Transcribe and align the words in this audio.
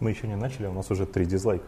Мы 0.00 0.10
еще 0.10 0.28
не 0.28 0.36
начали, 0.36 0.66
у 0.66 0.72
нас 0.72 0.90
уже 0.90 1.06
три 1.06 1.24
дизлайка. 1.24 1.66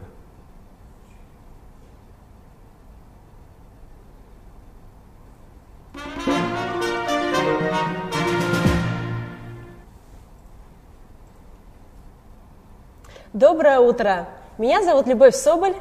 Доброе 13.33 13.79
утро! 13.79 14.27
Меня 14.57 14.83
зовут 14.83 15.07
Любовь 15.07 15.35
Соболь. 15.35 15.75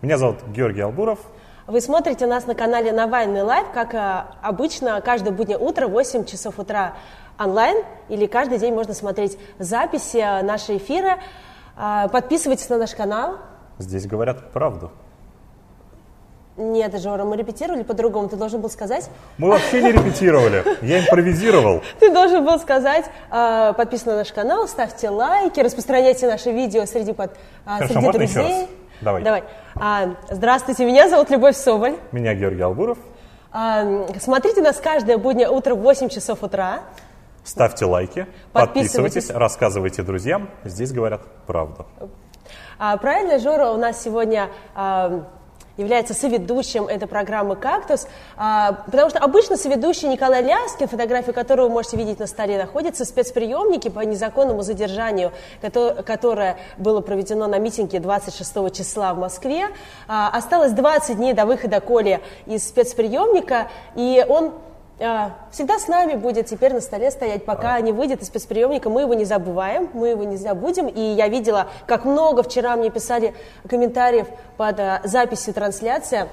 Меня 0.00 0.16
зовут 0.16 0.42
Георгий 0.48 0.80
Албуров. 0.80 1.18
Вы 1.66 1.80
смотрите 1.80 2.26
нас 2.26 2.46
на 2.46 2.54
канале 2.54 2.92
Навальный 2.92 3.42
Лайв, 3.42 3.66
как 3.72 3.94
э, 3.94 4.24
обычно, 4.42 5.00
каждое 5.00 5.30
буднее 5.30 5.58
утро, 5.58 5.86
8 5.86 6.24
часов 6.24 6.58
утра 6.58 6.94
онлайн, 7.38 7.84
или 8.08 8.26
каждый 8.26 8.58
день 8.58 8.74
можно 8.74 8.92
смотреть 8.94 9.38
записи 9.58 10.16
э, 10.16 10.42
нашего 10.42 10.78
эфира. 10.78 11.18
Э, 11.80 12.08
Подписывайтесь 12.12 12.68
на 12.68 12.76
наш 12.76 12.94
канал. 12.94 13.38
Здесь 13.78 14.06
говорят 14.06 14.52
правду. 14.52 14.90
Нет, 16.56 17.00
Жора, 17.00 17.24
мы 17.24 17.38
репетировали 17.38 17.82
по-другому, 17.82 18.28
ты 18.28 18.36
должен 18.36 18.60
был 18.60 18.68
сказать. 18.68 19.08
Мы 19.38 19.48
вообще 19.48 19.82
не 19.82 19.92
репетировали, 19.92 20.62
я 20.82 21.00
импровизировал. 21.00 21.80
Ты 21.98 22.12
должен 22.12 22.44
был 22.44 22.58
сказать, 22.58 23.06
э, 23.30 23.72
подписывайтесь 23.74 24.06
на 24.06 24.16
наш 24.16 24.32
канал, 24.32 24.68
ставьте 24.68 25.08
лайки, 25.08 25.60
распространяйте 25.60 26.26
наши 26.26 26.52
видео 26.52 26.84
среди, 26.84 27.14
под, 27.14 27.30
э, 27.30 27.36
Хорошо, 27.64 27.94
среди 27.94 28.12
друзей. 28.12 28.68
Давай. 29.00 29.22
Давай. 29.22 29.44
А, 29.76 30.16
здравствуйте, 30.28 30.84
меня 30.84 31.08
зовут 31.08 31.30
Любовь 31.30 31.56
Соболь. 31.56 31.96
Меня 32.12 32.34
Георгий 32.34 32.60
Албуров. 32.60 32.98
А, 33.52 34.06
смотрите 34.20 34.60
нас 34.60 34.76
каждое 34.76 35.16
буднее 35.16 35.48
утро 35.48 35.74
в 35.74 35.80
8 35.80 36.10
часов 36.10 36.42
утра. 36.42 36.80
Ставьте 37.50 37.84
лайки, 37.84 38.28
Подписывайтесь. 38.52 38.92
подписывайтесь, 38.92 39.30
рассказывайте 39.30 40.02
друзьям. 40.02 40.50
Здесь 40.62 40.92
говорят 40.92 41.22
правду. 41.48 41.84
А, 42.78 42.96
правильно, 42.96 43.40
Жора 43.40 43.70
у 43.72 43.76
нас 43.76 44.00
сегодня 44.00 44.50
а, 44.76 45.24
является 45.76 46.14
соведущим 46.14 46.86
этой 46.86 47.08
программы 47.08 47.56
«Кактус», 47.56 48.06
а, 48.36 48.84
потому 48.86 49.10
что 49.10 49.18
обычно 49.18 49.56
соведущий 49.56 50.06
Николай 50.06 50.44
Ляскин, 50.44 50.86
фотографию 50.86 51.34
которого 51.34 51.66
вы 51.66 51.72
можете 51.72 51.96
видеть 51.96 52.20
на 52.20 52.28
столе, 52.28 52.56
находится 52.56 53.04
в 53.04 53.08
спецприемнике 53.08 53.90
по 53.90 53.98
незаконному 53.98 54.62
задержанию, 54.62 55.32
кото- 55.60 56.04
которое 56.04 56.56
было 56.78 57.00
проведено 57.00 57.48
на 57.48 57.58
митинге 57.58 57.98
26 57.98 58.70
числа 58.70 59.12
в 59.12 59.18
Москве. 59.18 59.70
А, 60.06 60.28
осталось 60.28 60.70
20 60.70 61.16
дней 61.16 61.32
до 61.32 61.46
выхода 61.46 61.80
Коли 61.80 62.20
из 62.46 62.68
спецприемника, 62.68 63.72
и 63.96 64.24
он 64.28 64.52
всегда 65.50 65.78
с 65.78 65.88
нами 65.88 66.14
будет 66.14 66.46
теперь 66.46 66.74
на 66.74 66.80
столе 66.80 67.10
стоять, 67.10 67.44
пока 67.46 67.80
не 67.80 67.90
выйдет 67.92 68.20
из 68.22 68.26
спецприемника. 68.26 68.90
Мы 68.90 69.02
его 69.02 69.14
не 69.14 69.24
забываем, 69.24 69.88
мы 69.94 70.08
его 70.08 70.24
не 70.24 70.36
забудем. 70.36 70.88
И 70.88 71.00
я 71.00 71.28
видела, 71.28 71.68
как 71.86 72.04
много 72.04 72.42
вчера 72.42 72.76
мне 72.76 72.90
писали 72.90 73.34
комментариев 73.66 74.26
под 74.58 74.78
а, 74.78 75.00
записью 75.04 75.54
трансляции 75.54 76.28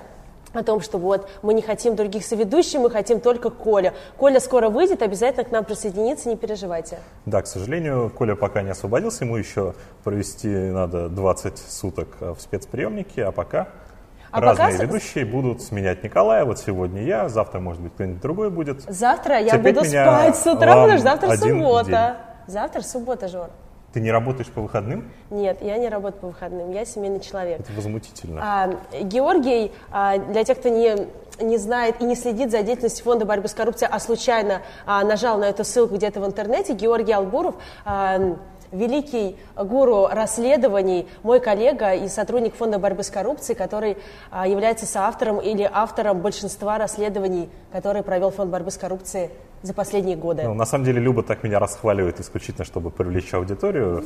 о 0.54 0.64
том, 0.64 0.82
что 0.82 0.98
вот 0.98 1.30
мы 1.42 1.54
не 1.54 1.62
хотим 1.62 1.96
других 1.96 2.26
соведущих, 2.26 2.80
мы 2.80 2.90
хотим 2.90 3.20
только 3.20 3.50
Коля. 3.50 3.94
Коля 4.18 4.40
скоро 4.40 4.70
выйдет, 4.70 5.02
обязательно 5.02 5.46
к 5.46 5.52
нам 5.52 5.64
присоединится, 5.64 6.30
не 6.30 6.36
переживайте. 6.36 7.00
Да, 7.26 7.42
к 7.42 7.48
сожалению, 7.48 8.10
Коля 8.10 8.36
пока 8.36 8.62
не 8.62 8.72
освободился, 8.72 9.24
ему 9.24 9.38
еще 9.38 9.76
провести 10.04 10.48
надо 10.48 11.10
20 11.10 11.58
суток 11.58 12.08
э, 12.20 12.34
в 12.38 12.42
спецприемнике, 12.42 13.26
а 13.26 13.32
пока 13.32 13.70
А 14.32 14.42
разные 14.42 14.74
пока 14.74 14.84
ведущие 14.84 15.26
будут 15.26 15.62
сменять 15.62 16.04
Николая. 16.04 16.46
Вот 16.46 16.60
сегодня 16.60 17.04
я, 17.04 17.30
завтра, 17.30 17.60
может 17.60 17.82
быть, 17.82 17.94
кто-нибудь 17.94 18.22
другой 18.22 18.50
будет. 18.50 18.82
Завтра 18.88 19.40
я 19.40 19.58
буду 19.58 19.84
спать 19.84 20.36
с 20.36 20.46
утра, 20.46 20.74
потому 20.74 20.92
что 20.94 20.98
завтра 21.00 21.36
суббота. 21.38 22.18
Завтра 22.48 22.82
суббота, 22.82 23.28
Жор. 23.28 23.50
Ты 23.94 24.02
не 24.02 24.12
работаешь 24.12 24.50
по 24.50 24.62
выходным? 24.62 25.10
Нет, 25.30 25.60
я 25.62 25.78
не 25.78 25.90
работаю 25.90 26.22
по 26.22 26.28
выходным, 26.28 26.72
я 26.72 26.86
семейный 26.86 27.20
человек. 27.20 27.62
Это 27.62 27.72
возмутительно. 27.72 28.42
А, 28.44 28.70
Георгий, 29.02 29.72
а, 29.92 30.18
для 30.18 30.44
тех, 30.44 30.60
кто 30.60 30.70
не, 30.70 31.08
не 31.42 31.58
знает 31.58 31.96
и 32.02 32.04
не 32.04 32.16
следит 32.16 32.52
за 32.52 32.64
деятельностью 32.64 33.06
Фонда 33.06 33.26
борьбы 33.26 33.48
с 33.48 33.54
коррупцией, 33.54 33.90
а 33.92 34.00
случайно 34.00 34.62
а, 34.86 35.04
нажал 35.04 35.38
на 35.38 35.46
эту 35.46 35.64
ссылку 35.64 35.96
где-то 35.96 36.20
в 36.20 36.26
интернете, 36.26 36.74
Георгий 36.74 37.14
Албуров, 37.14 37.56
а, 37.86 38.38
великий 38.72 39.38
гуру 39.56 40.08
расследований, 40.08 41.08
мой 41.24 41.40
коллега 41.40 41.94
и 41.94 42.08
сотрудник 42.08 42.56
Фонда 42.56 42.80
борьбы 42.80 43.04
с 43.04 43.10
коррупцией, 43.10 43.58
который 43.58 43.98
а, 44.32 44.48
является 44.48 44.86
соавтором 44.86 45.40
или 45.40 45.70
автором 45.72 46.22
большинства 46.22 46.78
расследований, 46.78 47.50
которые 47.72 48.04
провел 48.04 48.32
Фонд 48.32 48.52
борьбы 48.52 48.72
с 48.72 48.78
коррупцией 48.78 49.30
за 49.62 49.74
последние 49.74 50.16
годы. 50.16 50.44
Ну, 50.44 50.54
на 50.54 50.66
самом 50.66 50.86
деле 50.86 51.00
Люба 51.00 51.24
так 51.24 51.44
меня 51.44 51.60
расхваливает 51.60 52.20
исключительно, 52.20 52.66
чтобы 52.66 52.90
привлечь 52.92 53.34
аудиторию. 53.34 54.04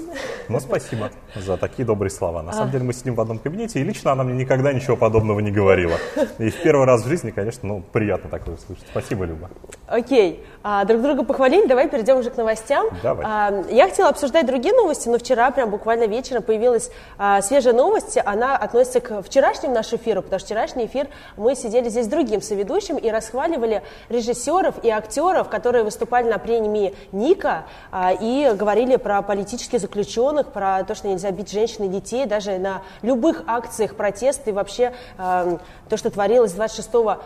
Но 0.49 0.59
спасибо 0.59 1.11
за 1.35 1.57
такие 1.57 1.85
добрые 1.85 2.09
слова. 2.11 2.41
На 2.41 2.53
самом 2.53 2.71
деле 2.71 2.83
мы 2.83 2.93
сидим 2.93 3.15
в 3.15 3.21
одном 3.21 3.39
кабинете, 3.39 3.79
и 3.79 3.83
лично 3.83 4.11
она 4.11 4.23
мне 4.23 4.33
никогда 4.35 4.73
ничего 4.73 4.95
подобного 4.95 5.39
не 5.39 5.51
говорила. 5.51 5.97
И 6.39 6.49
в 6.49 6.61
первый 6.61 6.85
раз 6.85 7.03
в 7.03 7.07
жизни, 7.07 7.31
конечно, 7.31 7.67
ну, 7.67 7.83
приятно 7.91 8.29
такое 8.29 8.57
слышать. 8.57 8.85
Спасибо, 8.91 9.25
Люба. 9.25 9.49
Окей, 9.87 10.43
А, 10.63 10.85
друг 10.85 11.01
друга 11.01 11.23
похвалили, 11.23 11.65
давай 11.67 11.89
перейдем 11.89 12.17
уже 12.17 12.29
к 12.29 12.37
новостям. 12.37 12.87
Давай. 13.01 13.25
А, 13.27 13.63
я 13.71 13.87
хотела 13.89 14.09
обсуждать 14.09 14.45
другие 14.45 14.75
новости, 14.75 15.09
но 15.09 15.17
вчера, 15.17 15.49
прям 15.51 15.69
буквально 15.71 16.05
вечером, 16.05 16.43
появилась 16.43 16.91
а, 17.17 17.41
свежая 17.41 17.73
новость. 17.73 18.17
Она 18.23 18.55
относится 18.57 19.01
к 19.01 19.21
вчерашнему 19.23 19.73
нашему 19.73 20.01
эфиру, 20.01 20.21
потому 20.21 20.39
что 20.39 20.45
вчерашний 20.47 20.85
эфир 20.85 21.07
мы 21.35 21.55
сидели 21.55 21.89
здесь 21.89 22.05
с 22.05 22.09
другим 22.09 22.41
соведущим 22.41 22.97
и 22.97 23.09
расхваливали 23.09 23.81
режиссеров 24.09 24.75
и 24.83 24.89
актеров, 24.89 25.40
которые 25.49 25.83
выступали 25.83 26.29
на 26.29 26.37
премии 26.37 26.95
Ника 27.11 27.65
а, 27.91 28.11
и 28.13 28.51
говорили 28.53 28.95
про 28.95 29.21
политических 29.21 29.79
заключенных, 29.79 30.51
про 30.51 30.83
то, 30.83 30.95
что 30.95 31.07
нельзя 31.07 31.31
бить 31.31 31.51
женщин 31.51 31.85
и 31.85 31.87
детей, 31.87 32.25
даже 32.25 32.57
на 32.57 32.81
любых 33.01 33.43
акциях 33.47 33.95
протеста 33.95 34.49
и 34.49 34.53
вообще 34.53 34.93
а, 35.17 35.59
то, 35.89 35.97
что 35.97 36.09
творилось 36.09 36.53
26 36.53 36.89
а, 36.93 37.19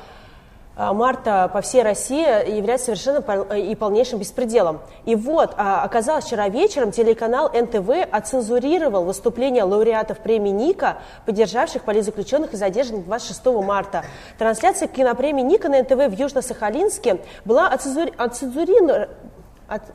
марта 0.78 1.50
по 1.54 1.62
всей 1.62 1.84
России 1.84 2.56
является 2.56 2.88
совершенно 2.88 3.22
пол- 3.22 3.44
и 3.44 3.74
полнейшим 3.76 4.20
беспределом. 4.20 4.80
И 5.06 5.16
вот, 5.16 5.54
а, 5.58 5.84
оказалось, 5.84 6.26
вчера 6.26 6.50
вечером 6.50 6.92
телеканал 6.92 7.50
НТВ 7.54 7.90
оцензурировал 8.12 9.06
выступления 9.06 9.64
лауреатов 9.64 10.20
премии 10.20 10.50
Ника, 10.50 10.98
поддержавших 11.26 11.84
политзаключенных 11.84 12.54
и 12.54 12.58
задержанных 12.58 13.06
26 13.06 13.62
марта. 13.62 14.04
Трансляция 14.38 14.88
кинопремии 14.88 15.44
Ника 15.44 15.70
на 15.70 15.82
НТВ 15.82 15.92
в 15.92 16.20
Южно-Сахалинске 16.20 17.22
была 17.46 17.72
оцензури- 17.74 18.14
оцензурирована... 18.18 19.08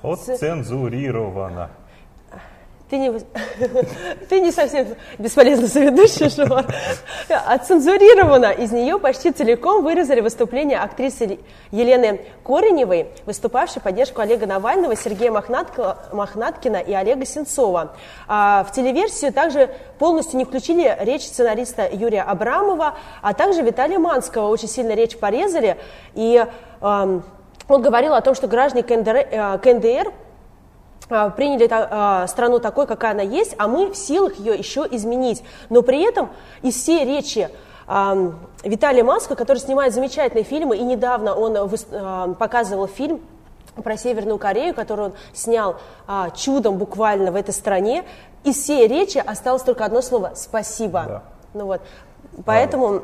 Отцензурировано. 0.02 1.70
Ты 2.90 2.98
не, 2.98 3.12
ты 4.28 4.40
не 4.40 4.50
совсем 4.50 4.88
бесполезно 5.16 5.68
соведущий, 5.68 6.28
Шуар. 6.46 6.66
Отцензурировано. 7.28 8.50
Из 8.50 8.72
нее 8.72 8.98
почти 8.98 9.30
целиком 9.30 9.84
вырезали 9.84 10.20
выступление 10.20 10.80
актрисы 10.80 11.38
Елены 11.70 12.20
Кореневой, 12.44 13.06
выступавшей 13.26 13.80
в 13.80 13.84
поддержку 13.84 14.20
Олега 14.20 14.46
Навального, 14.46 14.96
Сергея 14.96 15.30
Мохнатко- 15.30 15.98
Мохнаткина 16.12 16.78
и 16.78 16.92
Олега 16.92 17.24
Сенцова. 17.24 17.94
А 18.26 18.64
в 18.64 18.72
телеверсию 18.72 19.32
также 19.32 19.70
полностью 20.00 20.38
не 20.38 20.44
включили 20.44 20.96
речь 21.00 21.22
сценариста 21.22 21.88
Юрия 21.92 22.22
Абрамова, 22.22 22.94
а 23.22 23.34
также 23.34 23.62
Виталия 23.62 24.00
Манского. 24.00 24.48
Очень 24.48 24.68
сильно 24.68 24.94
речь 24.94 25.16
порезали. 25.16 25.76
И 26.14 26.44
он 26.80 27.22
говорил 27.68 28.14
о 28.14 28.20
том, 28.20 28.34
что 28.34 28.48
граждане 28.48 28.82
КНДР, 28.82 29.16
э, 29.16 29.58
КНДР 29.58 30.12
приняли 31.36 31.66
та- 31.66 31.88
а, 31.90 32.26
страну 32.26 32.60
такой, 32.60 32.86
какая 32.86 33.12
она 33.12 33.22
есть, 33.22 33.54
а 33.58 33.68
мы 33.68 33.90
в 33.90 33.96
силах 33.96 34.36
ее 34.38 34.54
еще 34.54 34.86
изменить. 34.90 35.42
Но 35.68 35.82
при 35.82 36.02
этом 36.02 36.30
из 36.62 36.76
всей 36.76 37.04
речи 37.04 37.48
ам, 37.86 38.38
Виталия 38.62 39.04
Маска, 39.04 39.34
который 39.34 39.58
снимает 39.58 39.92
замечательные 39.92 40.44
фильмы, 40.44 40.76
и 40.76 40.82
недавно 40.82 41.34
он 41.34 41.56
а, 41.92 42.34
показывал 42.34 42.86
фильм 42.86 43.20
про 43.82 43.96
Северную 43.96 44.38
Корею, 44.38 44.74
который 44.74 45.06
он 45.06 45.12
снял 45.32 45.76
а, 46.06 46.30
чудом 46.30 46.76
буквально 46.76 47.32
в 47.32 47.36
этой 47.36 47.52
стране, 47.52 48.04
из 48.44 48.56
всей 48.56 48.86
речи 48.86 49.18
осталось 49.18 49.62
только 49.62 49.84
одно 49.84 50.02
слово 50.02 50.32
«спасибо». 50.34 51.04
Да. 51.06 51.22
Ну 51.54 51.66
вот, 51.66 51.80
поэтому... 52.44 53.02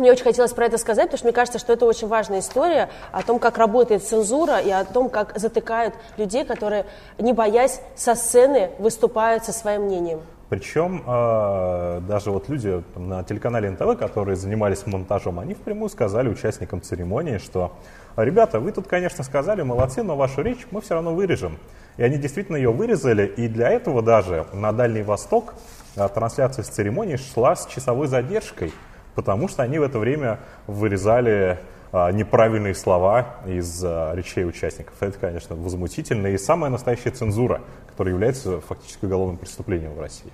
Мне 0.00 0.12
очень 0.12 0.24
хотелось 0.24 0.54
про 0.54 0.64
это 0.64 0.78
сказать, 0.78 1.08
потому 1.08 1.18
что 1.18 1.26
мне 1.26 1.34
кажется, 1.34 1.58
что 1.58 1.74
это 1.74 1.84
очень 1.84 2.08
важная 2.08 2.38
история 2.38 2.88
о 3.12 3.22
том, 3.22 3.38
как 3.38 3.58
работает 3.58 4.02
цензура 4.02 4.58
и 4.58 4.70
о 4.70 4.86
том, 4.86 5.10
как 5.10 5.38
затыкают 5.38 5.94
людей, 6.16 6.46
которые, 6.46 6.86
не 7.18 7.34
боясь 7.34 7.82
со 7.96 8.14
сцены, 8.14 8.70
выступают 8.78 9.44
со 9.44 9.52
своим 9.52 9.82
мнением. 9.82 10.22
Причем 10.48 11.04
э, 11.06 12.00
даже 12.08 12.30
вот 12.30 12.48
люди 12.48 12.82
на 12.96 13.24
телеканале 13.24 13.70
НТВ, 13.72 13.98
которые 13.98 14.36
занимались 14.36 14.86
монтажом, 14.86 15.38
они 15.38 15.52
впрямую 15.52 15.90
сказали 15.90 16.30
участникам 16.30 16.80
церемонии, 16.80 17.36
что 17.36 17.72
ребята, 18.16 18.58
вы 18.58 18.72
тут, 18.72 18.86
конечно, 18.86 19.22
сказали, 19.22 19.60
молодцы, 19.60 20.02
но 20.02 20.16
вашу 20.16 20.40
речь 20.40 20.66
мы 20.70 20.80
все 20.80 20.94
равно 20.94 21.14
вырежем. 21.14 21.58
И 21.98 22.02
они 22.02 22.16
действительно 22.16 22.56
ее 22.56 22.72
вырезали, 22.72 23.26
и 23.26 23.48
для 23.48 23.68
этого 23.68 24.00
даже 24.00 24.46
на 24.54 24.72
Дальний 24.72 25.02
Восток 25.02 25.52
э, 25.94 26.08
трансляция 26.08 26.62
с 26.62 26.68
церемонии 26.68 27.16
шла 27.16 27.54
с 27.54 27.66
часовой 27.66 28.06
задержкой, 28.06 28.72
потому 29.20 29.48
что 29.48 29.62
они 29.62 29.78
в 29.78 29.82
это 29.82 29.98
время 29.98 30.40
вырезали 30.66 31.58
а, 31.92 32.10
неправильные 32.10 32.74
слова 32.74 33.36
из 33.44 33.84
а, 33.84 34.14
речей 34.14 34.46
участников. 34.46 34.94
Это, 35.00 35.18
конечно, 35.18 35.56
возмутительно 35.56 36.28
и 36.28 36.38
самая 36.38 36.70
настоящая 36.70 37.10
цензура, 37.10 37.60
которая 37.86 38.14
является 38.14 38.62
фактически 38.62 39.04
уголовным 39.04 39.36
преступлением 39.36 39.92
в 39.92 40.00
России. 40.00 40.32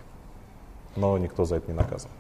но 0.94 1.18
никто 1.18 1.44
за 1.44 1.56
это 1.56 1.68
не 1.68 1.76
наказан. 1.76 2.10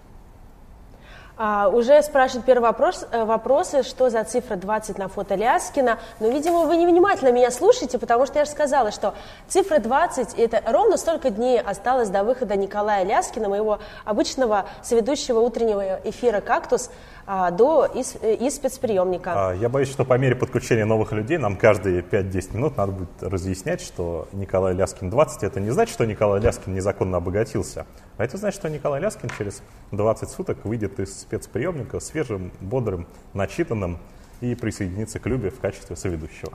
А, 1.38 1.68
уже 1.68 2.02
спрашивают 2.02 2.46
первый 2.46 2.62
вопрос, 2.62 3.06
э, 3.10 3.24
вопросы, 3.24 3.82
что 3.82 4.08
за 4.08 4.24
цифра 4.24 4.56
20 4.56 4.96
на 4.96 5.08
фото 5.08 5.34
Ляскина. 5.34 5.98
Но, 6.18 6.28
видимо, 6.28 6.60
вы 6.60 6.78
невнимательно 6.78 7.30
меня 7.30 7.50
слушаете, 7.50 7.98
потому 7.98 8.24
что 8.24 8.38
я 8.38 8.46
же 8.46 8.50
сказала, 8.50 8.90
что 8.90 9.12
цифра 9.46 9.78
20– 9.78 10.32
это 10.38 10.62
ровно 10.66 10.96
столько 10.96 11.28
дней 11.28 11.60
осталось 11.60 12.08
до 12.08 12.24
выхода 12.24 12.56
Николая 12.56 13.04
Ляскина, 13.04 13.50
моего 13.50 13.80
обычного 14.06 14.64
соведущего 14.82 15.40
утреннего 15.40 16.00
эфира 16.04 16.40
«Кактус», 16.40 16.90
до 17.26 17.86
из, 17.86 18.14
из 18.22 18.54
спецприемника. 18.54 19.50
А, 19.50 19.52
я 19.52 19.68
боюсь, 19.68 19.90
что 19.90 20.04
по 20.04 20.16
мере 20.16 20.36
подключения 20.36 20.84
новых 20.84 21.12
людей 21.12 21.38
нам 21.38 21.56
каждые 21.56 22.02
5-10 22.02 22.56
минут 22.56 22.76
надо 22.76 22.92
будет 22.92 23.22
разъяснять, 23.22 23.80
что 23.80 24.28
Николай 24.32 24.74
Ляскин 24.74 25.10
20 25.10 25.42
это 25.42 25.60
не 25.60 25.70
значит, 25.70 25.92
что 25.92 26.06
Николай 26.06 26.40
Ляскин 26.40 26.74
незаконно 26.74 27.16
обогатился, 27.16 27.86
а 28.16 28.24
это 28.24 28.36
значит, 28.36 28.60
что 28.60 28.70
Николай 28.70 29.00
Ляскин 29.00 29.28
через 29.36 29.62
20 29.90 30.30
суток 30.30 30.64
выйдет 30.64 31.00
из 31.00 31.20
спецприемника 31.20 31.98
свежим, 31.98 32.52
бодрым, 32.60 33.08
начитанным 33.34 33.98
и 34.40 34.54
присоединится 34.54 35.18
к 35.18 35.26
Любе 35.26 35.50
в 35.50 35.58
качестве 35.58 35.96
соведущего. 35.96 36.52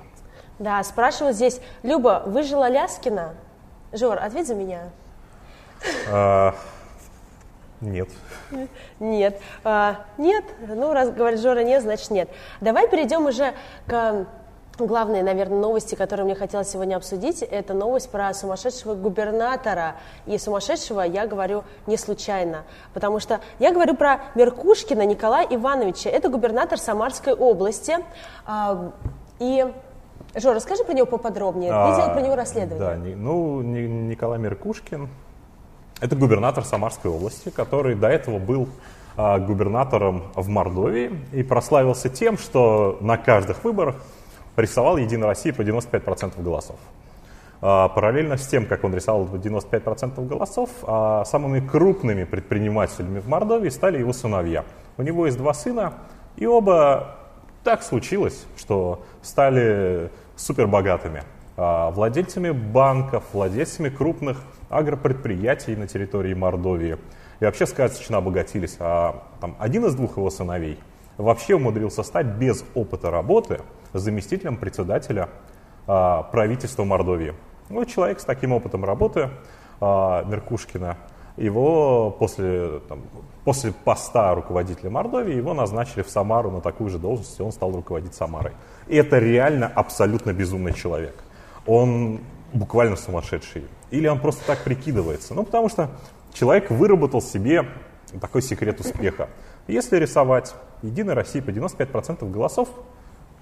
Да, 0.60 0.84
спрашивают 0.84 1.36
здесь, 1.36 1.60
Люба, 1.84 2.24
выжила 2.26 2.70
Ляскина? 2.70 3.34
Жор, 3.92 4.20
ответь 4.22 4.48
за 4.48 4.56
меня. 4.56 4.92
А, 7.82 7.86
нет. 7.86 8.10
Нет. 9.00 9.42
А, 9.64 10.06
нет. 10.18 10.44
Ну, 10.68 10.94
раз 10.94 11.12
говорит 11.12 11.40
Жора 11.40 11.64
нет, 11.64 11.82
значит 11.82 12.12
нет. 12.12 12.30
Давай 12.62 12.88
перейдем 12.88 13.26
уже 13.26 13.54
к 13.88 14.26
главной, 14.78 15.22
наверное, 15.22 15.60
новости, 15.60 15.96
которую 15.96 16.26
мне 16.26 16.36
хотелось 16.36 16.70
сегодня 16.70 16.96
обсудить. 16.96 17.42
Это 17.44 17.74
новость 17.74 18.10
про 18.10 18.34
сумасшедшего 18.34 18.96
губернатора. 18.96 19.96
И 20.26 20.38
сумасшедшего 20.38 21.02
я 21.02 21.28
говорю 21.28 21.64
не 21.88 21.98
случайно, 21.98 22.64
потому 22.94 23.20
что 23.20 23.42
я 23.60 23.72
говорю 23.72 23.96
про 23.96 24.22
Меркушкина 24.36 25.06
Николая 25.06 25.46
Ивановича. 25.50 26.10
Это 26.10 26.30
губернатор 26.30 26.80
Самарской 26.80 27.34
области. 27.34 27.98
А, 28.46 28.92
и 29.40 29.66
Жора, 30.36 30.56
расскажи 30.56 30.84
про 30.84 30.94
него 30.94 31.08
поподробнее. 31.08 31.72
А, 31.74 31.92
Ты 31.92 31.98
делал 31.98 32.14
про 32.14 32.22
него 32.22 32.36
расследование. 32.36 33.16
Да, 33.16 33.22
ну, 33.22 33.62
Николай 33.62 34.40
Меркушкин 34.40 35.10
это 36.02 36.16
губернатор 36.16 36.66
Самарской 36.66 37.12
области, 37.12 37.50
который 37.50 37.96
до 37.96 38.08
этого 38.08 38.40
был 38.40 38.68
а, 39.16 39.40
губернатором 39.40 40.24
в 40.36 40.50
Мордовии 40.50 41.12
и 41.32 41.44
прославился 41.44 42.10
тем, 42.10 42.38
что 42.38 42.98
на 43.02 43.18
каждых 43.18 43.64
выборах 43.64 43.96
рисовал 44.58 44.98
Единая 44.98 45.28
Россия 45.28 45.54
по 45.54 45.62
95% 45.62 46.42
голосов. 46.42 46.78
А, 47.62 47.88
параллельно 47.90 48.38
с 48.38 48.48
тем, 48.48 48.66
как 48.66 48.84
он 48.84 48.96
рисовал 48.96 49.26
95% 49.26 50.28
голосов, 50.28 50.72
а, 50.84 51.24
самыми 51.24 51.60
крупными 51.60 52.24
предпринимателями 52.24 53.20
в 53.20 53.28
Мордовии 53.28 53.70
стали 53.70 54.00
его 54.00 54.12
сыновья. 54.12 54.66
У 54.98 55.04
него 55.04 55.28
есть 55.28 55.38
два 55.38 55.54
сына, 55.54 55.94
и 56.36 56.48
оба 56.48 57.18
так 57.64 57.84
случилось, 57.84 58.46
что 58.58 59.04
стали 59.22 60.10
супербогатыми. 60.36 61.24
Владельцами 61.58 62.50
банков, 62.50 63.24
владельцами 63.34 63.90
крупных 63.90 64.42
агропредприятий 64.72 65.76
на 65.76 65.88
территории 65.88 66.34
Мордовии. 66.34 66.98
И 67.40 67.46
вообще 67.46 67.66
сказочно 67.66 68.18
обогатились. 68.18 68.78
А 68.80 69.24
там, 69.40 69.56
один 69.60 69.86
из 69.86 69.96
двух 69.96 70.18
его 70.18 70.30
сыновей 70.30 70.80
вообще 71.18 71.56
умудрился 71.56 72.04
стать 72.04 72.26
без 72.26 72.64
опыта 72.74 73.12
работы 73.12 73.62
заместителем 73.94 74.58
председателя 74.58 75.30
а, 75.88 76.24
правительства 76.24 76.84
Мордовии. 76.84 77.34
Ну, 77.70 77.86
человек 77.86 78.20
с 78.20 78.24
таким 78.24 78.54
опытом 78.54 78.86
работы, 78.86 79.30
а, 79.80 80.24
Меркушкина, 80.26 80.98
его 81.38 82.12
после, 82.12 82.80
там, 82.88 83.02
после 83.44 83.72
поста 83.72 84.36
руководителя 84.36 84.90
Мордовии 84.90 85.36
его 85.36 85.54
назначили 85.54 86.02
в 86.04 86.10
Самару 86.10 86.52
на 86.52 86.62
такую 86.62 86.90
же 86.90 87.00
должность, 87.00 87.40
и 87.40 87.44
он 87.44 87.52
стал 87.52 87.72
руководить 87.72 88.14
Самарой. 88.14 88.52
И 88.88 88.96
это 88.96 89.18
реально 89.18 89.68
абсолютно 89.74 90.34
безумный 90.34 90.74
человек. 90.74 91.16
Он 91.66 92.20
буквально 92.54 92.96
сумасшедший. 92.96 93.64
Или 93.92 94.08
он 94.08 94.20
просто 94.20 94.46
так 94.48 94.64
прикидывается. 94.64 95.34
Ну, 95.34 95.44
потому 95.44 95.70
что 95.70 95.92
человек 96.34 96.72
выработал 96.72 97.22
себе 97.22 97.68
такой 98.20 98.42
секрет 98.42 98.80
успеха. 98.80 99.30
Если 99.68 99.98
рисовать 99.98 100.56
Единой 100.82 101.14
России 101.14 101.40
по 101.40 101.50
95% 101.50 102.30
голосов, 102.30 102.70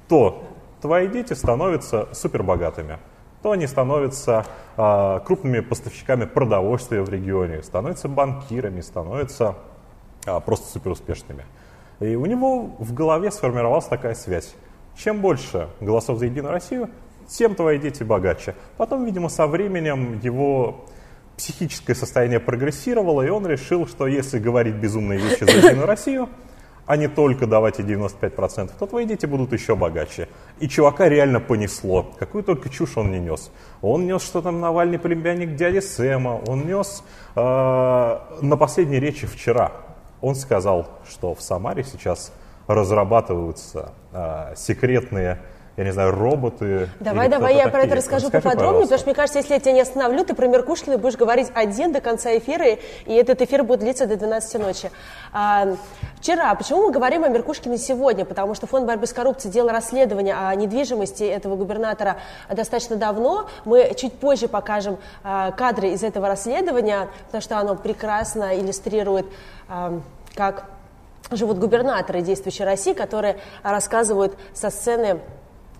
то 0.08 0.44
твои 0.82 1.08
дети 1.08 1.34
становятся 1.34 2.10
супербогатыми, 2.14 3.00
то 3.42 3.52
они 3.52 3.68
становятся 3.68 4.46
э, 4.76 5.20
крупными 5.26 5.62
поставщиками 5.62 6.26
продовольствия 6.26 7.02
в 7.02 7.10
регионе, 7.10 7.64
становятся 7.64 8.10
банкирами, 8.10 8.82
становятся 8.82 9.56
э, 10.26 10.40
просто 10.42 10.68
суперуспешными. 10.72 11.46
И 12.00 12.16
у 12.16 12.26
него 12.26 12.76
в 12.80 12.94
голове 12.94 13.32
сформировалась 13.32 13.86
такая 13.86 14.16
связь. 14.16 14.56
Чем 14.98 15.22
больше 15.22 15.70
голосов 15.80 16.20
за 16.20 16.26
Единую 16.26 16.52
Россию, 16.52 16.90
тем 17.30 17.56
твои 17.56 17.78
дети 17.78 18.04
богаче. 18.04 18.56
Потом, 18.78 19.06
видимо, 19.06 19.30
со 19.30 19.48
временем 19.48 20.20
его 20.22 20.86
психическое 21.38 21.96
состояние 21.96 22.40
прогрессировало, 22.40 23.22
и 23.22 23.30
он 23.30 23.48
решил, 23.48 23.88
что 23.88 24.08
если 24.08 24.40
говорить 24.40 24.76
безумные 24.76 25.20
вещи 25.20 25.46
за 25.46 25.52
Единую 25.52 25.88
Россию, 25.88 26.30
а 26.90 26.98
не 26.98 27.08
только 27.08 27.46
давать 27.46 27.78
ей 27.78 27.86
95%, 27.86 28.72
то 28.78 28.88
твои 28.88 29.06
дети 29.06 29.28
будут 29.28 29.54
еще 29.54 29.76
богаче. 29.76 30.28
И 30.60 30.68
чувака 30.68 31.08
реально 31.08 31.40
понесло. 31.40 32.12
Какую 32.18 32.44
только 32.44 32.68
чушь 32.70 32.98
он 32.98 33.12
не 33.12 33.20
нес. 33.20 33.52
Он 33.84 34.08
нес, 34.08 34.24
что 34.24 34.42
там 34.42 34.60
Навальный 34.60 34.98
племянник 34.98 35.56
дяди 35.56 35.82
Сэма. 35.82 36.42
Он 36.48 36.66
нес 36.66 37.04
э, 37.36 37.40
на 37.40 38.58
последней 38.58 39.00
речи 39.00 39.28
вчера. 39.28 39.72
Он 40.20 40.34
сказал, 40.34 40.88
что 41.08 41.36
в 41.36 41.44
Самаре 41.44 41.84
сейчас 41.84 42.34
разрабатываются 42.66 43.94
э, 44.12 44.56
секретные 44.58 45.44
я 45.80 45.86
не 45.86 45.92
знаю, 45.92 46.12
роботы. 46.12 46.90
Давай, 47.00 47.30
давай, 47.30 47.56
я 47.56 47.70
про 47.70 47.84
это 47.84 47.96
расскажу 47.96 48.26
Расскажи, 48.26 48.44
поподробнее, 48.44 48.86
пожалуйста. 48.86 48.98
потому 48.98 49.00
что 49.00 49.08
мне 49.08 49.16
кажется, 49.16 49.40
если 49.40 49.54
я 49.54 49.60
тебя 49.62 49.72
не 49.72 49.80
остановлю, 49.80 50.26
ты 50.26 50.34
про 50.34 50.46
Меркушкина 50.48 50.98
будешь 50.98 51.16
говорить 51.16 51.48
один 51.54 51.94
до 51.94 52.02
конца 52.02 52.38
эфира, 52.38 52.66
и 52.68 53.14
этот 53.14 53.42
эфир 53.42 53.64
будет 53.64 53.80
длиться 53.80 54.06
до 54.06 54.18
12 54.18 54.62
ночи. 54.62 54.92
А, 55.32 55.78
вчера, 56.20 56.54
почему 56.56 56.88
мы 56.88 56.92
говорим 56.92 57.24
о 57.24 57.30
Меркушкине 57.30 57.78
сегодня? 57.78 58.26
Потому 58.26 58.56
что 58.56 58.68
Фонд 58.68 58.88
борьбы 58.88 59.08
с 59.08 59.14
коррупцией 59.14 59.54
делал 59.54 59.70
расследование 59.70 60.36
о 60.36 60.54
недвижимости 60.54 61.24
этого 61.24 61.56
губернатора 61.56 62.18
достаточно 62.50 62.98
давно. 62.98 63.48
Мы 63.64 63.94
чуть 63.96 64.12
позже 64.12 64.50
покажем 64.50 64.98
а, 65.24 65.52
кадры 65.52 65.92
из 65.92 66.04
этого 66.04 66.28
расследования, 66.28 67.08
потому 67.28 67.42
что 67.42 67.58
оно 67.58 67.76
прекрасно 67.76 68.60
иллюстрирует, 68.60 69.28
а, 69.70 70.02
как 70.36 70.66
живут 71.32 71.58
губернаторы 71.58 72.22
действующей 72.22 72.66
России, 72.66 72.92
которые 72.92 73.38
рассказывают 73.64 74.38
со 74.54 74.70
сцены 74.70 75.20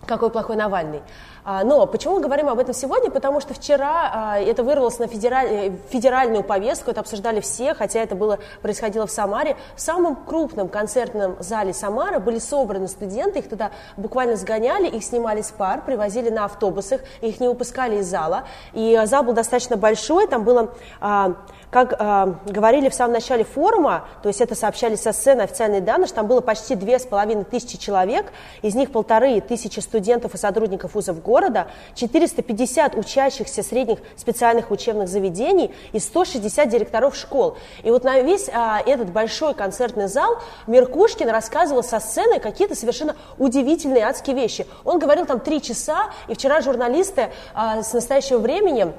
какой 0.10 0.30
плохой 0.30 0.58
Навальный. 0.58 1.02
А, 1.46 1.64
но 1.64 1.86
почему 1.88 2.16
мы 2.16 2.22
говорим 2.22 2.50
об 2.50 2.60
этом 2.60 2.74
сегодня? 2.74 3.10
Потому 3.10 3.40
что 3.40 3.54
вчера 3.54 4.12
а, 4.14 4.40
это 4.40 4.64
вырвалось 4.64 5.00
на 5.00 5.08
федераль, 5.08 5.72
федеральную 5.90 6.44
повестку, 6.44 6.92
это 6.92 7.00
обсуждали 7.00 7.40
все, 7.40 7.74
хотя 7.74 8.02
это 8.02 8.16
было, 8.16 8.40
происходило 8.62 9.08
в 9.08 9.12
Самаре. 9.12 9.56
В 9.76 9.82
самом 9.82 10.16
крупном 10.16 10.68
концертном 10.68 11.38
зале 11.40 11.74
Самары 11.74 12.20
были 12.20 12.40
собраны 12.40 12.88
студенты, 12.88 13.40
их 13.40 13.50
туда 13.50 13.72
буквально 13.96 14.36
сгоняли, 14.36 14.88
их 14.88 15.04
снимали 15.04 15.42
с 15.42 15.52
пар, 15.52 15.82
привозили 15.86 16.30
на 16.30 16.46
автобусах, 16.46 17.02
их 17.22 17.40
не 17.40 17.48
выпускали 17.48 18.00
из 18.00 18.08
зала. 18.08 18.44
И 18.74 19.00
зал 19.06 19.24
был 19.24 19.34
достаточно 19.34 19.78
большой, 19.78 20.28
там 20.28 20.44
было 20.44 20.74
а, 21.00 21.36
как 21.70 21.94
э, 21.94 22.34
говорили 22.48 22.90
в 22.90 22.94
самом 22.94 23.14
начале 23.14 23.44
форума, 23.44 24.06
то 24.24 24.30
есть 24.30 24.42
это 24.42 24.56
сообщали 24.56 24.96
со 24.96 25.14
сцены 25.14 25.42
официальные 25.42 25.82
данные, 25.82 26.08
что 26.08 26.18
там 26.18 26.28
было 26.28 26.42
почти 26.42 26.76
две 26.76 26.98
с 26.98 27.06
половиной 27.06 27.44
тысячи 27.44 27.78
человек, 27.78 28.32
из 28.62 28.76
них 28.76 28.92
полторы 28.92 29.40
тысячи 29.42 29.80
студентов 29.80 30.34
и 30.34 30.38
сотрудников 30.38 30.96
вузов 30.96 31.22
города, 31.22 31.68
450 31.96 32.96
учащихся 32.96 33.62
средних 33.62 34.00
специальных 34.16 34.72
учебных 34.72 35.08
заведений 35.08 35.74
и 35.94 36.00
160 36.00 36.68
директоров 36.70 37.16
школ. 37.16 37.58
И 37.84 37.92
вот 37.92 38.04
на 38.04 38.20
весь 38.22 38.50
э, 38.50 38.52
этот 38.86 39.12
большой 39.12 39.54
концертный 39.54 40.08
зал 40.08 40.40
Меркушкин 40.66 41.30
рассказывал 41.30 41.84
со 41.84 42.00
сцены 42.00 42.40
какие-то 42.40 42.76
совершенно 42.76 43.16
удивительные 43.38 44.06
адские 44.06 44.36
вещи. 44.36 44.66
Он 44.84 44.98
говорил 44.98 45.26
там 45.28 45.40
три 45.40 45.62
часа, 45.62 46.10
и 46.28 46.34
вчера 46.34 46.62
журналисты 46.62 47.30
э, 47.56 47.84
с 47.84 47.94
настоящего 47.94 48.40
времени 48.40 48.92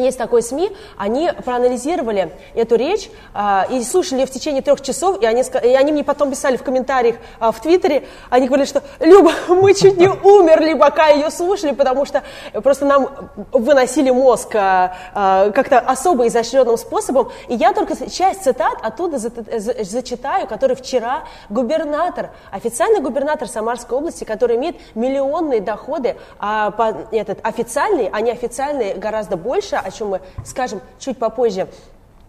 есть 0.00 0.18
такой 0.18 0.42
СМИ, 0.42 0.70
они 0.96 1.30
проанализировали 1.44 2.32
эту 2.54 2.76
речь 2.76 3.10
а, 3.34 3.66
и 3.70 3.82
слушали 3.82 4.20
ее 4.20 4.26
в 4.26 4.30
течение 4.30 4.62
трех 4.62 4.80
часов, 4.80 5.20
и 5.22 5.26
они, 5.26 5.42
и 5.62 5.74
они 5.74 5.92
мне 5.92 6.04
потом 6.04 6.30
писали 6.30 6.56
в 6.56 6.62
комментариях 6.62 7.16
а, 7.38 7.52
в 7.52 7.60
Твиттере, 7.60 8.06
они 8.30 8.46
говорили, 8.46 8.66
что 8.66 8.82
Люба, 9.00 9.32
мы 9.48 9.74
чуть 9.74 9.96
не 9.96 10.08
умерли, 10.08 10.74
пока 10.74 11.08
ее 11.08 11.30
слушали, 11.30 11.72
потому 11.72 12.06
что 12.06 12.22
просто 12.62 12.84
нам 12.84 13.30
выносили 13.52 14.10
мозг 14.10 14.54
а, 14.54 15.50
как-то 15.50 15.78
особо 15.78 16.26
изощренным 16.26 16.76
способом, 16.76 17.30
и 17.48 17.54
я 17.54 17.72
только 17.72 17.94
часть 18.10 18.42
цитат 18.42 18.78
оттуда 18.82 19.18
за, 19.18 19.30
за, 19.58 19.84
зачитаю, 19.84 20.46
который 20.46 20.76
вчера 20.76 21.24
губернатор, 21.48 22.30
официальный 22.50 23.00
губернатор 23.00 23.48
Самарской 23.48 23.98
области, 23.98 24.24
который 24.24 24.56
имеет 24.56 24.76
миллионные 24.94 25.60
доходы, 25.60 26.16
а, 26.38 26.70
по, 26.70 27.08
этот, 27.12 27.38
официальные, 27.42 28.10
а 28.12 28.20
не 28.20 28.30
официальные 28.30 28.94
гораздо 28.94 29.36
больше, 29.36 29.76
о 29.86 29.90
чем 29.90 30.08
мы 30.08 30.20
скажем 30.44 30.80
чуть 30.98 31.18
попозже, 31.18 31.68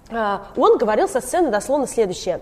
а, 0.10 0.48
он 0.56 0.78
говорил 0.78 1.10
со 1.10 1.22
сцены 1.22 1.50
дословно 1.50 1.88
следующее. 1.88 2.40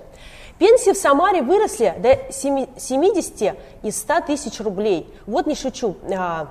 Пенсии 0.60 0.93
в 0.93 0.98
Самаре 0.98 1.41
выросли 1.41 1.93
до 2.00 2.31
70 2.31 3.57
и 3.84 3.91
100 3.91 4.22
тысяч 4.22 4.60
рублей. 4.62 5.13
Вот 5.25 5.48
не 5.48 5.55
шучу. 5.55 5.98
А, 6.15 6.48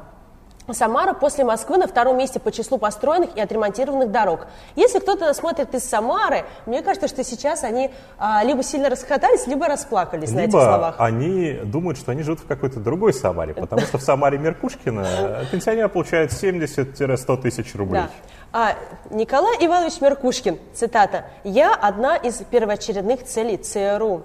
Самара 0.72 1.12
после 1.12 1.44
Москвы 1.44 1.76
на 1.76 1.86
втором 1.86 2.16
месте 2.16 2.40
по 2.40 2.50
числу 2.50 2.78
построенных 2.78 3.36
и 3.36 3.40
отремонтированных 3.40 4.10
дорог. 4.10 4.46
Если 4.76 4.98
кто-то 4.98 5.32
смотрит 5.34 5.74
из 5.74 5.84
Самары, 5.84 6.44
мне 6.64 6.82
кажется, 6.82 7.06
что 7.06 7.22
сейчас 7.22 7.64
они 7.64 7.90
а, 8.16 8.42
либо 8.44 8.62
сильно 8.62 8.88
расхотались, 8.88 9.46
либо 9.46 9.66
расплакались 9.66 10.30
либо 10.30 10.40
на 10.40 10.44
этих 10.44 10.52
словах. 10.52 10.94
они 10.98 11.60
думают, 11.64 11.98
что 11.98 12.12
они 12.12 12.22
живут 12.22 12.40
в 12.40 12.46
какой-то 12.46 12.80
другой 12.80 13.12
Самаре, 13.12 13.52
потому 13.52 13.82
что 13.82 13.98
в 13.98 14.02
Самаре 14.02 14.38
Меркушкина 14.38 15.46
пенсионер 15.52 15.90
получает 15.90 16.32
70-100 16.32 17.42
тысяч 17.42 17.74
рублей. 17.74 18.02
Да. 18.02 18.10
А, 18.56 18.76
Николай 19.10 19.56
Иванович 19.66 20.00
Меркушкин, 20.00 20.60
цитата, 20.74 21.24
«Я 21.42 21.74
одна 21.74 22.14
из 22.14 22.36
первоочередных 22.36 23.24
целей 23.24 23.56
ЦРУ». 23.56 24.22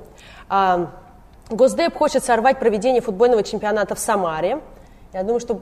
А, 0.48 0.92
Госдеп 1.50 1.98
хочет 1.98 2.24
сорвать 2.24 2.60
проведение 2.60 3.02
футбольного 3.02 3.42
чемпионата 3.42 3.96
в 3.96 4.00
Самаре. 4.00 4.60
Я 5.12 5.24
думаю, 5.24 5.40
что 5.40 5.62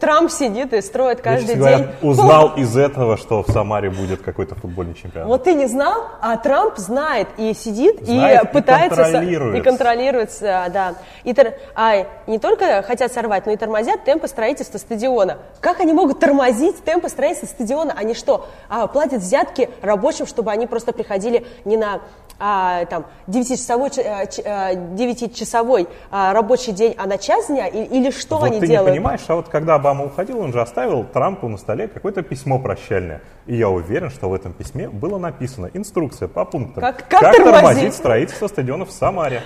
Трамп 0.00 0.30
сидит 0.30 0.74
и 0.74 0.82
строит 0.82 1.22
каждый 1.22 1.56
Я, 1.56 1.78
день. 1.78 1.88
узнал 2.02 2.52
из 2.56 2.76
этого, 2.76 3.16
что 3.16 3.42
в 3.42 3.48
Самаре 3.48 3.88
будет 3.88 4.20
какой-то 4.20 4.54
футбольный 4.54 4.92
чемпионат. 4.92 5.28
Вот 5.28 5.44
ты 5.44 5.54
не 5.54 5.66
знал, 5.66 6.08
а 6.20 6.36
Трамп 6.36 6.76
знает 6.76 7.28
и 7.38 7.54
сидит 7.54 8.04
знает, 8.04 8.44
и 8.44 8.46
пытается 8.48 9.00
и 9.00 9.04
контролирует. 9.04 9.56
И 9.56 9.60
контролирует, 9.62 10.30
да. 10.40 10.94
И 11.24 11.32
тор... 11.32 11.54
а, 11.74 12.06
не 12.26 12.38
только 12.38 12.82
хотят 12.82 13.10
сорвать, 13.14 13.46
но 13.46 13.52
и 13.52 13.56
тормозят 13.56 14.04
темпы 14.04 14.28
строительства 14.28 14.76
стадиона. 14.76 15.38
Как 15.60 15.80
они 15.80 15.94
могут 15.94 16.20
тормозить 16.20 16.84
темпы 16.84 17.08
строительства 17.08 17.46
стадиона? 17.46 17.94
Они 17.96 18.12
что, 18.12 18.46
а, 18.68 18.86
платят 18.88 19.22
взятки 19.22 19.70
рабочим, 19.80 20.26
чтобы 20.26 20.50
они 20.50 20.66
просто 20.66 20.92
приходили 20.92 21.46
не 21.64 21.78
на 21.78 22.02
а, 22.44 22.84
там, 22.86 23.06
9-часовой, 23.28 23.90
9-часовой 23.90 25.86
а, 26.10 26.30
а, 26.30 26.34
рабочий 26.34 26.72
день, 26.72 26.92
а 26.98 27.06
на 27.06 27.16
час 27.16 27.46
дня? 27.46 27.68
Или 27.68 28.10
что 28.10 28.38
вот 28.38 28.46
они 28.46 28.58
ты 28.58 28.66
делают? 28.66 28.90
не 28.90 28.98
понимаешь, 28.98 29.20
а 29.28 29.36
вот 29.36 29.48
когда 29.48 29.76
Обама 29.76 30.06
уходил, 30.06 30.40
он 30.40 30.52
же 30.52 30.60
оставил 30.60 31.04
Трампу 31.04 31.46
на 31.46 31.56
столе 31.56 31.86
какое-то 31.86 32.22
письмо 32.22 32.58
прощальное. 32.58 33.20
И 33.46 33.54
я 33.54 33.68
уверен, 33.68 34.10
что 34.10 34.28
в 34.28 34.34
этом 34.34 34.52
письме 34.54 34.88
было 34.88 35.18
написано 35.18 35.70
инструкция 35.72 36.26
по 36.26 36.44
пунктам. 36.44 36.80
Как, 36.80 37.08
как, 37.08 37.20
как 37.20 37.36
тормозить? 37.36 37.54
тормозить 37.54 37.94
строительство 37.94 38.48
стадионов 38.48 38.88
в 38.88 38.92
Самаре. 38.92 39.42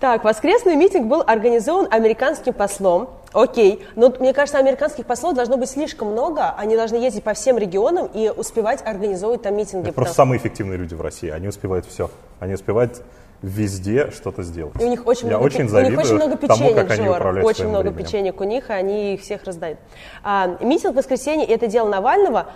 Так, 0.00 0.24
воскресный 0.24 0.76
митинг 0.76 1.06
был 1.06 1.22
организован 1.26 1.88
американским 1.90 2.52
послом. 2.52 3.08
Окей, 3.32 3.84
но 3.96 4.12
мне 4.20 4.32
кажется, 4.32 4.58
американских 4.58 5.06
послов 5.06 5.34
должно 5.34 5.56
быть 5.56 5.68
слишком 5.70 6.08
много. 6.08 6.54
Они 6.56 6.76
должны 6.76 6.96
ездить 6.96 7.24
по 7.24 7.34
всем 7.34 7.58
регионам 7.58 8.08
и 8.12 8.28
успевать 8.28 8.84
организовывать 8.86 9.42
там 9.42 9.56
митинги. 9.56 9.86
Это 9.86 9.94
просто 9.94 10.14
самые 10.14 10.38
эффективные 10.38 10.78
люди 10.78 10.94
в 10.94 11.00
России. 11.00 11.30
Они 11.30 11.48
успевают 11.48 11.86
все. 11.86 12.10
Они 12.38 12.54
успевают 12.54 13.02
везде 13.42 14.10
что-то 14.10 14.42
сделать. 14.42 14.80
И 14.80 14.84
у 14.84 14.88
них 14.88 15.06
очень 15.06 15.28
Я 15.28 15.38
много, 15.38 15.44
очень 15.46 15.68
завидую 15.68 15.98
у 15.98 16.00
них 16.00 16.06
очень 16.06 16.16
много 16.16 16.36
печенек, 16.36 16.58
тому, 16.58 16.74
как 16.74 16.90
они 16.90 17.06
Жор, 17.06 17.26
очень 17.44 17.68
много 17.68 17.82
временем. 17.88 18.04
печенек 18.04 18.40
у 18.40 18.44
них, 18.44 18.70
и 18.70 18.72
они 18.72 19.14
их 19.14 19.20
всех 19.20 19.44
раздают. 19.44 19.78
А, 20.22 20.56
митинг 20.60 20.94
в 20.94 20.96
воскресенье– 20.96 21.46
это 21.48 21.66
дело 21.66 21.88
Навального 21.88 22.46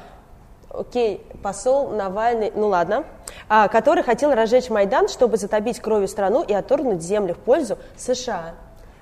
окей, 0.71 1.21
посол 1.43 1.91
Навальный, 1.91 2.53
ну 2.55 2.69
ладно, 2.69 3.05
который 3.49 4.03
хотел 4.03 4.35
разжечь 4.35 4.71
Майдан, 4.71 5.09
чтобы 5.09 5.37
затопить 5.37 5.81
кровью 5.81 6.09
страну 6.09 6.43
и 6.43 6.53
отторгнуть 6.53 7.03
земли 7.03 7.33
в 7.33 7.39
пользу 7.39 7.79
США. 7.97 8.55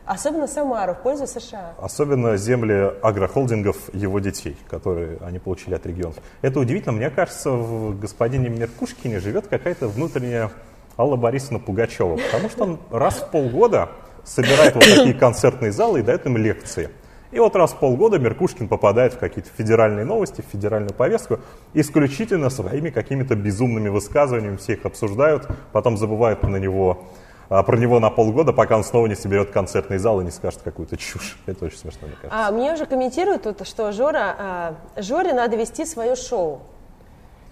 Особенно 0.07 0.47
Самару, 0.47 0.95
в 0.95 0.99
пользу 0.99 1.27
США. 1.27 1.75
Особенно 1.79 2.37
земли 2.37 2.93
агрохолдингов 3.03 3.93
его 3.93 4.21
детей, 4.21 4.57
которые 4.71 5.19
они 5.21 5.41
получили 5.41 5.75
от 5.75 5.85
регионов. 5.85 6.17
Это 6.43 6.61
удивительно. 6.61 6.93
Мне 6.93 7.11
кажется, 7.11 7.51
в 7.51 7.99
господине 7.99 8.49
Меркушкине 8.49 9.19
живет 9.19 9.49
какая-то 9.49 9.89
внутренняя 9.89 10.53
Алла 10.97 11.17
Борисовна 11.17 11.59
Пугачева, 11.59 12.17
потому 12.17 12.49
что 12.49 12.63
он 12.63 12.79
раз 12.91 13.15
в 13.17 13.31
полгода 13.31 13.89
собирает 14.23 14.77
вот 14.77 14.85
такие 14.85 15.15
концертные 15.15 15.73
залы 15.73 16.01
и 16.01 16.03
дает 16.03 16.25
им 16.25 16.37
лекции. 16.37 16.91
И 17.33 17.39
вот 17.39 17.57
раз 17.57 17.73
в 17.73 17.79
полгода 17.79 18.19
Меркушкин 18.19 18.69
попадает 18.69 19.15
в 19.15 19.19
какие-то 19.19 19.51
федеральные 19.57 20.05
новости, 20.05 20.43
в 20.43 20.51
федеральную 20.51 20.95
повестку, 20.95 21.41
исключительно 21.75 22.51
своими 22.51 22.91
какими-то 22.91 23.35
безумными 23.35 23.89
высказываниями, 23.89 24.57
все 24.57 24.75
их 24.75 24.87
обсуждают, 24.87 25.49
потом 25.73 25.97
забывают 25.97 26.43
на 26.43 26.57
него, 26.57 27.05
а, 27.49 27.63
про 27.63 27.77
него 27.77 27.99
на 27.99 28.11
полгода, 28.11 28.53
пока 28.53 28.77
он 28.77 28.85
снова 28.85 29.07
не 29.07 29.17
соберет 29.17 29.51
концертный 29.51 29.99
зал 29.99 30.21
и 30.21 30.25
не 30.25 30.31
скажет 30.31 30.61
какую-то 30.63 30.97
чушь. 30.97 31.39
Это 31.47 31.65
очень 31.65 31.79
смешно, 31.79 32.07
мне 32.07 32.17
кажется. 32.17 32.49
А, 32.49 32.51
мне 32.53 32.73
уже 32.73 32.87
комментируют 32.87 33.47
что 33.67 33.93
Жора, 33.93 34.37
а, 34.39 34.75
Жоре 34.97 35.33
надо 35.33 35.57
вести 35.57 35.85
свое 35.85 36.15
шоу. 36.15 36.63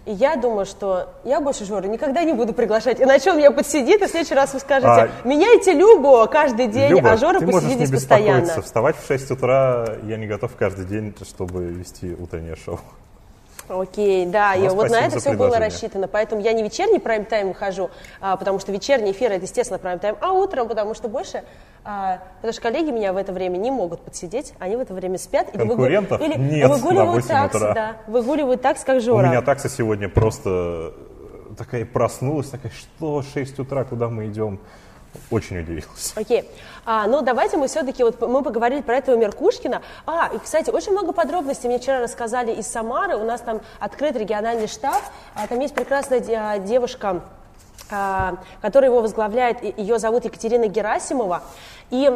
И 0.06 0.12
я 0.12 0.36
думаю, 0.36 0.66
что 0.66 1.08
я 1.24 1.40
больше 1.40 1.64
Жоры 1.64 1.88
никогда 1.88 2.24
не 2.24 2.34
буду 2.34 2.52
приглашать. 2.52 3.00
Иначе 3.00 3.30
он 3.30 3.38
меня 3.38 3.50
подсидит, 3.50 4.02
и 4.02 4.06
в 4.06 4.10
следующий 4.10 4.34
раз 4.34 4.52
вы 4.52 4.60
скажете, 4.60 5.10
а, 5.24 5.26
меняйте 5.26 5.72
Любу 5.72 6.26
каждый 6.30 6.66
день, 6.66 6.90
Люба, 6.90 7.12
а 7.12 7.16
Жора 7.16 7.38
ты 7.38 7.46
посидит 7.46 7.64
можешь 7.64 7.88
не 7.88 7.94
постоянно. 7.94 8.62
Вставать 8.62 8.96
в 8.96 9.06
6 9.06 9.30
утра 9.30 9.86
я 10.02 10.18
не 10.18 10.26
готов 10.26 10.54
каждый 10.56 10.84
день, 10.84 11.14
чтобы 11.26 11.64
вести 11.64 12.14
утреннее 12.18 12.56
шоу. 12.56 12.80
Окей, 13.68 14.26
да, 14.26 14.54
ну, 14.56 14.64
и 14.64 14.68
вот 14.68 14.90
на 14.90 15.00
это 15.00 15.18
все 15.18 15.32
было 15.32 15.58
рассчитано. 15.58 16.08
Поэтому 16.08 16.42
я 16.42 16.52
не 16.52 16.62
вечерний 16.62 16.98
прайм-тайм 16.98 17.48
выхожу, 17.48 17.90
а, 18.20 18.36
потому 18.36 18.58
что 18.58 18.72
вечерний 18.72 19.12
эфир 19.12 19.32
это, 19.32 19.44
естественно, 19.44 19.78
прайм-тайм, 19.78 20.16
а 20.20 20.32
утром, 20.32 20.68
потому 20.68 20.94
что 20.94 21.08
больше, 21.08 21.44
а, 21.84 22.20
потому 22.36 22.52
что 22.52 22.62
коллеги 22.62 22.90
меня 22.90 23.12
в 23.12 23.16
это 23.16 23.32
время 23.32 23.56
не 23.56 23.70
могут 23.70 24.00
подсидеть, 24.00 24.54
они 24.58 24.76
в 24.76 24.80
это 24.80 24.92
время 24.92 25.18
спят. 25.18 25.48
Или, 25.54 25.58
Конкурентов 25.58 26.20
выгу... 26.20 26.32
или 26.32 26.38
нет 26.38 26.70
выгуливают 26.70 27.26
такси, 27.26 27.56
утра. 27.56 27.74
да, 27.74 27.96
выгуливают 28.06 28.62
такси, 28.62 28.84
как 28.84 29.00
Жора. 29.00 29.26
У 29.26 29.30
меня 29.30 29.42
такса 29.42 29.68
сегодня 29.68 30.08
просто 30.08 30.92
такая 31.56 31.86
проснулась, 31.86 32.48
такая, 32.48 32.72
что 32.72 33.22
6 33.22 33.58
утра, 33.60 33.84
куда 33.84 34.08
мы 34.08 34.26
идем? 34.26 34.60
Очень 35.30 35.60
удивилась. 35.60 36.12
Окей. 36.16 36.40
Okay. 36.40 36.46
А, 36.86 37.06
ну, 37.06 37.22
давайте 37.22 37.56
мы 37.56 37.66
все-таки, 37.66 38.02
вот 38.02 38.20
мы 38.20 38.42
поговорили 38.42 38.82
про 38.82 38.96
этого 38.96 39.16
Меркушкина. 39.16 39.80
А, 40.06 40.30
и, 40.34 40.38
кстати, 40.38 40.70
очень 40.70 40.92
много 40.92 41.12
подробностей 41.12 41.68
мне 41.68 41.78
вчера 41.78 42.00
рассказали 42.00 42.52
из 42.52 42.66
Самары. 42.66 43.16
У 43.16 43.24
нас 43.24 43.40
там 43.40 43.62
открыт 43.78 44.16
региональный 44.16 44.66
штаб. 44.66 45.02
А, 45.34 45.46
там 45.46 45.60
есть 45.60 45.74
прекрасная 45.74 46.22
а, 46.36 46.58
девушка, 46.58 47.22
а, 47.90 48.36
которая 48.60 48.90
его 48.90 49.00
возглавляет. 49.00 49.62
Ее 49.78 49.98
зовут 49.98 50.24
Екатерина 50.24 50.66
Герасимова. 50.66 51.42
И 51.90 52.10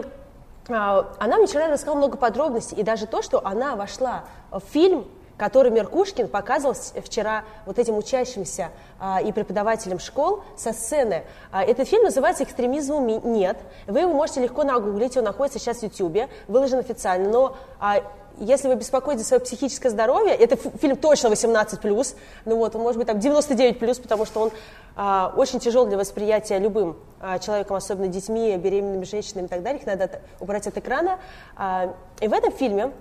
она 0.69 1.37
мне 1.39 1.47
вчера 1.47 1.69
рассказала 1.69 1.97
много 1.97 2.19
подробностей. 2.19 2.77
И 2.77 2.83
даже 2.83 3.07
то, 3.07 3.23
что 3.23 3.45
она 3.47 3.75
вошла 3.75 4.25
в 4.51 4.61
фильм 4.71 5.07
который 5.39 5.71
Меркушкин 5.71 6.29
показывал 6.29 6.75
вчера 7.03 7.45
вот 7.65 7.79
этим 7.79 7.97
учащимся 7.97 8.71
а, 9.01 9.23
и 9.23 9.33
преподавателям 9.33 9.99
школ 9.99 10.43
со 10.57 10.73
сцены. 10.73 11.25
А, 11.51 11.65
этот 11.65 11.89
фильм 11.89 12.03
называется 12.03 12.45
«Экстремизму 12.45 13.01
нет». 13.25 13.57
Вы 13.87 14.01
его 14.01 14.13
можете 14.13 14.43
легко 14.43 14.65
нагуглить, 14.65 15.17
он 15.17 15.25
находится 15.25 15.59
сейчас 15.59 15.79
в 15.79 15.83
YouTube, 15.85 16.29
выложен 16.49 16.81
официально, 16.81 17.31
но 17.31 17.57
а, 17.79 18.03
если 18.41 18.69
вы 18.69 18.77
беспокоитесь 18.77 19.23
за 19.23 19.29
свое 19.29 19.41
психическое 19.41 19.91
здоровье, 19.91 20.35
это 20.35 20.57
фильм 20.57 20.97
точно 20.97 21.29
18+, 21.29 22.17
ну 22.45 22.57
вот, 22.57 22.75
он 22.77 22.83
может 22.83 22.99
быть 22.99 23.07
там 23.07 23.19
99+, 23.19 24.03
потому 24.03 24.25
что 24.27 24.41
он 24.41 24.51
а, 24.97 25.33
очень 25.37 25.61
тяжел 25.61 25.87
для 25.87 25.97
восприятия 25.97 26.59
любым 26.59 26.97
а, 27.21 27.39
человеком, 27.39 27.77
особенно 27.77 28.09
детьми, 28.09 28.57
беременными 28.57 29.05
женщинами 29.05 29.47
и 29.47 29.49
так 29.49 29.63
далее, 29.63 29.81
их 29.81 29.87
надо 29.87 30.21
убрать 30.41 30.67
от 30.67 30.77
экрана. 30.77 31.19
А, 31.57 31.95
и 32.21 32.29
в 32.29 32.33
этом 32.33 32.53
фильме 32.53 32.93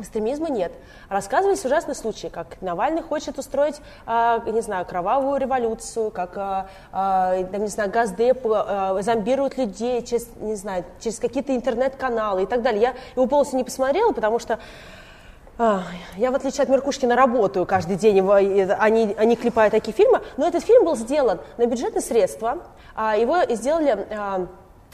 Экстремизма 0.00 0.48
нет. 0.48 0.70
Рассказывались 1.08 1.64
ужасные 1.64 1.96
случаи, 1.96 2.28
как 2.28 2.62
Навальный 2.62 3.02
хочет 3.02 3.36
устроить, 3.36 3.80
э, 4.06 4.38
не 4.46 4.60
знаю, 4.60 4.86
кровавую 4.86 5.40
революцию, 5.40 6.12
как, 6.12 6.36
э, 6.36 6.66
э, 6.92 7.58
не 7.58 7.66
знаю, 7.66 7.90
Газдеп 7.90 8.46
э, 8.46 8.98
зомбирует 9.02 9.58
людей 9.58 10.02
через, 10.02 10.28
не 10.36 10.54
знаю, 10.54 10.84
через 11.00 11.18
какие-то 11.18 11.54
интернет-каналы 11.54 12.44
и 12.44 12.46
так 12.46 12.62
далее. 12.62 12.80
Я 12.80 12.94
его 13.16 13.26
полностью 13.26 13.58
не 13.58 13.64
посмотрела, 13.64 14.12
потому 14.12 14.38
что 14.38 14.60
я, 15.58 16.30
в 16.30 16.36
отличие 16.36 16.62
от 16.62 16.68
Меркушкина, 16.68 17.16
работаю 17.16 17.66
каждый 17.66 17.96
день, 17.96 18.20
они, 18.78 19.16
они 19.18 19.34
клепают 19.34 19.72
такие 19.72 19.92
фильмы, 19.92 20.20
но 20.36 20.46
этот 20.46 20.62
фильм 20.62 20.84
был 20.84 20.94
сделан 20.94 21.40
на 21.56 21.66
бюджетные 21.66 22.00
средства, 22.00 22.58
его 22.96 23.38
сделали 23.56 24.06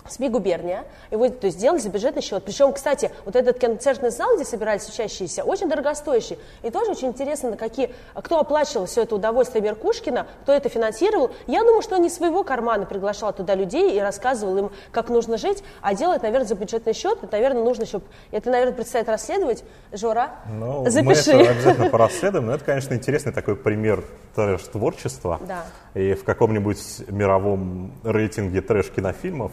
СМИ 0.09 0.29
губерния, 0.29 0.85
его 1.11 1.29
то 1.29 1.47
есть, 1.47 1.59
сделали 1.59 1.79
за 1.79 1.89
бюджетный 1.89 2.23
счет. 2.23 2.45
Причем, 2.45 2.73
кстати, 2.73 3.11
вот 3.25 3.37
этот 3.37 3.59
концертный 3.59 4.11
зал, 4.11 4.37
где 4.37 4.45
собирались 4.45 4.89
учащиеся, 4.89 5.45
очень 5.45 5.69
дорогостоящий. 5.69 6.39
И 6.63 6.71
тоже 6.71 6.91
очень 6.91 7.09
интересно, 7.09 7.51
на 7.51 7.57
какие, 7.57 7.91
кто 8.15 8.39
оплачивал 8.39 8.87
все 8.87 9.03
это 9.03 9.15
удовольствие 9.15 9.63
Меркушкина, 9.63 10.27
кто 10.43 10.53
это 10.53 10.69
финансировал. 10.69 11.31
Я 11.47 11.65
думаю, 11.65 11.83
что 11.83 11.97
он 11.97 12.03
не 12.03 12.11
своего 12.11 12.45
кармана 12.45 12.87
приглашал 12.87 13.33
туда 13.33 13.55
людей 13.55 13.97
и 13.97 14.01
рассказывал 14.01 14.57
им, 14.59 14.71
как 14.93 15.09
нужно 15.09 15.39
жить, 15.39 15.63
а 15.81 15.95
делать, 15.95 16.23
наверное, 16.23 16.47
за 16.47 16.55
бюджетный 16.55 16.93
счет. 16.93 17.19
Это, 17.23 17.33
наверное, 17.33 17.63
нужно 17.63 17.85
еще, 17.85 18.01
это, 18.31 18.51
наверное, 18.51 18.75
предстоит 18.75 19.09
расследовать. 19.09 19.65
Жора, 19.93 20.31
ну, 20.51 20.89
запиши. 20.89 21.35
Мы 21.35 21.43
это 21.43 21.51
обязательно 21.53 21.91
порасследуем, 21.91 22.47
но 22.47 22.55
это, 22.55 22.65
конечно, 22.65 22.95
интересный 22.95 23.33
такой 23.33 23.57
пример 23.57 24.05
трэш-творчества. 24.35 25.41
Да. 25.47 25.65
И 25.95 26.15
в 26.15 26.25
каком-нибудь 26.25 27.09
мировом 27.09 27.93
рейтинге 28.03 28.61
трэш-кинофильмов 28.61 29.53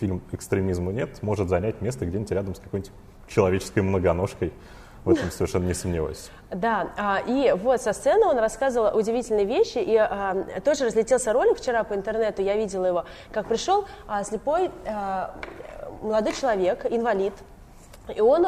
фильм 0.00 0.22
«Экстремизма 0.32 0.92
нет» 0.92 1.22
может 1.22 1.48
занять 1.48 1.80
место 1.80 2.06
где-нибудь 2.06 2.30
рядом 2.30 2.54
с 2.54 2.58
какой-нибудь 2.58 2.92
человеческой 3.28 3.80
многоножкой. 3.80 4.52
В 5.04 5.10
этом 5.10 5.30
совершенно 5.30 5.66
не 5.66 5.74
сомневаюсь. 5.74 6.30
Да, 6.50 6.88
а, 6.96 7.22
и 7.24 7.52
вот 7.52 7.80
со 7.80 7.92
сцены 7.92 8.26
он 8.26 8.38
рассказывал 8.38 8.98
удивительные 8.98 9.44
вещи, 9.44 9.78
и 9.78 9.94
а, 9.96 10.60
тоже 10.64 10.84
разлетелся 10.84 11.32
ролик 11.32 11.58
вчера 11.58 11.84
по 11.84 11.94
интернету, 11.94 12.42
я 12.42 12.56
видела 12.56 12.86
его, 12.86 13.04
как 13.30 13.46
пришел 13.46 13.84
а, 14.08 14.24
слепой 14.24 14.68
молодой 16.02 16.32
человек, 16.32 16.86
инвалид, 16.90 17.34
и 18.16 18.20
он 18.20 18.46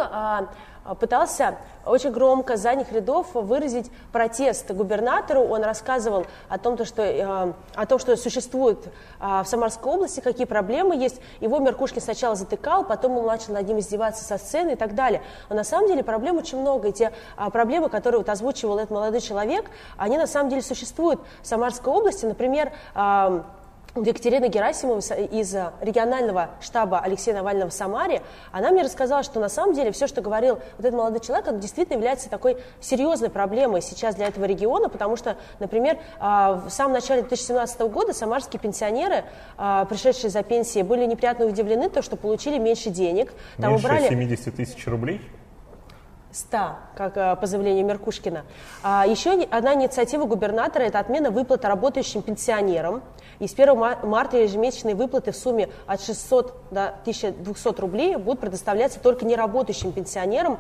пытался 0.95 1.57
очень 1.85 2.11
громко 2.11 2.57
с 2.57 2.61
задних 2.61 2.93
рядов 2.93 3.29
выразить 3.35 3.91
протест 4.13 4.71
губернатору. 4.71 5.43
Он 5.43 5.63
рассказывал 5.65 6.27
о 6.49 6.59
том, 6.59 6.83
что, 6.85 7.03
э, 7.03 7.53
о 7.75 7.87
том, 7.87 7.99
что 7.99 8.17
существует 8.17 8.79
а, 9.21 9.43
в 9.43 9.49
Самарской 9.49 9.93
области, 9.93 10.21
какие 10.21 10.47
проблемы 10.47 10.97
есть. 10.97 11.21
Его 11.41 11.59
Меркушкин 11.59 12.01
сначала 12.01 12.35
затыкал, 12.35 12.85
потом 12.85 13.19
он 13.19 13.27
начал 13.27 13.55
над 13.55 13.67
ним 13.67 13.79
издеваться 13.79 14.25
со 14.25 14.39
сцены 14.39 14.73
и 14.73 14.77
так 14.77 14.95
далее. 14.95 15.23
Но 15.49 15.57
на 15.57 15.65
самом 15.65 15.89
деле 15.89 16.05
проблем 16.05 16.37
очень 16.37 16.61
много. 16.61 16.89
И 16.89 16.93
те 16.93 17.13
а, 17.37 17.51
проблемы, 17.51 17.89
которые 17.89 18.19
вот 18.19 18.29
озвучивал 18.29 18.79
этот 18.79 18.91
молодой 18.91 19.21
человек, 19.21 19.71
они 19.97 20.19
на 20.19 20.27
самом 20.27 20.51
деле 20.51 20.63
существуют 20.63 21.21
в 21.43 21.47
Самарской 21.47 21.93
области. 21.93 22.27
Например, 22.27 22.73
Екатерина 24.03 24.49
Герасимова 24.49 24.99
из 24.99 25.55
регионального 25.81 26.51
штаба 26.61 27.01
Алексея 27.01 27.35
Навального 27.35 27.71
в 27.71 27.73
Самаре, 27.73 28.23
она 28.53 28.71
мне 28.71 28.83
рассказала, 28.83 29.23
что 29.23 29.41
на 29.41 29.49
самом 29.49 29.75
деле 29.75 29.93
все, 29.93 30.07
что 30.07 30.21
говорил 30.21 30.57
вот 30.77 30.87
этот 30.87 30.95
молодой 30.95 31.21
человек, 31.21 31.47
это 31.49 31.57
действительно 31.59 31.97
является 31.97 32.29
такой 32.29 32.59
серьезной 32.81 33.31
проблемой 33.31 33.83
сейчас 33.83 34.15
для 34.15 34.27
этого 34.27 34.45
региона, 34.45 34.89
потому 34.89 35.17
что, 35.17 35.37
например, 35.59 35.99
а, 36.19 36.55
в 36.67 36.71
самом 36.71 36.95
начале 36.95 37.23
2017 37.23 37.81
года 37.89 38.13
самарские 38.13 38.61
пенсионеры, 38.61 39.25
а, 39.57 39.85
пришедшие 39.85 40.31
за 40.31 40.43
пенсией, 40.43 40.85
были 40.85 41.05
неприятно 41.05 41.47
удивлены, 41.47 41.89
то, 41.89 42.03
что 42.03 42.17
получили 42.17 42.59
меньше 42.59 42.91
денег. 42.91 43.33
Там 43.59 43.73
меньше 43.73 43.87
убрали... 43.87 44.09
70 44.09 44.55
тысяч 44.55 44.87
рублей? 44.87 45.21
100, 46.39 46.59
как 46.97 47.17
э, 47.17 47.37
по 47.37 47.47
заявлению 47.47 47.85
Меркушкина. 47.85 48.45
А 48.83 49.07
еще 49.07 49.33
одна 49.51 49.75
инициатива 49.75 50.25
губернатора– 50.25 50.83
это 50.85 50.99
отмена 50.99 51.31
выплат 51.31 51.65
работающим 51.65 52.23
пенсионерам. 52.23 53.03
И 53.41 53.47
с 53.47 53.53
1 53.53 53.77
марта 54.05 54.39
ежемесячные 54.39 54.95
выплаты 54.95 55.33
в 55.33 55.37
сумме 55.37 55.69
от 55.87 56.01
600 56.01 56.55
до 56.71 56.89
1200 56.89 57.81
рублей 57.81 58.17
будут 58.17 58.41
предоставляться 58.41 59.01
только 59.01 59.25
неработающим 59.25 59.93
пенсионерам, 59.93 60.59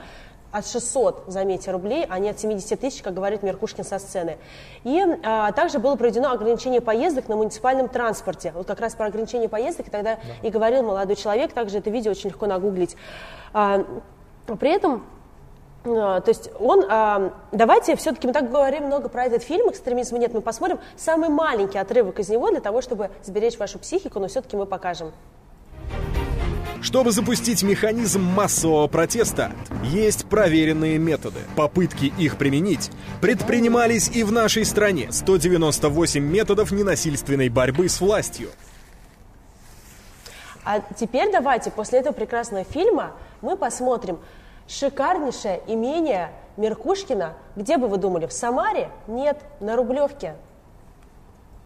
от 0.51 0.67
600, 0.67 1.25
заметьте, 1.27 1.71
рублей, 1.71 2.07
а 2.09 2.19
не 2.19 2.31
от 2.31 2.41
70 2.41 2.81
тысяч, 2.81 3.03
как 3.03 3.13
говорит 3.13 3.43
Меркушкин 3.43 3.85
со 3.85 3.99
сцены. 3.99 4.39
И 4.83 4.99
а, 5.23 5.53
также 5.53 5.79
было 5.79 5.95
проведено 5.97 6.33
ограничение 6.33 6.81
поездок 6.81 7.29
на 7.29 7.37
муниципальном 7.37 7.89
транспорте. 7.89 8.53
Вот 8.55 8.67
как 8.67 8.81
раз 8.81 8.95
про 8.95 9.07
ограничение 9.07 9.51
поездок 9.51 9.91
тогда 9.91 10.17
да. 10.17 10.49
и 10.49 10.51
говорил 10.51 10.85
молодой 10.85 11.17
человек, 11.17 11.53
также 11.53 11.79
это 11.79 11.91
видео 11.91 12.13
очень 12.13 12.31
легко 12.31 12.47
нагуглить. 12.47 12.97
А, 13.53 13.85
при 14.59 14.75
этом 14.75 15.05
то 15.85 16.25
есть 16.27 16.51
он, 16.59 16.85
а, 16.89 17.33
давайте 17.53 17.97
все-таки 17.97 18.27
мы 18.27 18.33
так 18.33 18.51
говорим 18.51 18.85
много 18.85 19.09
про 19.09 19.25
этот 19.25 19.43
фильм 19.43 19.71
«Экстремизма 19.71 20.19
нет», 20.19 20.35
мы 20.35 20.41
посмотрим 20.41 20.81
самый 20.97 21.29
маленький 21.29 21.79
отрывок 21.79 22.19
из 22.19 22.29
него 22.29 22.51
для 22.51 22.61
того, 22.61 22.83
чтобы 22.83 23.11
сберечь 23.23 23.59
вашу 23.59 23.79
психику, 23.79 24.19
но 24.19 24.29
все-таки 24.29 24.57
мы 24.57 24.67
покажем. 24.67 25.13
Чтобы 26.81 27.11
запустить 27.11 27.63
механизм 27.65 28.23
массового 28.23 28.87
протеста, 28.87 29.53
есть 29.83 30.27
проверенные 30.27 30.99
методы. 30.99 31.41
Попытки 31.57 32.13
их 32.19 32.37
применить 32.37 32.91
предпринимались 33.21 34.09
и 34.09 34.23
в 34.23 34.31
нашей 34.31 34.65
стране. 34.65 35.09
198 35.11 36.23
методов 36.23 36.71
ненасильственной 36.71 37.49
борьбы 37.49 37.89
с 37.89 38.01
властью. 38.01 38.51
А 40.65 40.81
теперь 40.97 41.33
давайте 41.33 41.71
после 41.71 41.99
этого 41.99 42.13
прекрасного 42.13 42.63
фильма 42.65 43.13
мы 43.41 43.57
посмотрим, 43.57 44.19
Шикарнейшее 44.69 45.63
имение 45.67 46.31
Меркушкина, 46.59 47.33
где 47.57 47.79
бы 47.79 47.89
вы 47.89 47.97
думали, 47.97 48.27
в 48.27 48.33
Самаре? 48.35 48.91
Нет, 49.07 49.41
на 49.61 49.77
Рублевке. 49.77 50.35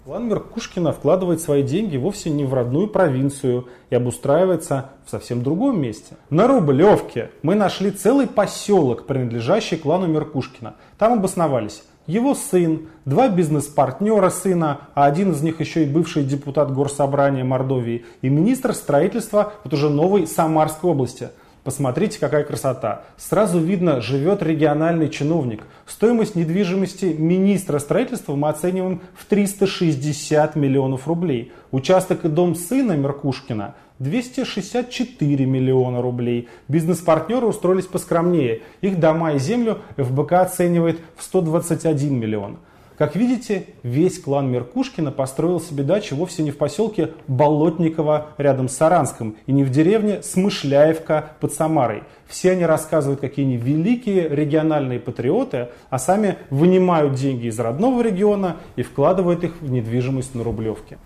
План 0.04 0.28
Меркушкина 0.28 0.92
вкладывает 0.92 1.40
свои 1.40 1.64
деньги 1.64 1.96
вовсе 1.96 2.30
не 2.30 2.44
в 2.44 2.54
родную 2.54 2.86
провинцию 2.86 3.66
и 3.90 3.96
обустраивается 3.96 4.90
в 5.04 5.10
совсем 5.10 5.42
другом 5.42 5.80
месте. 5.80 6.14
На 6.30 6.46
Рублевке 6.46 7.30
мы 7.42 7.56
нашли 7.56 7.90
целый 7.90 8.28
поселок, 8.28 9.06
принадлежащий 9.06 9.76
клану 9.76 10.06
Меркушкина. 10.06 10.76
Там 10.96 11.14
обосновались 11.14 11.82
его 12.06 12.34
сын, 12.34 12.88
два 13.04 13.28
бизнес-партнера 13.28 14.30
сына, 14.30 14.82
а 14.94 15.06
один 15.06 15.32
из 15.32 15.42
них 15.42 15.58
еще 15.58 15.82
и 15.82 15.88
бывший 15.88 16.22
депутат 16.22 16.72
Горсобрания 16.72 17.44
Мордовии 17.44 18.04
и 18.22 18.28
министр 18.28 18.74
строительства 18.74 19.54
вот 19.64 19.74
уже 19.74 19.88
новой 19.88 20.28
Самарской 20.28 20.88
области– 20.88 21.30
Посмотрите, 21.64 22.18
какая 22.18 22.42
красота. 22.42 23.04
Сразу 23.16 23.60
видно, 23.60 24.00
живет 24.00 24.42
региональный 24.42 25.08
чиновник. 25.08 25.62
Стоимость 25.86 26.34
недвижимости 26.34 27.04
министра 27.04 27.78
строительства 27.78 28.34
мы 28.34 28.48
оцениваем 28.48 29.00
в 29.14 29.26
360 29.26 30.56
миллионов 30.56 31.06
рублей. 31.06 31.52
Участок 31.70 32.24
и 32.24 32.28
дом 32.28 32.56
сына 32.56 32.96
Меркушкина 32.96 33.76
264 34.00 35.46
миллиона 35.46 36.02
рублей. 36.02 36.48
Бизнес-партнеры 36.66 37.46
устроились 37.46 37.86
поскромнее. 37.86 38.62
Их 38.80 38.98
дома 38.98 39.34
и 39.34 39.38
землю 39.38 39.78
ФБК 39.96 40.32
оценивает 40.32 40.98
в 41.16 41.22
121 41.22 42.18
миллион. 42.18 42.58
Как 43.02 43.16
видите, 43.16 43.66
весь 43.82 44.20
клан 44.20 44.48
Меркушкина 44.48 45.10
построил 45.10 45.60
себе 45.60 45.82
дачу 45.82 46.14
вовсе 46.14 46.44
не 46.44 46.52
в 46.52 46.56
поселке 46.56 47.14
Болотниково 47.26 48.28
рядом 48.38 48.68
с 48.68 48.76
Саранском 48.76 49.36
и 49.46 49.50
не 49.50 49.64
в 49.64 49.70
деревне 49.70 50.22
Смышляевка 50.22 51.32
под 51.40 51.52
Самарой. 51.52 52.04
Все 52.28 52.52
они 52.52 52.64
рассказывают, 52.64 53.20
какие 53.20 53.44
они 53.44 53.56
великие 53.56 54.28
региональные 54.28 55.00
патриоты, 55.00 55.70
а 55.90 55.98
сами 55.98 56.38
вынимают 56.50 57.14
деньги 57.14 57.48
из 57.48 57.58
родного 57.58 58.02
региона 58.02 58.58
и 58.76 58.82
вкладывают 58.82 59.42
их 59.42 59.60
в 59.60 59.68
недвижимость 59.68 60.36
на 60.36 60.44
Рублевке. 60.44 60.96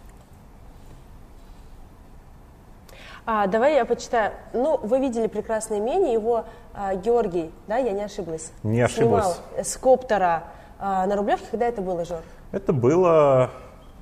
А, 3.24 3.46
давай 3.46 3.76
я 3.76 3.86
почитаю. 3.86 4.32
Ну, 4.52 4.76
вы 4.82 5.00
видели 5.00 5.28
прекрасное 5.28 5.78
имение, 5.78 6.12
его 6.12 6.44
а, 6.74 6.94
Георгий, 6.94 7.50
да, 7.66 7.78
я 7.78 7.92
не 7.92 8.02
ошиблась? 8.02 8.52
Не 8.62 8.82
ошиблась. 8.82 9.24
Снимал 9.24 9.64
с 9.64 9.76
коптера 9.78 10.44
а, 10.78 11.06
на 11.06 11.16
Рублевке 11.16 11.46
когда 11.50 11.66
это 11.66 11.82
было, 11.82 12.04
Жор? 12.04 12.20
Это 12.52 12.72
было 12.72 13.50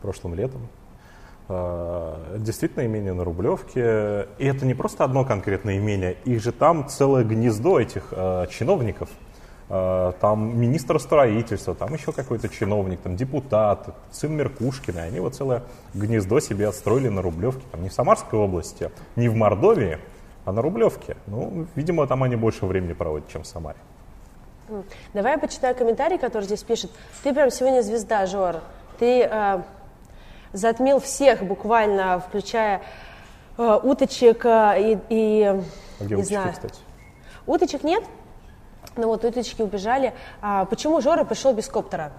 прошлым 0.02 0.34
летом. 0.34 0.68
А, 1.48 2.36
действительно, 2.38 2.86
имение 2.86 3.12
на 3.12 3.24
Рублевке. 3.24 4.28
И 4.38 4.46
это 4.46 4.66
не 4.66 4.74
просто 4.74 5.04
одно 5.04 5.24
конкретное 5.24 5.78
имение, 5.78 6.16
их 6.24 6.42
же 6.42 6.52
там 6.52 6.88
целое 6.88 7.24
гнездо 7.24 7.80
этих 7.80 8.08
э, 8.12 8.46
чиновников. 8.50 9.08
Там 9.66 10.60
министр 10.60 11.00
строительства, 11.00 11.74
там 11.74 11.94
еще 11.94 12.12
какой-то 12.12 12.50
чиновник, 12.50 13.00
там 13.00 13.16
депутат, 13.16 13.96
сын 14.12 14.30
Меркушкина. 14.36 15.04
Они 15.04 15.20
вот 15.20 15.34
целое 15.34 15.62
гнездо 15.94 16.38
себе 16.38 16.68
отстроили 16.68 17.08
на 17.08 17.22
Рублевке. 17.22 17.62
Там 17.72 17.82
не 17.82 17.88
в 17.88 17.92
Самарской 17.94 18.38
области, 18.38 18.90
не 19.16 19.30
в 19.30 19.34
Мордовии, 19.34 19.98
а 20.44 20.52
на 20.52 20.60
Рублевке. 20.60 21.16
Ну, 21.26 21.66
видимо, 21.76 22.06
там 22.06 22.22
они 22.22 22.36
больше 22.36 22.66
времени 22.66 22.92
проводят, 22.92 23.28
чем 23.28 23.42
в 23.42 23.46
Самаре. 23.46 23.78
Давай 25.12 25.32
я 25.32 25.38
почитаю 25.38 25.74
комментарий, 25.74 26.18
который 26.18 26.44
здесь 26.44 26.62
пишет. 26.62 26.90
Ты 27.22 27.32
прям 27.34 27.50
сегодня 27.50 27.82
звезда, 27.82 28.26
Жор. 28.26 28.60
Ты 28.98 29.22
э, 29.22 29.62
затмил 30.52 31.00
всех 31.00 31.42
буквально, 31.42 32.20
включая 32.20 32.82
э, 33.58 33.80
уточек 33.82 34.44
э, 34.46 34.74
и, 34.78 34.98
и 35.10 35.42
а 35.44 35.62
где 36.00 36.14
не 36.14 36.22
уточки, 36.22 36.32
знаю. 36.32 36.52
кстати? 36.52 36.80
Уточек 37.46 37.84
нет? 37.84 38.04
Ну 38.96 39.08
вот 39.08 39.24
уточки 39.24 39.60
убежали. 39.62 40.14
А 40.40 40.64
почему 40.64 41.00
Жора 41.00 41.24
пришел 41.24 41.52
без 41.52 41.68
коптера? 41.68 42.12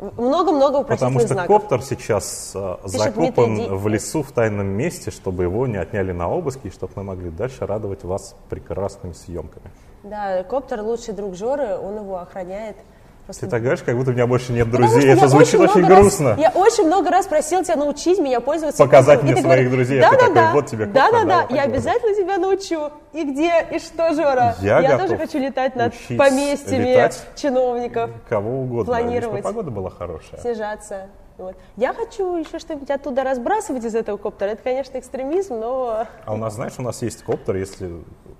Много-много 0.00 0.84
Потому 0.84 1.18
что 1.18 1.28
знаков. 1.28 1.62
коптер 1.62 1.82
сейчас 1.82 2.52
э, 2.54 2.76
закопан 2.84 3.56
Дмитрий... 3.56 3.68
в 3.68 3.88
лесу 3.88 4.22
в 4.22 4.30
тайном 4.30 4.66
месте, 4.66 5.10
чтобы 5.10 5.42
его 5.44 5.66
не 5.66 5.76
отняли 5.76 6.12
на 6.12 6.28
обыски, 6.28 6.68
и 6.68 6.70
чтобы 6.70 6.92
мы 6.96 7.02
могли 7.04 7.30
дальше 7.30 7.66
радовать 7.66 8.04
вас 8.04 8.36
прекрасными 8.48 9.12
съемками. 9.12 9.70
Да, 10.02 10.42
коптер 10.44 10.82
лучший 10.82 11.14
друг 11.14 11.34
Жоры, 11.34 11.76
он 11.76 11.96
его 11.96 12.18
охраняет. 12.18 12.76
Просто... 13.28 13.44
Ты 13.44 13.50
так 13.50 13.60
говоришь, 13.60 13.82
как 13.82 13.94
будто 13.94 14.10
у 14.10 14.14
меня 14.14 14.26
больше 14.26 14.52
нет 14.54 14.70
друзей. 14.70 15.06
Это 15.06 15.28
звучит 15.28 15.60
очень, 15.60 15.80
очень 15.80 15.86
грустно. 15.86 16.30
Раз, 16.30 16.38
я 16.38 16.50
очень 16.50 16.86
много 16.86 17.10
раз 17.10 17.26
просил 17.26 17.62
тебя 17.62 17.76
научить 17.76 18.18
меня 18.18 18.40
пользоваться 18.40 18.82
Показать 18.82 19.22
мне 19.22 19.32
своих 19.32 19.44
говоришь, 19.44 19.70
друзей. 19.70 20.00
Да, 20.00 20.12
да, 20.12 20.16
такой, 20.16 20.34
да. 20.34 20.52
Вот 20.54 20.66
тебе 20.66 20.86
Да, 20.86 21.10
да, 21.10 21.24
да. 21.24 21.46
Я 21.50 21.64
обязательно 21.64 22.14
тебя 22.14 22.38
научу. 22.38 22.90
И 23.12 23.24
где, 23.30 23.66
и 23.70 23.78
что, 23.80 24.14
Жора? 24.14 24.56
Я, 24.62 24.80
я 24.80 24.96
тоже 24.96 25.18
хочу 25.18 25.38
летать 25.38 25.76
над 25.76 25.92
поместьями 26.16 26.92
летать 26.92 27.22
чиновников. 27.36 28.10
Кого 28.30 28.62
угодно. 28.62 28.94
Планировать. 28.94 29.42
погода 29.42 29.70
была 29.70 29.90
хорошая. 29.90 30.40
Снижаться. 30.40 31.08
Вот. 31.36 31.54
Я 31.76 31.92
хочу 31.92 32.34
еще 32.36 32.58
что-нибудь 32.58 32.90
оттуда 32.90 33.24
разбрасывать 33.24 33.84
из 33.84 33.94
этого 33.94 34.16
коптера. 34.16 34.48
Это, 34.48 34.62
конечно, 34.62 34.98
экстремизм, 34.98 35.60
но... 35.60 36.06
А 36.24 36.32
у 36.32 36.36
нас, 36.38 36.54
знаешь, 36.54 36.72
у 36.78 36.82
нас 36.82 37.02
есть 37.02 37.22
коптер, 37.22 37.56
если 37.56 37.90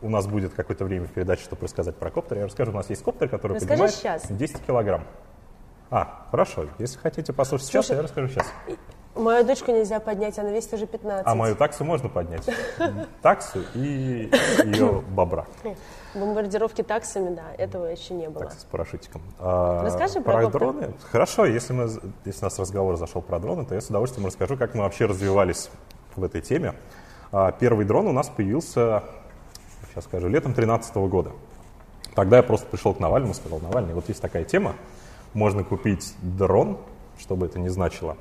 у 0.03 0.09
нас 0.09 0.27
будет 0.27 0.55
какое-то 0.55 0.85
время 0.85 1.07
в 1.07 1.13
передаче, 1.13 1.43
чтобы 1.43 1.65
рассказать 1.65 1.97
про 1.97 2.11
коптер, 2.11 2.39
я 2.39 2.45
расскажу. 2.47 2.73
У 2.73 2.75
нас 2.75 2.89
есть 2.91 3.03
коптер, 3.03 3.29
который 3.29 3.55
Расскажи 3.55 3.83
поднимает 3.83 3.95
сейчас. 3.95 4.27
10 4.29 4.61
килограмм. 4.67 5.05
А, 5.91 6.27
хорошо. 6.31 6.67
Если 6.79 6.99
хотите 6.99 7.33
послушать 7.33 7.69
Слушай, 7.69 7.87
сейчас, 7.87 7.97
я 7.97 8.03
расскажу 8.03 8.29
сейчас. 8.29 8.47
Мою 9.15 9.45
дочку 9.45 9.73
нельзя 9.73 9.99
поднять, 9.99 10.39
она 10.39 10.51
весит 10.51 10.75
уже 10.75 10.87
15. 10.87 11.27
А 11.27 11.35
мою 11.35 11.57
таксу 11.57 11.85
можно 11.85 12.09
поднять. 12.09 12.49
Таксу 13.23 13.65
и 13.75 14.31
ее 14.65 15.03
бобра. 15.09 15.45
Бомбардировки 16.15 16.83
таксами, 16.83 17.35
да, 17.35 17.53
этого 17.57 17.87
еще 17.87 18.15
не 18.15 18.29
было. 18.29 18.45
Такса 18.45 18.61
с 18.61 18.65
парашютиком. 18.65 19.23
А, 19.41 19.83
Расскажи 19.83 20.21
про 20.21 20.49
дроны. 20.49 20.93
Хорошо, 21.11 21.47
если, 21.47 21.73
мы, 21.73 21.91
если 22.25 22.43
у 22.43 22.45
нас 22.45 22.59
разговор 22.61 22.97
зашел 22.97 23.21
про 23.21 23.41
дроны, 23.41 23.65
то 23.65 23.75
я 23.75 23.81
с 23.81 23.89
удовольствием 23.89 24.27
расскажу, 24.27 24.57
как 24.57 24.75
мы 24.75 24.83
вообще 24.83 25.07
развивались 25.07 25.69
в 26.15 26.23
этой 26.23 26.41
теме. 26.41 26.75
А, 27.33 27.51
Первый 27.51 27.87
дрон 27.87 28.07
у 28.07 28.13
нас 28.13 28.29
появился, 28.29 29.03
сейчас 29.99 30.05
скажу, 30.05 30.29
летом 30.29 30.53
2013 30.53 30.95
года. 31.11 31.33
Тогда 32.15 32.37
я 32.39 32.43
просто 32.43 32.67
пришел 32.67 32.95
к 32.95 33.01
Навальному 33.01 33.33
и 33.33 33.37
сказал, 33.37 33.61
Навальный, 33.61 33.95
вот 33.95 34.09
есть 34.09 34.23
такая 34.23 34.45
тема, 34.45 34.75
можно 35.35 35.65
купить 35.65 36.15
дрон, 36.23 36.79
что 37.19 37.37
бы 37.37 37.47
это 37.47 37.59
ни 37.59 37.69
значило, 37.69 38.17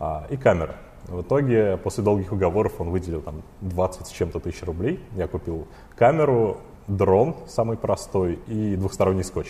а, 0.00 0.26
и 0.30 0.36
камера. 0.36 0.76
В 1.04 1.22
итоге, 1.22 1.76
после 1.76 2.04
долгих 2.04 2.32
уговоров, 2.32 2.80
он 2.80 2.90
выделил 2.90 3.22
там 3.22 3.42
20 3.60 4.06
с 4.06 4.10
чем-то 4.10 4.38
тысяч 4.40 4.62
рублей. 4.62 5.00
Я 5.16 5.26
купил 5.26 5.66
камеру, 5.96 6.58
дрон 6.86 7.36
самый 7.48 7.76
простой 7.76 8.38
и 8.46 8.76
двухсторонний 8.76 9.24
скотч. 9.24 9.48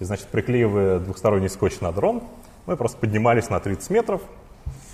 И, 0.00 0.04
значит, 0.04 0.28
приклеивая 0.28 0.98
двухсторонний 0.98 1.48
скотч 1.48 1.80
на 1.80 1.92
дрон, 1.92 2.22
мы 2.66 2.76
просто 2.76 2.98
поднимались 2.98 3.48
на 3.48 3.58
30 3.60 3.90
метров, 3.90 4.20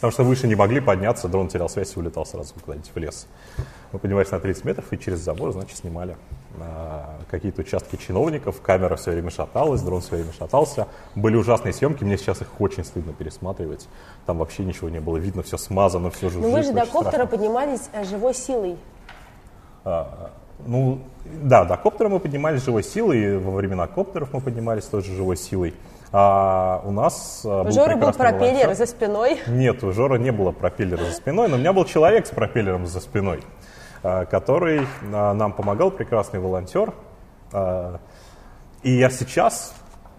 потому 0.03 0.11
что 0.11 0.25
выше 0.25 0.49
не 0.49 0.57
могли 0.57 0.81
подняться, 0.81 1.29
дрон 1.29 1.47
терял 1.47 1.69
связь 1.69 1.93
и 1.95 1.99
улетал 2.01 2.27
сразу 2.27 2.55
куда-нибудь 2.61 2.91
в 2.93 2.99
лес. 2.99 3.29
Мы 3.93 4.01
поднимались 4.01 4.33
на 4.33 4.41
30 4.41 4.65
метров 4.65 4.93
и 4.93 4.99
через 4.99 5.21
забор, 5.21 5.53
значит, 5.53 5.77
снимали 5.77 6.17
а, 6.59 7.21
какие-то 7.31 7.61
участки 7.61 7.95
чиновников, 7.95 8.61
камера 8.61 8.97
все 8.97 9.13
время 9.13 9.31
шаталась, 9.31 9.81
дрон 9.81 10.01
все 10.01 10.17
время 10.17 10.33
шатался. 10.37 10.89
Были 11.15 11.37
ужасные 11.37 11.73
съемки, 11.73 12.03
мне 12.03 12.19
сейчас 12.19 12.41
их 12.43 12.49
очень 12.61 12.85
стыдно 12.85 13.13
пересматривать. 13.13 13.87
Там 14.27 14.39
вообще 14.39 14.65
ничего 14.65 14.89
не 14.89 14.99
было 14.99 15.19
видно, 15.19 15.45
все 15.45 15.57
смазано, 15.57 16.11
все 16.11 16.31
жужжит. 16.31 16.51
Но 16.51 16.51
вы 16.51 16.65
же 16.65 16.73
до 16.73 16.81
коптера 16.81 17.03
страшно. 17.03 17.27
поднимались 17.29 17.89
э, 17.93 18.03
живой 18.05 18.35
силой. 18.35 18.79
А, 19.85 20.33
ну, 20.67 20.99
да, 21.25 21.65
до 21.65 21.77
коптера 21.77 22.09
мы 22.09 22.19
поднимались 22.19 22.65
живой 22.65 22.83
силой, 22.83 23.39
во 23.39 23.53
времена 23.53 23.87
коптеров 23.87 24.33
мы 24.33 24.41
поднимались 24.41 24.85
тоже 24.85 25.15
живой 25.15 25.37
силой. 25.37 25.75
А 26.15 26.83
у 26.85 26.91
нас 26.91 27.41
а, 27.45 27.63
У 27.63 27.65
был 27.65 27.73
Жоры 27.73 27.97
был 27.97 28.13
пропеллер 28.13 28.65
волонтер. 28.67 28.75
за 28.75 28.87
спиной. 28.87 29.41
Нет, 29.47 29.83
у 29.83 29.93
Жора 29.93 30.17
не 30.17 30.31
было 30.31 30.53
пропеллера 30.53 31.05
за 31.05 31.13
спиной, 31.13 31.49
но 31.49 31.57
у 31.57 31.59
меня 31.59 31.73
был 31.73 31.87
человек 31.87 32.27
с 32.27 32.31
пропеллером 32.31 32.87
за 32.87 33.01
спиной, 33.01 33.43
а, 34.03 34.27
который 34.27 34.87
а, 35.13 35.33
нам 35.33 35.53
помогал, 35.53 35.91
прекрасный 35.91 36.39
волонтер. 36.41 36.93
И 38.83 38.91
я 38.91 39.11
сейчас 39.11 39.75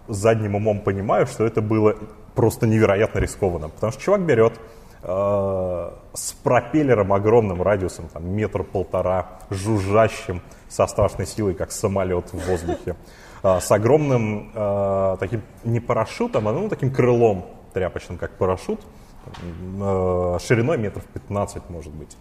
задним 0.08 0.54
умом 0.54 0.80
понимаю, 0.80 1.26
что 1.26 1.44
это 1.44 1.60
было 1.60 1.96
просто 2.34 2.66
невероятно 2.66 3.18
рискованно, 3.18 3.68
потому 3.68 3.92
что 3.92 4.00
чувак 4.00 4.22
берет 4.22 4.54
с 5.02 6.32
пропеллером 6.42 7.12
огромным 7.12 7.60
радиусом, 7.60 8.08
там, 8.08 8.26
метр-полтора, 8.26 9.26
жужжащим, 9.50 10.40
со 10.68 10.86
страшной 10.86 11.26
силой, 11.26 11.54
как 11.54 11.72
самолет 11.72 12.32
в 12.32 12.48
воздухе, 12.48 12.96
с 13.44 13.70
огромным 13.70 14.50
э, 14.54 15.16
таким 15.20 15.42
не 15.64 15.78
парашютом, 15.78 16.48
а 16.48 16.52
ну, 16.52 16.68
таким 16.70 16.90
крылом 16.90 17.44
тряпочным, 17.74 18.16
как 18.16 18.38
парашют, 18.38 18.80
э, 19.26 20.38
шириной 20.40 20.78
метров 20.78 21.04
15, 21.04 21.68
может 21.68 21.92
быть. 21.92 22.16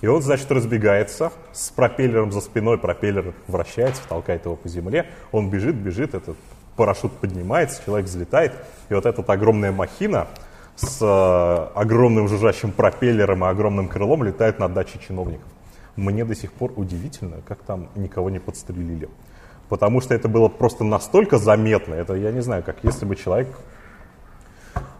И 0.00 0.06
он, 0.06 0.22
значит, 0.22 0.50
разбегается 0.50 1.32
с 1.52 1.68
пропеллером 1.70 2.32
за 2.32 2.40
спиной, 2.40 2.78
пропеллер 2.78 3.34
вращается, 3.46 4.02
толкает 4.08 4.46
его 4.46 4.56
по 4.56 4.68
земле, 4.68 5.10
он 5.32 5.50
бежит, 5.50 5.76
бежит, 5.76 6.14
этот 6.14 6.36
парашют 6.76 7.12
поднимается, 7.12 7.82
человек 7.84 8.06
взлетает, 8.06 8.54
и 8.88 8.94
вот 8.94 9.04
эта 9.04 9.20
огромная 9.20 9.70
махина 9.70 10.28
с 10.76 11.70
огромным 11.74 12.26
жужжащим 12.26 12.72
пропеллером 12.72 13.44
и 13.44 13.48
огромным 13.48 13.88
крылом 13.88 14.24
летает 14.24 14.58
над 14.58 14.72
дачей 14.72 14.98
чиновников. 15.06 15.46
Мне 15.96 16.24
до 16.24 16.34
сих 16.34 16.52
пор 16.52 16.72
удивительно, 16.74 17.42
как 17.46 17.62
там 17.62 17.90
никого 17.94 18.30
не 18.30 18.40
подстрелили. 18.40 19.08
Потому 19.74 20.00
что 20.00 20.14
это 20.14 20.28
было 20.28 20.46
просто 20.46 20.84
настолько 20.84 21.36
заметно. 21.36 21.94
Это, 21.94 22.14
я 22.14 22.30
не 22.30 22.42
знаю, 22.42 22.62
как 22.62 22.76
если 22.84 23.04
бы 23.04 23.16
человек 23.16 23.48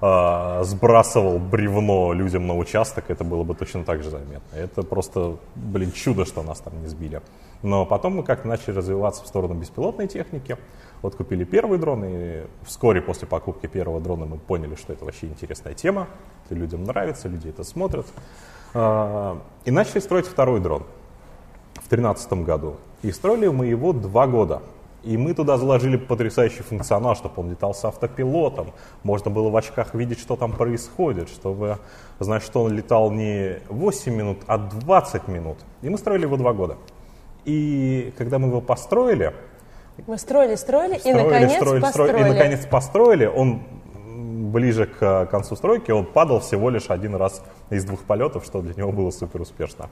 э, 0.00 0.60
сбрасывал 0.64 1.38
бревно 1.38 2.12
людям 2.12 2.48
на 2.48 2.56
участок, 2.56 3.04
это 3.06 3.22
было 3.22 3.44
бы 3.44 3.54
точно 3.54 3.84
так 3.84 4.02
же 4.02 4.10
заметно. 4.10 4.56
Это 4.56 4.82
просто, 4.82 5.36
блин, 5.54 5.92
чудо, 5.92 6.24
что 6.24 6.42
нас 6.42 6.58
там 6.58 6.82
не 6.82 6.88
сбили. 6.88 7.22
Но 7.62 7.86
потом 7.86 8.16
мы 8.16 8.24
как-то 8.24 8.48
начали 8.48 8.74
развиваться 8.74 9.22
в 9.22 9.28
сторону 9.28 9.54
беспилотной 9.54 10.08
техники. 10.08 10.56
Вот 11.02 11.14
купили 11.14 11.44
первый 11.44 11.78
дрон, 11.78 12.04
и 12.04 12.42
вскоре 12.64 13.00
после 13.00 13.28
покупки 13.28 13.68
первого 13.68 14.00
дрона 14.00 14.26
мы 14.26 14.38
поняли, 14.38 14.74
что 14.74 14.92
это 14.92 15.04
вообще 15.04 15.28
интересная 15.28 15.74
тема. 15.74 16.08
Это 16.46 16.56
людям 16.56 16.82
нравится, 16.82 17.28
люди 17.28 17.48
это 17.48 17.62
смотрят. 17.62 18.06
Э, 18.74 19.36
и 19.66 19.70
начали 19.70 20.00
строить 20.00 20.26
второй 20.26 20.58
дрон 20.58 20.82
в 21.74 21.88
2013 21.88 22.32
году. 22.44 22.74
И 23.04 23.12
строили 23.12 23.48
мы 23.48 23.66
его 23.66 23.92
два 23.92 24.26
года. 24.26 24.62
И 25.02 25.18
мы 25.18 25.34
туда 25.34 25.58
заложили 25.58 25.98
потрясающий 25.98 26.62
функционал, 26.62 27.14
чтобы 27.14 27.34
он 27.42 27.50
летал 27.50 27.74
с 27.74 27.84
автопилотом. 27.84 28.72
Можно 29.02 29.30
было 29.30 29.50
в 29.50 29.56
очках 29.56 29.92
видеть, 29.92 30.18
что 30.18 30.36
там 30.36 30.52
происходит, 30.52 31.28
чтобы 31.28 31.76
знать, 32.18 32.42
что 32.42 32.62
он 32.62 32.72
летал 32.72 33.10
не 33.10 33.58
8 33.68 34.14
минут, 34.14 34.38
а 34.46 34.56
20 34.56 35.28
минут. 35.28 35.58
И 35.82 35.90
мы 35.90 35.98
строили 35.98 36.22
его 36.22 36.38
два 36.38 36.54
года. 36.54 36.78
И 37.44 38.14
когда 38.16 38.38
мы 38.38 38.48
его 38.48 38.62
построили, 38.62 39.34
Мы 40.06 40.16
строили, 40.16 40.54
строили, 40.54 40.96
и 40.96 40.98
строили, 41.00 41.22
наконец 41.22 41.52
строили, 41.56 41.80
построили. 41.82 42.10
строили, 42.10 42.26
и 42.26 42.32
наконец 42.32 42.66
построили, 42.66 43.26
он 43.26 43.60
ближе 44.54 44.86
к 44.86 45.26
концу 45.26 45.56
стройки, 45.56 45.90
он 45.90 46.06
падал 46.06 46.40
всего 46.40 46.70
лишь 46.70 46.88
один 46.88 47.14
раз 47.16 47.42
из 47.70 47.84
двух 47.84 48.00
полетов, 48.04 48.44
что 48.44 48.62
для 48.62 48.74
него 48.74 48.92
было 48.92 49.10
супер 49.10 49.42
успешно. 49.42 49.90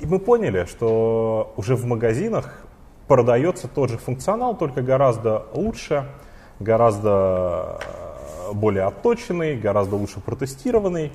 И 0.00 0.06
мы 0.06 0.20
поняли, 0.20 0.64
что 0.64 1.52
уже 1.56 1.74
в 1.74 1.84
магазинах 1.84 2.62
продается 3.08 3.66
тот 3.66 3.90
же 3.90 3.98
функционал, 3.98 4.56
только 4.56 4.82
гораздо 4.82 5.46
лучше, 5.54 6.08
гораздо 6.60 7.80
э, 7.80 8.52
более 8.52 8.84
отточенный, 8.84 9.56
гораздо 9.56 9.96
лучше 9.96 10.20
протестированный. 10.20 11.12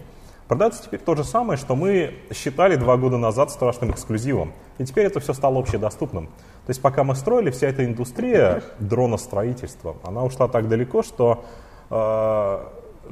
Продается 0.47 0.83
теперь 0.83 0.99
то 0.99 1.15
же 1.15 1.23
самое, 1.23 1.57
что 1.57 1.75
мы 1.75 2.15
считали 2.33 2.75
два 2.75 2.97
года 2.97 3.17
назад 3.17 3.51
страшным 3.51 3.91
эксклюзивом. 3.91 4.51
И 4.77 4.85
теперь 4.85 5.05
это 5.05 5.21
все 5.21 5.33
стало 5.33 5.59
общедоступным. 5.59 6.27
То 6.27 6.69
есть 6.69 6.81
пока 6.81 7.05
мы 7.05 7.15
строили, 7.15 7.51
вся 7.51 7.67
эта 7.67 7.85
индустрия 7.85 8.63
дроностроительства, 8.79 9.95
она 10.03 10.23
ушла 10.23 10.49
так 10.49 10.67
далеко, 10.67 11.03
что 11.03 11.45
э, 11.89 11.93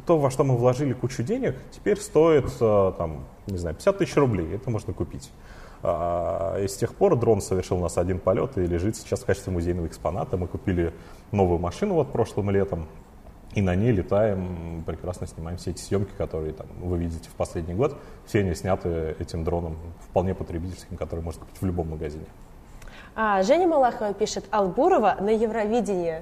то, 0.05 0.17
во 0.17 0.29
что 0.29 0.43
мы 0.43 0.57
вложили 0.57 0.91
кучу 0.91 1.23
денег, 1.23 1.55
теперь 1.71 1.97
стоит, 1.97 2.51
э, 2.59 2.93
там, 2.97 3.25
не 3.47 3.57
знаю, 3.57 3.75
50 3.75 3.97
тысяч 3.97 4.15
рублей. 4.17 4.53
Это 4.53 4.69
можно 4.69 4.91
купить. 4.91 5.31
А, 5.83 6.57
И 6.59 6.67
с 6.67 6.75
тех 6.75 6.93
пор 6.93 7.15
дрон 7.15 7.41
совершил 7.41 7.77
у 7.77 7.81
нас 7.81 7.97
один 7.97 8.19
полет 8.19 8.57
и 8.57 8.61
лежит 8.61 8.95
сейчас 8.95 9.21
в 9.21 9.25
качестве 9.25 9.51
музейного 9.51 9.87
экспоната. 9.87 10.37
Мы 10.37 10.47
купили 10.47 10.93
новую 11.31 11.59
машину 11.59 11.95
вот 11.95 12.11
прошлым 12.11 12.49
летом, 12.51 12.87
и 13.53 13.61
на 13.61 13.75
ней 13.75 13.91
летаем, 13.91 14.83
прекрасно 14.85 15.27
снимаем 15.27 15.57
все 15.57 15.71
эти 15.71 15.81
съемки, 15.81 16.11
которые 16.17 16.53
там, 16.53 16.67
вы 16.81 16.97
видите 16.97 17.29
в 17.29 17.33
последний 17.33 17.73
год. 17.73 17.97
Все 18.25 18.39
они 18.39 18.55
сняты 18.55 19.15
этим 19.19 19.43
дроном, 19.43 19.77
вполне 19.99 20.33
потребительским, 20.33 20.97
который 20.97 21.21
можно 21.21 21.41
купить 21.41 21.61
в 21.61 21.65
любом 21.65 21.89
магазине. 21.89 22.25
А, 23.13 23.43
Женя 23.43 23.67
Малахова 23.67 24.13
пишет, 24.13 24.45
Албурова 24.51 25.17
на 25.19 25.29
Евровидении. 25.29 26.21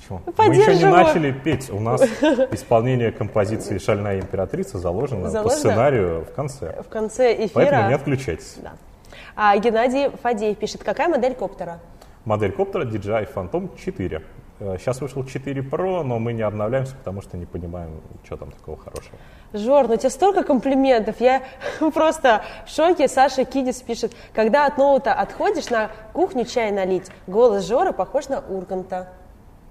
Почему? 0.00 0.20
Мы 0.36 0.54
еще 0.56 0.76
не 0.76 0.84
начали 0.84 1.32
петь. 1.32 1.70
У 1.70 1.80
нас 1.80 2.02
исполнение 2.50 3.12
композиции 3.12 3.78
«Шальная 3.78 4.20
императрица» 4.20 4.78
заложено, 4.78 5.24
по 5.24 5.30
Заложено? 5.30 5.58
сценарию 5.58 6.24
в 6.24 6.34
конце. 6.34 6.82
В 6.82 6.88
конце 6.88 7.34
эфира... 7.34 7.50
Поэтому 7.54 7.88
не 7.88 7.94
отключайтесь. 7.94 8.56
Да. 8.62 8.72
А, 9.36 9.56
Геннадий 9.58 10.10
Фадеев 10.22 10.58
пишет, 10.58 10.82
какая 10.84 11.08
модель 11.08 11.34
коптера? 11.34 11.78
Модель 12.24 12.52
коптера 12.52 12.84
DJI 12.84 13.28
Phantom 13.32 13.70
4. 13.76 14.22
Э, 14.60 14.76
Сейчас 14.78 15.00
вышел 15.00 15.24
4 15.24 15.62
Pro, 15.62 16.02
но 16.02 16.18
мы 16.18 16.32
не 16.32 16.42
обновляемся, 16.42 16.94
потому 16.96 17.22
что 17.22 17.36
не 17.36 17.46
понимаем, 17.46 18.00
что 18.24 18.36
там 18.36 18.50
такого 18.52 18.76
хорошего. 18.76 19.16
Жор, 19.52 19.88
ну 19.88 19.94
у 19.94 19.96
тебя 19.96 20.10
столько 20.10 20.44
комплиментов. 20.44 21.20
Я 21.20 21.42
просто 21.94 22.42
в 22.66 22.70
шоке. 22.70 23.08
Саша 23.08 23.44
Кидис 23.44 23.80
пишет, 23.80 24.12
когда 24.34 24.66
от 24.66 24.76
ноута 24.76 25.14
отходишь 25.14 25.70
на 25.70 25.90
кухню 26.12 26.44
чай 26.44 26.70
налить, 26.70 27.10
голос 27.26 27.66
Жора 27.66 27.92
похож 27.92 28.28
на 28.28 28.40
Урганта. 28.40 29.08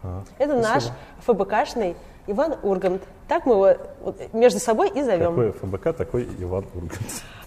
А, 0.04 0.24
Это 0.38 0.60
спасибо. 0.62 0.62
наш 0.62 0.84
ФБКшный 1.26 1.96
Иван 2.28 2.56
Ургант. 2.62 3.02
Так 3.28 3.46
мы 3.46 3.54
его 3.54 4.16
между 4.34 4.60
собой 4.60 4.90
и 4.90 5.02
зовем. 5.02 5.30
Какой 5.36 5.52
ФБК, 5.52 5.94
такой 5.98 6.30
Иван 6.40 6.66
Ургант. 6.76 7.00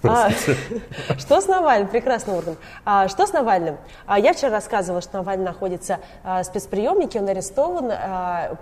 А, 0.02 0.30
что 1.18 1.40
с 1.40 1.46
Навальным? 1.46 1.88
Прекрасный 1.88 2.34
орган. 2.34 2.56
А, 2.84 3.06
что 3.08 3.26
с 3.26 3.32
Навальным? 3.32 3.76
А, 4.06 4.18
я 4.18 4.32
вчера 4.32 4.50
рассказывала, 4.50 5.00
что 5.00 5.18
Навальный 5.18 5.44
находится 5.44 6.00
а, 6.24 6.42
в 6.42 6.46
спецприемнике, 6.46 7.20
он 7.20 7.28
арестован 7.28 7.92
а, 7.92 8.56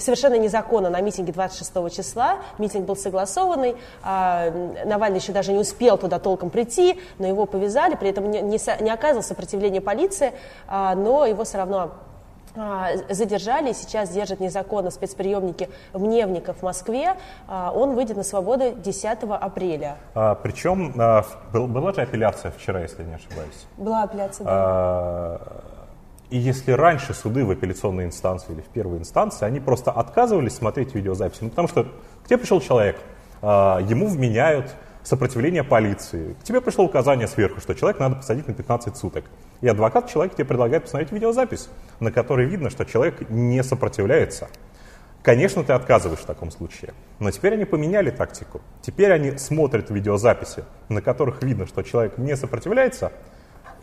совершенно 0.00 0.36
незаконно 0.36 0.90
на 0.90 1.00
митинге 1.00 1.32
26 1.32 1.94
числа. 1.96 2.38
Митинг 2.58 2.86
был 2.86 2.96
согласованный. 2.96 3.76
а, 4.02 4.50
Навальный 4.84 5.20
еще 5.20 5.30
даже 5.30 5.52
не 5.52 5.58
успел 5.60 5.96
туда 5.98 6.18
толком 6.18 6.50
прийти, 6.50 7.00
но 7.20 7.28
его 7.28 7.46
повязали, 7.46 7.94
при 7.94 8.10
этом 8.10 8.28
не, 8.30 8.40
не 8.40 8.58
не 8.82 8.90
оказывал 8.90 9.22
сопротивления 9.22 9.80
полиции, 9.80 10.32
а, 10.66 10.96
но 10.96 11.26
его 11.26 11.44
все 11.44 11.58
равно 11.58 11.92
задержали 12.54 13.70
и 13.70 13.74
сейчас 13.74 14.10
держат 14.10 14.40
незаконно 14.40 14.90
в 14.90 14.94
спецприемнике 14.94 15.68
Мневников 15.92 16.58
в 16.58 16.62
Москве. 16.62 17.16
А, 17.48 17.72
он 17.74 17.94
выйдет 17.94 18.16
на 18.16 18.22
свободу 18.22 18.74
10 18.76 19.18
апреля. 19.22 19.96
А, 20.14 20.34
причем 20.36 20.92
а, 20.96 21.24
был, 21.52 21.66
была 21.66 21.92
же 21.92 22.02
апелляция 22.02 22.52
вчера, 22.52 22.80
если 22.80 23.02
не 23.02 23.14
ошибаюсь. 23.14 23.66
Была 23.76 24.04
апелляция, 24.04 24.44
да. 24.44 24.50
А, 24.52 25.64
и 26.30 26.38
если 26.38 26.72
раньше 26.72 27.14
суды 27.14 27.44
в 27.44 27.50
апелляционной 27.50 28.06
инстанции 28.06 28.52
или 28.52 28.60
в 28.60 28.66
первой 28.66 28.98
инстанции, 28.98 29.44
они 29.44 29.60
просто 29.60 29.90
отказывались 29.90 30.54
смотреть 30.54 30.94
видеозаписи, 30.94 31.44
ну, 31.44 31.50
потому 31.50 31.68
что 31.68 31.84
к 31.84 32.26
тебе 32.26 32.38
пришел 32.38 32.60
человек, 32.60 32.98
а, 33.42 33.78
ему 33.80 34.08
вменяют 34.08 34.74
сопротивление 35.04 35.62
полиции. 35.62 36.32
К 36.40 36.44
тебе 36.44 36.60
пришло 36.60 36.84
указание 36.84 37.28
сверху, 37.28 37.60
что 37.60 37.74
человек 37.74 38.00
надо 38.00 38.16
посадить 38.16 38.48
на 38.48 38.54
15 38.54 38.96
суток. 38.96 39.24
И 39.64 39.66
адвокат 39.66 40.10
человек 40.10 40.34
тебе 40.34 40.44
предлагает 40.44 40.82
посмотреть 40.82 41.10
видеозапись, 41.10 41.70
на 41.98 42.12
которой 42.12 42.44
видно, 42.44 42.68
что 42.68 42.84
человек 42.84 43.30
не 43.30 43.62
сопротивляется. 43.64 44.48
Конечно, 45.22 45.64
ты 45.64 45.72
отказываешь 45.72 46.20
в 46.20 46.26
таком 46.26 46.50
случае. 46.50 46.92
Но 47.18 47.30
теперь 47.30 47.54
они 47.54 47.64
поменяли 47.64 48.10
тактику. 48.10 48.60
Теперь 48.82 49.10
они 49.10 49.38
смотрят 49.38 49.88
видеозаписи, 49.88 50.64
на 50.90 51.00
которых 51.00 51.42
видно, 51.42 51.66
что 51.66 51.80
человек 51.80 52.18
не 52.18 52.36
сопротивляется, 52.36 53.10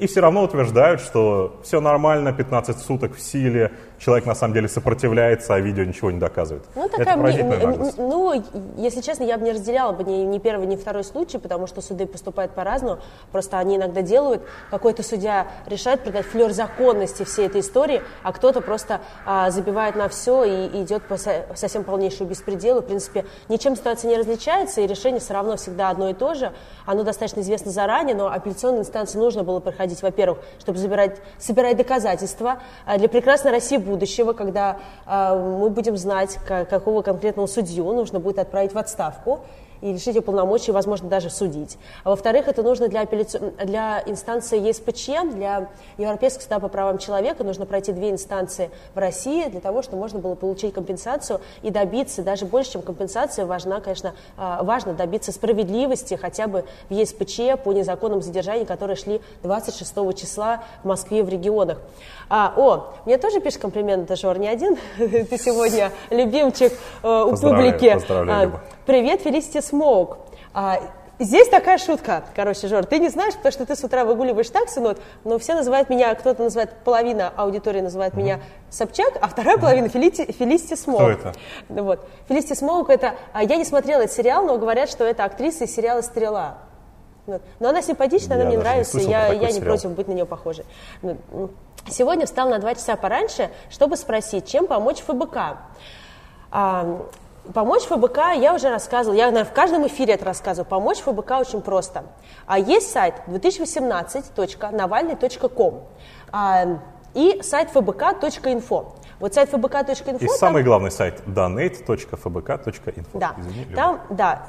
и 0.01 0.07
все 0.07 0.19
равно 0.19 0.41
утверждают, 0.41 0.99
что 0.99 1.57
все 1.63 1.79
нормально, 1.79 2.33
15 2.33 2.79
суток 2.79 3.15
в 3.15 3.21
силе, 3.21 3.71
человек 3.99 4.25
на 4.25 4.33
самом 4.33 4.55
деле 4.55 4.67
сопротивляется, 4.67 5.53
а 5.53 5.59
видео 5.59 5.83
ничего 5.83 6.09
не 6.09 6.17
доказывает. 6.17 6.65
Ну, 6.73 6.89
такая, 6.89 7.05
Это 7.09 7.17
поразительная 7.17 7.59
наглость. 7.59 7.97
Ну, 7.99 8.43
если 8.77 9.01
честно, 9.01 9.25
я 9.25 9.37
бы 9.37 9.45
не 9.45 9.51
разделяла 9.51 9.91
бы 9.91 10.03
ни, 10.03 10.23
ни 10.23 10.39
первый, 10.39 10.65
ни 10.65 10.75
второй 10.75 11.03
случай, 11.03 11.37
потому 11.37 11.67
что 11.67 11.81
суды 11.81 12.07
поступают 12.07 12.53
по-разному. 12.53 12.97
Просто 13.31 13.59
они 13.59 13.75
иногда 13.75 14.01
делают, 14.01 14.41
какой-то 14.71 15.03
судья 15.03 15.47
решает 15.67 16.01
придать 16.03 16.25
флер 16.25 16.51
законности 16.51 17.23
всей 17.23 17.45
этой 17.45 17.61
истории, 17.61 18.01
а 18.23 18.33
кто-то 18.33 18.61
просто 18.61 19.01
а, 19.23 19.51
забивает 19.51 19.95
на 19.95 20.09
все 20.09 20.43
и, 20.43 20.81
идет 20.81 21.03
по 21.03 21.17
со- 21.17 21.45
совсем 21.53 21.83
полнейшему 21.83 22.27
беспределу. 22.27 22.81
В 22.81 22.85
принципе, 22.85 23.25
ничем 23.49 23.75
ситуация 23.75 24.09
не 24.09 24.17
различается, 24.17 24.81
и 24.81 24.87
решение 24.87 25.19
все 25.19 25.35
равно 25.35 25.57
всегда 25.57 25.91
одно 25.91 26.09
и 26.09 26.15
то 26.15 26.33
же. 26.33 26.53
Оно 26.87 27.03
достаточно 27.03 27.41
известно 27.41 27.69
заранее, 27.69 28.15
но 28.15 28.31
апелляционной 28.31 28.79
инстанции 28.79 29.19
нужно 29.19 29.43
было 29.43 29.59
проходить, 29.59 29.90
во-первых, 29.99 30.39
чтобы 30.59 30.77
забирать, 30.77 31.17
собирать 31.39 31.77
доказательства 31.77 32.59
а 32.85 32.97
для 32.97 33.09
прекрасной 33.09 33.51
России 33.51 33.77
будущего, 33.77 34.33
когда 34.33 34.79
а, 35.05 35.35
мы 35.35 35.69
будем 35.69 35.97
знать, 35.97 36.37
ка- 36.47 36.65
какого 36.65 37.01
конкретного 37.01 37.47
судью 37.47 37.85
нужно 37.91 38.19
будет 38.19 38.39
отправить 38.39 38.73
в 38.73 38.77
отставку 38.77 39.41
и 39.81 39.91
лишить 39.93 40.15
его 40.15 40.21
полномочий, 40.23 40.71
возможно, 40.71 41.09
даже 41.09 41.29
судить. 41.29 41.77
А 42.03 42.09
во-вторых, 42.09 42.47
это 42.47 42.63
нужно 42.63 42.87
для, 42.87 43.03
апелляци- 43.03 43.65
для 43.65 44.03
инстанции 44.05 44.59
ЕСПЧ, 44.59 45.31
для 45.33 45.69
Европейского 45.97 46.43
суда 46.43 46.59
по 46.59 46.67
правам 46.67 46.97
человека, 46.97 47.43
нужно 47.43 47.65
пройти 47.65 47.91
две 47.91 48.11
инстанции 48.11 48.69
в 48.93 48.99
России 48.99 49.45
для 49.49 49.59
того, 49.59 49.81
чтобы 49.81 50.01
можно 50.01 50.19
было 50.19 50.35
получить 50.35 50.73
компенсацию 50.73 51.41
и 51.61 51.69
добиться, 51.71 52.21
даже 52.21 52.45
больше, 52.45 52.73
чем 52.73 52.81
компенсация, 52.81 53.45
важна, 53.45 53.81
конечно, 53.81 54.13
а, 54.37 54.63
важно 54.63 54.93
добиться 54.93 55.31
справедливости 55.31 56.13
хотя 56.15 56.47
бы 56.47 56.63
в 56.89 56.93
ЕСПЧ 56.93 57.61
по 57.63 57.73
незаконным 57.73 58.21
задержаниям, 58.21 58.65
которые 58.67 58.95
шли 58.95 59.21
26 59.43 60.13
числа 60.15 60.63
в 60.83 60.87
Москве 60.87 61.23
в 61.23 61.29
регионах. 61.29 61.79
А, 62.29 62.53
о, 62.55 62.93
мне 63.05 63.17
тоже 63.17 63.41
пишет 63.41 63.61
комплимент, 63.61 64.09
Жор, 64.17 64.37
не 64.37 64.47
один, 64.47 64.77
ты 64.97 65.37
сегодня 65.37 65.91
любимчик 66.09 66.71
э, 67.03 67.23
у 67.23 67.35
публики. 67.35 67.93
поздравляю, 67.93 68.53
А. 68.55 68.59
Привет, 68.85 69.21
Фелисити 69.21 69.61
Смоук. 69.61 70.17
А, 70.53 70.79
Здесь 71.19 71.49
такая 71.49 71.77
шутка, 71.77 72.23
короче, 72.35 72.67
Жор, 72.67 72.83
ты 72.83 72.97
не 72.97 73.09
знаешь, 73.09 73.35
потому 73.35 73.51
что 73.51 73.63
ты 73.67 73.75
с 73.75 73.83
утра 73.83 74.05
выгуливаешь 74.05 74.49
таксу, 74.49 74.79
но, 74.79 74.95
но 75.23 75.37
все 75.37 75.53
называют 75.53 75.87
меня, 75.87 76.15
кто-то 76.15 76.41
называет, 76.41 76.71
половина 76.83 77.31
аудитории 77.37 77.81
называет 77.81 78.15
меня 78.15 78.39
Собчак, 78.71 79.19
а 79.21 79.27
вторая 79.27 79.59
половина 79.59 79.87
Фелити, 79.87 80.31
Фелисити 80.31 80.73
Смоук. 80.73 81.01
это? 81.09 81.33
Ну 81.69 81.83
Вот. 81.83 82.07
Фелисити 82.27 82.55
Смоук 82.55 82.89
это, 82.89 83.13
а, 83.33 83.43
я 83.43 83.57
не 83.57 83.65
смотрела 83.65 84.01
этот 84.01 84.15
сериал, 84.15 84.43
но 84.47 84.57
говорят, 84.57 84.89
что 84.89 85.03
это 85.03 85.23
актриса 85.23 85.65
из 85.65 85.75
сериала 85.75 86.01
«Стрела». 86.01 86.57
Вот. 87.27 87.43
Но 87.59 87.69
она 87.69 87.83
симпатичная, 87.83 88.37
она 88.37 88.45
мне 88.45 88.55
не 88.55 88.63
нравится, 88.63 88.93
слышал 88.93 89.11
я, 89.11 89.27
я 89.27 89.47
не 89.49 89.53
сериал. 89.53 89.75
против 89.75 89.91
быть 89.91 90.07
на 90.07 90.13
нее 90.13 90.25
похожей. 90.25 90.65
Сегодня 91.87 92.25
встал 92.25 92.49
на 92.49 92.57
два 92.57 92.73
часа 92.73 92.95
пораньше, 92.95 93.51
чтобы 93.69 93.95
спросить, 93.95 94.47
чем 94.47 94.65
помочь 94.65 95.03
ка 95.31 95.57
А, 96.49 97.05
помочь 97.53 97.83
ФБК 97.83 98.17
я 98.35 98.53
уже 98.53 98.69
рассказывала, 98.69 99.17
я 99.17 99.25
наверное, 99.25 99.49
в 99.49 99.53
каждом 99.53 99.85
эфире 99.87 100.13
это 100.13 100.25
рассказываю. 100.25 100.69
Помочь 100.69 100.99
ФБК 100.99 101.31
очень 101.39 101.61
просто. 101.61 102.03
А 102.45 102.59
есть 102.59 102.91
сайт 102.91 103.15
2018.навальный.ком 103.27 105.83
а, 106.31 106.65
и 107.13 107.41
сайт 107.41 107.69
fbk.info. 107.73 108.93
Вот 109.19 109.33
сайт 109.33 109.51
fbk.info... 109.53 110.15
И 110.17 110.27
там- 110.27 110.37
самый 110.37 110.63
главный 110.63 110.91
сайт 110.91 111.21
donate.fbk.info. 111.27 113.07
да, 113.13 113.35
Извини, 113.37 113.65
там, 113.75 113.99
да, 114.09 114.45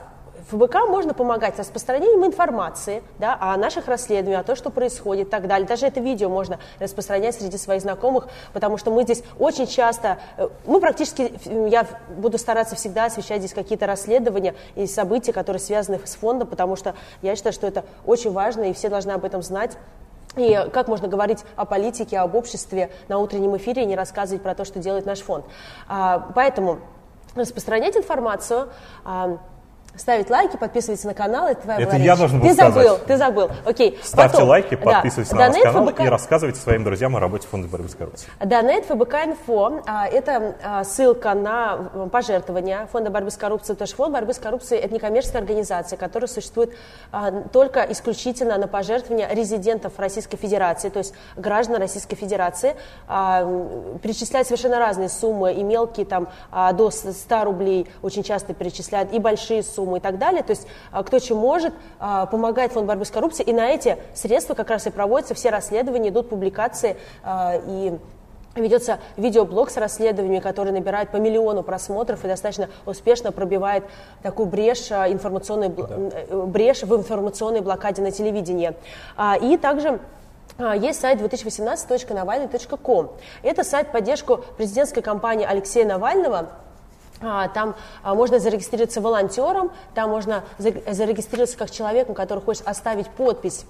ФБК 0.50 0.88
можно 0.88 1.14
помогать 1.14 1.59
распространением 1.59 2.24
информации 2.24 3.02
да, 3.18 3.37
о 3.40 3.57
наших 3.57 3.88
расследованиях, 3.88 4.40
о 4.40 4.44
том, 4.44 4.57
что 4.57 4.70
происходит 4.70 5.28
и 5.28 5.31
так 5.31 5.46
далее. 5.46 5.66
Даже 5.66 5.87
это 5.87 6.00
видео 6.00 6.28
можно 6.28 6.59
распространять 6.78 7.35
среди 7.35 7.57
своих 7.59 7.83
знакомых, 7.83 8.28
потому 8.52 8.76
что 8.76 8.90
мы 8.90 9.05
здесь 9.05 9.22
очень 9.38 9.66
часто, 9.66 10.18
э, 10.37 10.48
мы 10.66 10.81
практически, 10.81 11.33
э, 11.44 11.68
я 11.68 11.87
буду 12.16 12.38
стараться 12.38 12.76
всегда 12.76 13.07
освещать 13.07 13.38
здесь 13.38 13.55
какие-то 13.55 13.87
расследования 13.87 14.55
и 14.74 14.87
события, 14.87 15.33
которые 15.33 15.61
связаны 15.61 16.00
с 16.05 16.14
фондом, 16.14 16.48
потому 16.48 16.76
что 16.76 16.94
я 17.22 17.37
считаю, 17.37 17.52
что 17.52 17.66
это 17.66 17.85
очень 18.07 18.33
важно, 18.33 18.64
и 18.64 18.72
все 18.72 18.88
должны 18.88 19.12
об 19.12 19.24
этом 19.24 19.42
знать. 19.42 19.76
И 20.37 20.66
как 20.72 20.88
можно 20.88 21.09
говорить 21.09 21.44
о 21.57 21.66
политике, 21.66 22.18
об 22.18 22.35
обществе 22.35 22.90
на 23.09 23.18
утреннем 23.18 23.57
эфире 23.59 23.83
и 23.83 23.87
не 23.87 23.96
рассказывать 23.96 24.42
про 24.42 24.55
то, 24.55 24.64
что 24.64 24.78
делает 24.78 25.05
наш 25.05 25.20
фонд. 25.20 25.44
А, 25.88 26.31
Поэтому 26.35 26.78
распространять 27.35 27.96
информацию, 27.96 28.70
а, 29.05 29.38
ставить 29.96 30.31
лайки, 30.31 30.57
подписываться 30.57 31.07
на 31.07 31.14
канал, 31.14 31.48
это 31.48 31.62
твоя 31.62 31.81
Это 31.81 31.90
была 31.90 31.98
я 31.98 32.12
речь. 32.12 32.18
должен 32.18 32.40
был 32.40 32.48
Ты 32.48 32.55
забыл, 32.55 32.83
сказать. 32.83 33.05
ты 33.07 33.16
забыл. 33.16 33.50
Окей. 33.64 33.98
Ставьте 34.02 34.33
Потом, 34.33 34.48
лайки, 34.48 34.76
да, 34.76 34.92
подписывайтесь 34.92 35.33
на 35.33 35.48
наш 35.48 35.59
канал 35.62 35.87
ФБК 35.87 36.00
и 36.00 36.09
рассказывайте 36.09 36.61
своим 36.61 36.85
друзьям 36.85 37.14
о 37.16 37.20
работе 37.20 37.46
Фонда 37.48 37.68
борьбы 37.68 37.88
с 37.88 37.94
коррупцией. 37.94 38.31
Донейт 38.42 38.87
ФБК 38.87 39.14
Инфо 39.26 39.83
а,– 39.87 40.07
это 40.09 40.57
а, 40.62 40.85
ссылка 40.85 41.35
на 41.35 42.09
пожертвования 42.11 42.87
Фонда 42.90 43.11
борьбы 43.11 43.31
с 43.31 43.37
коррупцией. 43.37 43.74
Потому 43.74 43.87
что 43.87 43.96
Фонд 43.96 44.12
борьбы 44.14 44.33
с 44.33 44.38
коррупцией– 44.38 44.81
это 44.83 44.94
некоммерческая 44.94 45.42
организация, 45.42 45.98
которая 45.98 46.28
существует 46.28 46.72
а, 47.11 47.31
только 47.52 47.81
исключительно 47.90 48.57
на 48.57 48.68
пожертвования 48.68 49.28
резидентов 49.28 49.92
Российской 49.98 50.38
Федерации, 50.38 50.88
то 50.88 50.98
есть 50.98 51.12
граждан 51.37 51.76
Российской 51.76 52.16
Федерации. 52.16 52.76
А, 53.09 53.42
Перечисляют 54.02 54.48
совершенно 54.48 54.78
разные 54.78 55.11
суммы, 55.11 55.52
и 55.52 55.62
мелкие 55.62 56.07
там 56.07 56.28
а, 56.50 56.72
до 56.72 56.90
100 56.90 57.44
рублей 57.44 57.88
очень 58.00 58.22
часто 58.22 58.55
перечисляют, 58.55 59.12
и 59.12 59.18
большие 59.18 59.62
суммы 59.62 59.81
и 59.96 60.00
так 60.00 60.18
далее. 60.18 60.42
То 60.42 60.50
есть 60.50 60.66
а, 60.90 61.02
кто 61.02 61.18
чем 61.18 61.38
может, 61.38 61.74
а, 61.98 62.26
помогает 62.26 62.72
Фонд 62.72 62.86
борьбы 62.86 63.04
с 63.04 63.10
коррупцией, 63.10 63.50
и 63.50 63.52
на 63.52 63.68
эти 63.70 63.98
средства 64.14 64.54
как 64.54 64.70
раз 64.70 64.86
и 64.86 64.90
проводятся 64.90 65.34
все 65.34 65.50
расследования, 65.50 66.08
идут 66.10 66.28
публикации 66.28 66.96
а, 67.22 67.54
и 67.66 67.98
Ведется 68.54 68.98
видеоблог 69.16 69.70
с 69.70 69.78
расследованиями, 69.78 70.38
который 70.38 70.72
набирает 70.72 71.08
по 71.08 71.16
миллиону 71.16 71.62
просмотров 71.62 72.22
и 72.22 72.28
достаточно 72.28 72.68
успешно 72.84 73.32
пробивает 73.32 73.82
такую 74.22 74.46
брешь, 74.46 74.92
информационной, 74.92 75.68
бл- 75.68 76.12
э, 76.28 76.46
брешь 76.46 76.82
в 76.82 76.94
информационной 76.94 77.62
блокаде 77.62 78.02
на 78.02 78.10
телевидении. 78.10 78.74
И 79.40 79.56
также 79.56 80.00
есть 80.58 81.00
сайт 81.00 81.18
2018.навальный.ком. 81.22 83.12
Это 83.42 83.64
сайт 83.64 83.90
поддержку 83.90 84.44
президентской 84.58 85.00
кампании 85.00 85.46
Алексея 85.46 85.86
Навального. 85.86 86.50
А, 87.22 87.48
Там 87.48 87.74
а, 88.02 88.14
можно 88.14 88.38
зарегистрироваться 88.38 89.00
волонтером, 89.00 89.70
там 89.94 90.11
можно 90.11 90.42
за- 90.58 90.72
зарегистрироваться 90.92 91.56
как 91.56 91.70
человеком, 91.70 92.14
который 92.14 92.40
хочет 92.40 92.66
оставить 92.66 93.08
подпись 93.11 93.64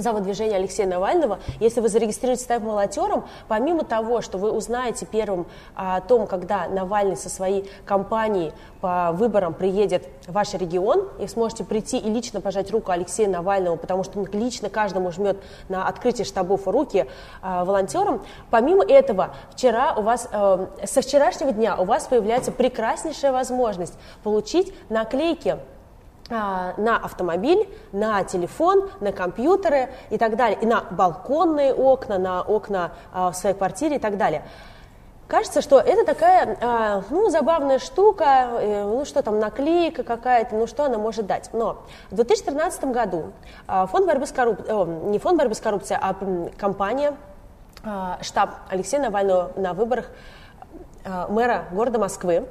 за 0.00 0.12
выдвижение 0.12 0.56
Алексея 0.56 0.86
Навального. 0.86 1.38
Если 1.60 1.80
вы 1.80 1.88
зарегистрируетесь 1.88 2.44
став 2.44 2.62
волонтером, 2.62 3.24
помимо 3.48 3.84
того, 3.84 4.20
что 4.20 4.38
вы 4.38 4.50
узнаете 4.50 5.06
первым 5.06 5.46
а, 5.74 5.96
о 5.96 6.00
том, 6.00 6.26
когда 6.26 6.68
Навальный 6.68 7.16
со 7.16 7.28
своей 7.28 7.70
компанией 7.84 8.52
по 8.80 9.12
выборам 9.12 9.54
приедет 9.54 10.06
в 10.26 10.32
ваш 10.32 10.54
регион, 10.54 11.08
и 11.18 11.26
сможете 11.26 11.64
прийти 11.64 11.98
и 11.98 12.10
лично 12.10 12.40
пожать 12.40 12.70
руку 12.70 12.92
Алексею 12.92 13.30
Навальному, 13.30 13.76
потому 13.76 14.04
что 14.04 14.20
он 14.20 14.28
лично 14.32 14.68
каждому 14.68 15.10
жмет 15.10 15.38
на 15.68 15.86
открытие 15.88 16.24
штабов 16.24 16.66
руки 16.66 17.06
а, 17.42 17.64
волонтерам. 17.64 18.22
Помимо 18.50 18.84
этого, 18.84 19.34
вчера 19.50 19.94
у 19.94 20.02
вас, 20.02 20.28
э, 20.30 20.66
со 20.84 21.00
вчерашнего 21.00 21.52
дня 21.52 21.76
у 21.76 21.84
вас 21.84 22.06
появляется 22.06 22.52
прекраснейшая 22.52 23.32
возможность 23.32 23.94
получить 24.22 24.72
наклейки 24.88 25.58
на 26.30 27.00
автомобиль, 27.02 27.68
на 27.92 28.22
телефон, 28.24 28.90
на 29.00 29.12
компьютеры 29.12 29.88
и 30.10 30.18
так 30.18 30.36
далее, 30.36 30.58
и 30.60 30.66
на 30.66 30.84
балконные 30.90 31.72
окна, 31.72 32.18
на 32.18 32.42
окна 32.42 32.92
а, 33.12 33.30
в 33.30 33.36
своей 33.36 33.54
квартире 33.54 33.96
и 33.96 33.98
так 33.98 34.18
далее. 34.18 34.42
Кажется, 35.28 35.60
что 35.60 35.78
это 35.78 36.06
такая, 36.06 36.56
а, 36.62 37.02
ну, 37.10 37.28
забавная 37.28 37.78
штука, 37.78 38.48
э, 38.60 38.84
ну, 38.84 39.04
что 39.04 39.22
там, 39.22 39.38
наклейка 39.38 40.02
какая-то, 40.02 40.54
ну, 40.54 40.66
что 40.66 40.84
она 40.84 40.96
может 40.96 41.26
дать. 41.26 41.50
Но 41.52 41.82
в 42.10 42.14
2013 42.14 42.84
году 42.84 43.32
а, 43.66 43.86
фонд 43.86 44.06
борьбы 44.06 44.26
с 44.26 44.32
коррупцией, 44.32 45.10
не 45.10 45.18
фонд 45.18 45.36
борьбы 45.38 45.54
с 45.54 45.60
коррупцией, 45.60 45.98
а 46.02 46.16
компания 46.56 47.14
а, 47.84 48.18
штаб 48.22 48.50
Алексея 48.70 49.02
Навального 49.02 49.52
на 49.56 49.74
выборах 49.74 50.06
а, 51.04 51.28
мэра 51.28 51.66
города 51.72 51.98
Москвы 51.98 52.46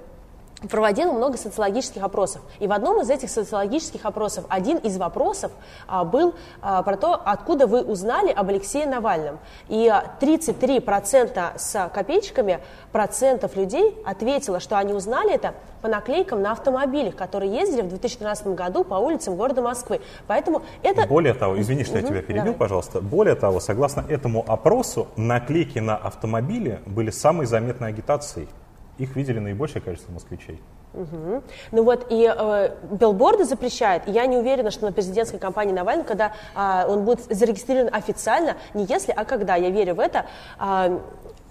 проводила 0.70 1.12
много 1.12 1.38
социологических 1.38 2.02
опросов. 2.02 2.42
И 2.60 2.68
в 2.68 2.72
одном 2.72 3.02
из 3.02 3.10
этих 3.10 3.30
социологических 3.30 4.06
опросов 4.06 4.46
один 4.50 4.78
из 4.78 4.98
вопросов 4.98 5.52
а, 5.88 6.04
был 6.04 6.34
а, 6.62 6.82
про 6.82 6.98
то, 6.98 7.14
откуда 7.14 7.68
вы 7.68 7.82
узнали 7.82 8.32
об 8.32 8.50
Алексее 8.50 8.88
Навальном. 8.88 9.38
И 9.70 9.94
33% 10.20 11.58
с 11.58 11.92
копеечками 11.94 12.60
процентов 12.92 13.56
людей 13.56 13.96
ответило, 14.04 14.60
что 14.60 14.78
они 14.78 14.94
узнали 14.94 15.34
это 15.34 15.54
по 15.82 15.88
наклейкам 15.88 16.42
на 16.42 16.54
автомобилях, 16.54 17.16
которые 17.16 17.54
ездили 17.54 17.82
в 17.82 17.90
2013 17.90 18.48
году 18.48 18.84
по 18.84 18.96
улицам 18.96 19.36
города 19.36 19.62
Москвы. 19.62 20.02
Поэтому 20.26 20.64
это... 20.82 21.06
Более 21.06 21.36
того, 21.36 21.62
извини, 21.62 21.84
что 21.84 21.98
я 21.98 22.02
тебя 22.02 22.24
перебил, 22.24 22.46
Давай. 22.46 22.60
пожалуйста. 22.60 23.00
Более 23.00 23.36
того, 23.36 23.60
согласно 23.60 24.04
этому 24.10 24.44
опросу, 24.48 25.08
наклейки 25.16 25.78
на 25.78 25.96
автомобиле 25.96 26.82
были 26.88 27.12
самой 27.12 27.46
заметной 27.46 27.90
агитацией 27.90 28.50
их 28.98 29.16
видели 29.16 29.40
наибольшее 29.40 29.82
количество 29.82 30.12
москвичей. 30.12 30.60
Угу. 30.94 31.44
Ну 31.72 31.84
вот 31.84 32.08
и 32.10 32.32
э, 32.34 32.76
билборды 32.92 33.46
запрещают. 33.46 34.08
И 34.08 34.12
я 34.12 34.26
не 34.26 34.38
уверена, 34.38 34.72
что 34.72 34.86
на 34.86 34.92
президентской 34.92 35.38
кампании 35.38 35.74
Навального, 35.74 36.08
когда 36.08 36.34
э, 36.56 36.86
он 36.88 37.06
будет 37.06 37.22
зарегистрирован 37.30 37.94
официально, 37.94 38.58
не 38.74 38.86
если, 38.86 39.12
а 39.12 39.26
когда, 39.26 39.56
я 39.56 39.70
верю 39.70 39.96
в 39.96 40.00
это, 40.00 40.26
э, 40.60 41.00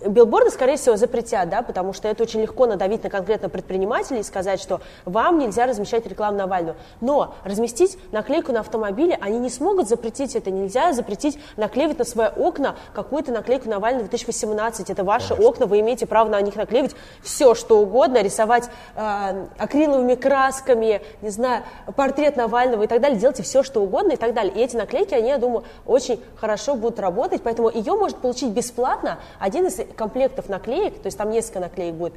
Билборды, 0.05 0.51
скорее 0.51 0.77
всего, 0.77 0.97
запретят, 0.97 1.49
да, 1.49 1.63
потому 1.63 1.95
что 1.95 2.09
это 2.09 2.23
очень 2.23 2.43
легко 2.43 2.67
надавить 2.67 3.03
на 3.03 3.09
конкретно 3.09 3.49
предпринимателей 3.49 4.21
и 4.21 4.23
сказать, 4.23 4.61
что 4.61 4.81
вам 5.07 5.39
нельзя 5.39 5.67
размещать 5.67 6.07
рекламу 6.07 6.37
Навального. 6.37 6.77
Но 7.01 7.35
разместить 7.45 7.97
наклейку 8.13 8.53
на 8.53 8.61
автомобиле 8.61 9.19
они 9.21 9.39
не 9.39 9.49
смогут 9.49 9.89
запретить 9.89 10.37
это. 10.37 10.51
Нельзя 10.51 10.93
запретить 10.93 11.39
наклеивать 11.57 11.99
на 11.99 12.05
свои 12.05 12.29
окна 12.29 12.77
какую-то 12.93 13.33
наклейку 13.33 13.71
Навального 13.71 14.03
2018. 14.09 14.91
Это 14.91 15.03
ваши 15.03 15.29
Конечно. 15.31 15.49
окна, 15.49 15.67
вы 15.67 15.81
имеете 15.81 16.07
право 16.07 16.29
на 16.29 16.41
них 16.43 16.57
наклеивать 16.57 16.95
все, 17.23 17.55
что 17.55 17.79
угодно, 17.79 18.23
рисовать 18.23 18.69
э, 18.97 19.47
акриловыми 19.57 20.15
красками, 20.15 21.01
не 21.23 21.31
знаю, 21.31 21.63
портрет 21.97 22.37
Навального 22.37 22.83
и 22.83 22.87
так 22.87 23.01
далее. 23.01 23.19
Делайте 23.19 23.43
все, 23.43 23.63
что 23.63 23.81
угодно 23.83 24.13
и 24.13 24.17
так 24.17 24.35
далее. 24.35 24.53
И 24.55 24.61
эти 24.61 24.77
наклейки, 24.77 25.15
они, 25.15 25.29
я 25.29 25.39
думаю, 25.39 25.65
очень 25.87 26.23
хорошо 26.37 26.75
будут 26.75 27.01
работать, 27.01 27.41
поэтому 27.43 27.71
ее 27.71 27.95
может 27.95 28.19
получить 28.19 28.51
бесплатно 28.51 29.19
один 29.39 29.67
из 29.67 29.86
комплектов 29.95 30.49
наклеек, 30.49 31.01
то 31.01 31.07
есть 31.07 31.19
там 31.19 31.31
несколько 31.31 31.61
наклеек 31.61 31.95
будет, 31.95 32.15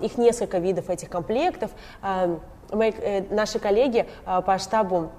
их 0.00 0.18
несколько 0.18 0.58
видов 0.58 0.90
этих 0.90 1.08
комплектов. 1.08 1.70
Мои, 2.72 2.92
э, 2.92 3.22
наши 3.34 3.58
коллеги 3.58 4.06
а, 4.24 4.42
по 4.42 4.58
штабу 4.58 5.10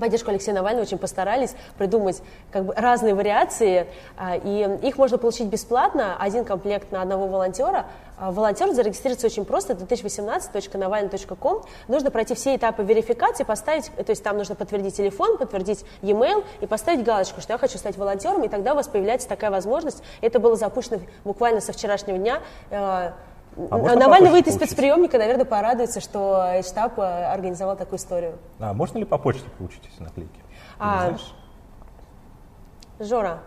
поддержку 0.00 0.30
Алексея 0.30 0.54
Навального 0.54 0.84
очень 0.84 0.98
постарались 0.98 1.54
придумать 1.78 2.22
как 2.50 2.64
бы 2.64 2.74
разные 2.74 3.14
вариации, 3.14 3.86
а, 4.16 4.36
и 4.36 4.86
их 4.86 4.98
можно 4.98 5.18
получить 5.18 5.46
бесплатно, 5.48 6.16
один 6.18 6.44
комплект 6.44 6.92
на 6.92 7.02
одного 7.02 7.26
волонтера. 7.26 7.86
А, 8.16 8.30
волонтер 8.30 8.72
зарегистрироваться 8.72 9.26
очень 9.26 9.44
просто, 9.44 9.74
2018.navalny.com. 9.74 11.62
Нужно 11.88 12.10
пройти 12.10 12.34
все 12.34 12.56
этапы 12.56 12.82
верификации, 12.82 13.44
поставить, 13.44 13.90
то 13.94 14.10
есть 14.10 14.22
там 14.22 14.36
нужно 14.36 14.54
подтвердить 14.54 14.96
телефон, 14.96 15.38
подтвердить 15.38 15.84
e-mail 16.02 16.44
и 16.60 16.66
поставить 16.66 17.04
галочку, 17.04 17.40
что 17.40 17.54
я 17.54 17.58
хочу 17.58 17.78
стать 17.78 17.96
волонтером, 17.96 18.42
и 18.44 18.48
тогда 18.48 18.72
у 18.72 18.76
вас 18.76 18.88
появляется 18.88 19.28
такая 19.28 19.50
возможность. 19.50 20.02
Это 20.20 20.38
было 20.38 20.56
запущено 20.56 21.00
буквально 21.24 21.60
со 21.60 21.72
вчерашнего 21.72 22.18
дня. 22.18 22.40
Э, 23.56 23.68
а 23.70 23.96
Навальный 23.96 24.30
выйдет 24.30 24.48
из 24.48 24.54
спецприемника, 24.54 25.18
наверное, 25.18 25.44
порадуется, 25.44 26.00
что 26.00 26.60
штаб 26.66 26.98
э, 26.98 27.02
организовал 27.02 27.76
такую 27.76 27.98
историю. 27.98 28.38
А 28.58 28.72
можно 28.72 28.98
ли 28.98 29.04
по 29.04 29.18
почте 29.18 29.48
получить 29.58 29.82
эти 29.92 30.02
наклейки? 30.02 30.40
а, 30.78 31.16
Жора, 33.00 33.40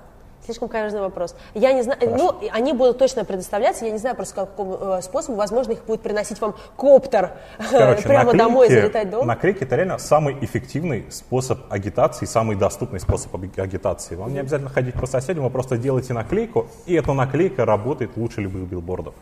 слишком 0.43 0.69
каверзный 0.69 1.01
вопрос. 1.01 1.35
Я 1.53 1.73
не 1.73 1.81
знаю, 1.81 1.99
ну, 2.01 2.35
они 2.51 2.73
будут 2.73 2.97
точно 2.97 3.25
предоставляться, 3.25 3.85
я 3.85 3.91
не 3.91 3.97
знаю 3.97 4.15
просто 4.15 4.45
каким 4.45 4.73
э, 4.73 5.01
способом, 5.01 5.37
возможно, 5.37 5.73
их 5.73 5.85
будет 5.85 6.01
приносить 6.01 6.39
вам 6.41 6.55
коптер 6.75 7.31
Короче, 7.71 8.03
прямо 8.03 8.25
наклейки, 8.25 8.37
домой, 8.37 8.69
залетать 8.69 9.09
дома. 9.09 9.25
Наклейки 9.25 9.63
это 9.63 9.75
реально 9.75 9.97
самый 9.97 10.37
эффективный 10.41 11.05
способ 11.11 11.59
агитации, 11.69 12.25
самый 12.25 12.55
доступный 12.55 12.99
способ 12.99 13.35
агитации. 13.35 14.15
Вам 14.15 14.33
не 14.33 14.39
обязательно 14.39 14.69
ходить 14.69 14.95
по 14.95 15.05
соседям, 15.05 15.43
вы 15.43 15.49
просто 15.49 15.77
делаете 15.77 16.13
наклейку, 16.13 16.67
и 16.85 16.93
эта 16.93 17.13
наклейка 17.13 17.65
работает 17.65 18.15
лучше 18.15 18.41
любых 18.41 18.63
билбордов. 18.69 19.13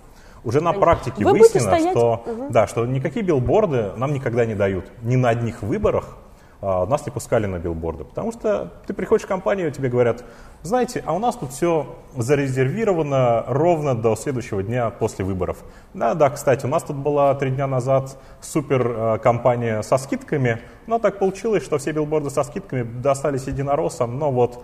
Уже 0.45 0.61
на 0.61 0.73
практике 0.73 1.25
Вы 1.25 1.31
выяснено, 1.31 1.79
что, 1.79 2.23
угу. 2.25 2.45
да, 2.49 2.67
что 2.67 2.85
никакие 2.85 3.25
билборды 3.25 3.91
нам 3.97 4.13
никогда 4.13 4.45
не 4.45 4.53
дают. 4.53 4.85
Ни 5.01 5.15
на 5.15 5.29
одних 5.29 5.63
выборах 5.63 6.17
а, 6.61 6.85
нас 6.85 7.05
не 7.05 7.11
пускали 7.11 7.47
на 7.47 7.57
билборды. 7.57 8.05
Потому 8.05 8.31
что 8.31 8.71
ты 8.87 8.93
приходишь 8.93 9.25
в 9.25 9.27
компанию, 9.27 9.71
тебе 9.71 9.89
говорят, 9.89 10.23
знаете, 10.61 11.03
а 11.05 11.13
у 11.13 11.19
нас 11.19 11.35
тут 11.35 11.51
все 11.51 11.95
зарезервировано 12.15 13.43
ровно 13.47 13.95
до 13.95 14.15
следующего 14.15 14.63
дня 14.63 14.89
после 14.89 15.25
выборов. 15.25 15.57
Да, 15.93 16.13
да, 16.13 16.29
кстати, 16.29 16.65
у 16.65 16.69
нас 16.69 16.83
тут 16.83 16.95
была 16.95 17.33
три 17.35 17.51
дня 17.51 17.67
назад 17.67 18.17
супер 18.41 18.95
а, 18.95 19.17
компания 19.17 19.81
со 19.81 19.97
скидками, 19.97 20.59
но 20.87 20.99
так 20.99 21.19
получилось, 21.19 21.63
что 21.63 21.77
все 21.77 21.91
билборды 21.91 22.29
со 22.29 22.43
скидками 22.43 22.83
достались 22.83 23.47
единороссам, 23.47 24.17
но 24.17 24.31
вот 24.31 24.63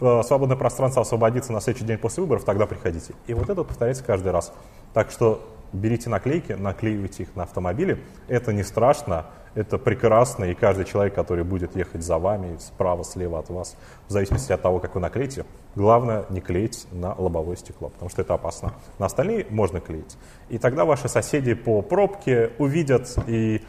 свободное 0.00 0.56
пространство 0.56 1.02
освободится 1.02 1.52
на 1.52 1.60
следующий 1.60 1.86
день 1.86 1.98
после 1.98 2.22
выборов, 2.22 2.44
тогда 2.44 2.66
приходите. 2.66 3.14
И 3.26 3.34
вот 3.34 3.48
это 3.48 3.62
повторяется 3.62 4.02
каждый 4.02 4.32
раз. 4.32 4.52
Так 4.94 5.10
что 5.10 5.46
берите 5.72 6.10
наклейки, 6.10 6.52
наклеивайте 6.52 7.24
их 7.24 7.36
на 7.36 7.44
автомобили. 7.44 8.02
Это 8.28 8.52
не 8.52 8.62
страшно, 8.62 9.26
это 9.54 9.78
прекрасно, 9.78 10.44
и 10.44 10.54
каждый 10.54 10.84
человек, 10.84 11.14
который 11.14 11.44
будет 11.44 11.76
ехать 11.76 12.02
за 12.02 12.18
вами, 12.18 12.56
справа, 12.58 13.04
слева 13.04 13.38
от 13.38 13.50
вас, 13.50 13.76
в 14.08 14.12
зависимости 14.12 14.52
от 14.52 14.62
того, 14.62 14.78
как 14.78 14.94
вы 14.94 15.00
наклеите, 15.00 15.44
главное 15.74 16.24
не 16.30 16.40
клеить 16.40 16.86
на 16.92 17.14
лобовое 17.14 17.56
стекло, 17.56 17.88
потому 17.88 18.10
что 18.10 18.22
это 18.22 18.34
опасно. 18.34 18.72
На 18.98 19.06
остальные 19.06 19.46
можно 19.50 19.80
клеить. 19.80 20.16
И 20.48 20.58
тогда 20.58 20.84
ваши 20.84 21.08
соседи 21.08 21.54
по 21.54 21.82
пробке 21.82 22.52
увидят 22.58 23.16
и 23.26 23.62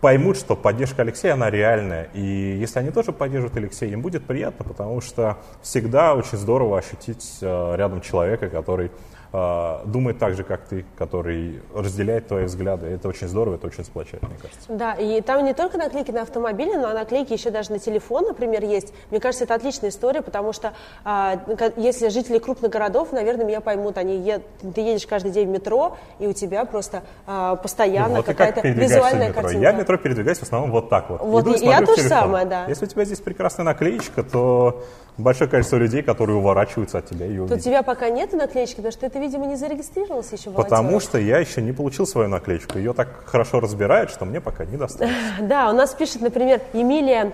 поймут, 0.00 0.36
что 0.36 0.56
поддержка 0.56 1.02
Алексея, 1.02 1.34
она 1.34 1.50
реальная. 1.50 2.08
И 2.14 2.20
если 2.58 2.78
они 2.78 2.90
тоже 2.90 3.12
поддерживают 3.12 3.56
Алексея, 3.56 3.90
им 3.92 4.02
будет 4.02 4.24
приятно, 4.24 4.64
потому 4.64 5.00
что 5.00 5.38
всегда 5.62 6.14
очень 6.14 6.38
здорово 6.38 6.78
ощутить 6.78 7.38
э, 7.40 7.76
рядом 7.76 8.00
человека, 8.00 8.48
который 8.48 8.90
думает 9.32 10.18
так 10.18 10.34
же, 10.34 10.42
как 10.42 10.62
ты, 10.64 10.84
который 10.98 11.62
разделяет 11.74 12.26
твои 12.26 12.44
взгляды. 12.44 12.86
Это 12.86 13.08
очень 13.08 13.28
здорово, 13.28 13.54
это 13.56 13.68
очень 13.68 13.84
сплочает, 13.84 14.22
мне 14.22 14.36
кажется. 14.40 14.66
Да, 14.68 14.94
и 14.94 15.20
там 15.20 15.44
не 15.44 15.54
только 15.54 15.78
наклейки 15.78 16.10
на 16.10 16.22
автомобиле, 16.22 16.76
но 16.76 16.92
наклейки 16.92 17.32
еще 17.32 17.50
даже 17.50 17.70
на 17.70 17.78
телефон, 17.78 18.24
например, 18.24 18.64
есть. 18.64 18.92
Мне 19.10 19.20
кажется, 19.20 19.44
это 19.44 19.54
отличная 19.54 19.90
история, 19.90 20.22
потому 20.22 20.52
что 20.52 20.72
а, 21.04 21.40
если 21.76 22.08
жители 22.08 22.38
крупных 22.38 22.72
городов, 22.72 23.12
наверное, 23.12 23.44
меня 23.44 23.60
поймут, 23.60 23.98
они 23.98 24.18
ед... 24.18 24.42
ты 24.74 24.80
едешь 24.80 25.06
каждый 25.06 25.30
день 25.30 25.48
в 25.48 25.50
метро, 25.50 25.96
и 26.18 26.26
у 26.26 26.32
тебя 26.32 26.64
просто 26.64 27.02
а, 27.26 27.56
постоянно 27.56 28.16
вот 28.16 28.26
какая-то 28.26 28.62
как 28.62 28.74
визуальная 28.74 29.32
картинка. 29.32 29.62
Я 29.62 29.72
в 29.72 29.78
метро 29.78 29.96
передвигаюсь 29.96 30.38
в 30.38 30.42
основном 30.42 30.72
вот 30.72 30.88
так 30.88 31.10
вот. 31.10 31.20
Вот 31.20 31.44
Иду 31.44 31.54
и, 31.54 31.66
я 31.66 31.84
тоже 31.84 32.02
самое, 32.02 32.46
да. 32.46 32.66
Если 32.66 32.84
у 32.84 32.88
тебя 32.88 33.04
здесь 33.04 33.20
прекрасная 33.20 33.64
наклеечка, 33.64 34.22
то 34.22 34.82
большое 35.18 35.48
количество 35.48 35.76
людей, 35.76 36.02
которые 36.02 36.36
уворачиваются 36.36 36.98
от 36.98 37.06
тебя. 37.06 37.26
Ее 37.26 37.46
То 37.46 37.54
у 37.54 37.58
тебя 37.58 37.82
пока 37.82 38.08
нет 38.10 38.32
наклеечки, 38.32 38.76
потому 38.76 38.92
что 38.92 39.08
ты, 39.10 39.19
видимо, 39.20 39.46
не 39.46 39.56
зарегистрировался 39.56 40.36
еще 40.36 40.50
Потому 40.50 40.98
что 41.00 41.18
я 41.18 41.38
еще 41.38 41.62
не 41.62 41.72
получил 41.72 42.06
свою 42.06 42.28
наклеечку. 42.28 42.78
Ее 42.78 42.92
так 42.92 43.24
хорошо 43.26 43.60
разбирают, 43.60 44.10
что 44.10 44.24
мне 44.24 44.40
пока 44.40 44.64
не 44.64 44.76
досталось. 44.76 45.14
Да, 45.40 45.70
у 45.70 45.72
нас 45.72 45.94
пишет, 45.94 46.22
например, 46.22 46.60
Емилия 46.72 47.32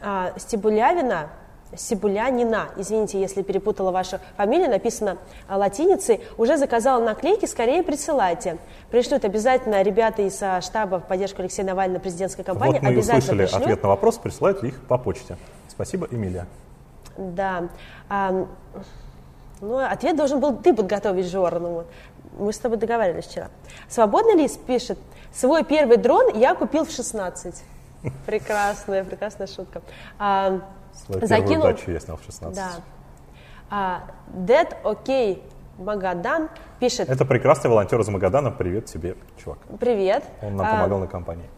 а, 0.00 0.32
Стебулявина, 0.36 1.30
Сибулянина, 1.74 2.68
извините, 2.76 3.20
если 3.20 3.42
перепутала 3.42 3.92
вашу 3.92 4.18
фамилию, 4.36 4.68
написано 4.68 5.16
латиницей, 5.48 6.20
уже 6.36 6.58
заказала 6.58 7.02
наклейки, 7.02 7.46
скорее 7.46 7.82
присылайте. 7.82 8.58
Пришлют 8.90 9.24
обязательно 9.24 9.80
ребята 9.82 10.22
из 10.22 10.42
а, 10.42 10.60
штаба 10.60 11.00
в 11.00 11.06
поддержку 11.06 11.40
Алексея 11.40 11.66
Навального 11.66 12.00
президентской 12.00 12.42
кампании. 12.42 12.74
Вот 12.74 12.82
мы 12.82 12.88
обязательно 12.90 13.18
услышали 13.18 13.38
пришлют. 13.42 13.62
ответ 13.62 13.82
на 13.82 13.88
вопрос, 13.88 14.18
присылают 14.18 14.62
ли 14.62 14.68
их 14.70 14.80
по 14.82 14.98
почте. 14.98 15.36
Спасибо, 15.68 16.06
Эмилия. 16.10 16.46
Да. 17.16 17.68
Ну, 19.62 19.78
ответ 19.78 20.16
должен 20.16 20.40
был 20.40 20.56
ты 20.56 20.74
подготовить, 20.74 21.26
Жора. 21.30 21.60
Ну, 21.60 21.84
мы 22.36 22.52
с 22.52 22.58
тобой 22.58 22.78
договаривались 22.78 23.26
вчера. 23.26 23.48
Свободный 23.88 24.34
лист 24.34 24.60
пишет, 24.60 24.98
свой 25.32 25.64
первый 25.64 25.98
дрон 25.98 26.34
я 26.34 26.56
купил 26.56 26.84
в 26.84 26.90
16. 26.90 27.62
Прекрасная, 28.26 29.04
прекрасная 29.04 29.46
шутка. 29.46 29.80
А, 30.18 30.60
Свою 30.92 31.24
закинул... 31.24 31.68
первую 31.68 31.94
я 31.94 32.00
снял 32.00 32.16
в 32.16 32.24
16. 32.24 32.56
Да. 32.56 32.70
А, 33.70 34.00
Dead 34.34 34.68
OK 34.82 35.40
Магадан 35.78 36.48
пишет... 36.80 37.08
Это 37.08 37.24
прекрасный 37.24 37.70
волонтер 37.70 38.00
из 38.00 38.08
Магадана. 38.08 38.50
Привет 38.50 38.86
тебе, 38.86 39.14
чувак. 39.42 39.58
Привет. 39.78 40.24
Он 40.42 40.56
нам 40.56 40.66
а, 40.66 40.70
помогал 40.72 40.98
на 40.98 41.06
компании. 41.06 41.48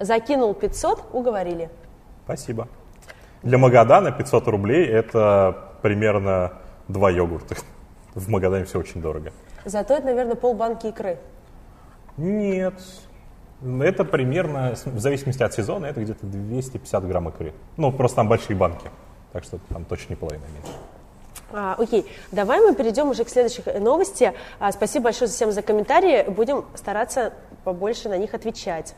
Закинул 0.00 0.52
500, 0.52 1.04
уговорили. 1.12 1.70
Спасибо. 2.24 2.66
Для 3.44 3.56
Магадана 3.56 4.10
500 4.10 4.48
рублей– 4.48 4.84
это 4.88 5.76
примерно 5.82 6.54
два 6.88 7.10
йогурта. 7.10 7.56
В 8.14 8.28
Магадане 8.28 8.64
все 8.64 8.78
очень 8.78 9.00
дорого. 9.00 9.32
Зато 9.64 9.94
это, 9.94 10.06
наверное, 10.06 10.36
полбанки 10.36 10.86
икры. 10.86 11.18
Нет. 12.16 12.74
Это 13.80 14.04
примерно, 14.04 14.74
в 14.84 14.98
зависимости 14.98 15.42
от 15.42 15.54
сезона, 15.54 15.86
это 15.86 16.02
где-то 16.02 16.26
250 16.26 17.06
грамм 17.06 17.28
икры. 17.28 17.52
Ну, 17.76 17.90
просто 17.90 18.16
там 18.16 18.28
большие 18.28 18.56
банки. 18.56 18.90
Так 19.32 19.44
что 19.44 19.58
там 19.68 19.84
точно 19.84 20.10
не 20.10 20.16
половина 20.16 20.44
меньше. 20.54 20.72
А, 21.52 21.74
окей, 21.78 22.06
давай 22.32 22.60
мы 22.60 22.74
перейдем 22.74 23.08
уже 23.08 23.24
к 23.24 23.28
следующей 23.28 23.62
новости. 23.78 24.32
А, 24.58 24.72
спасибо 24.72 25.04
большое 25.04 25.30
всем 25.30 25.52
за 25.52 25.62
комментарии. 25.62 26.28
Будем 26.28 26.64
стараться 26.74 27.32
побольше 27.64 28.08
на 28.08 28.18
них 28.18 28.34
отвечать. 28.34 28.94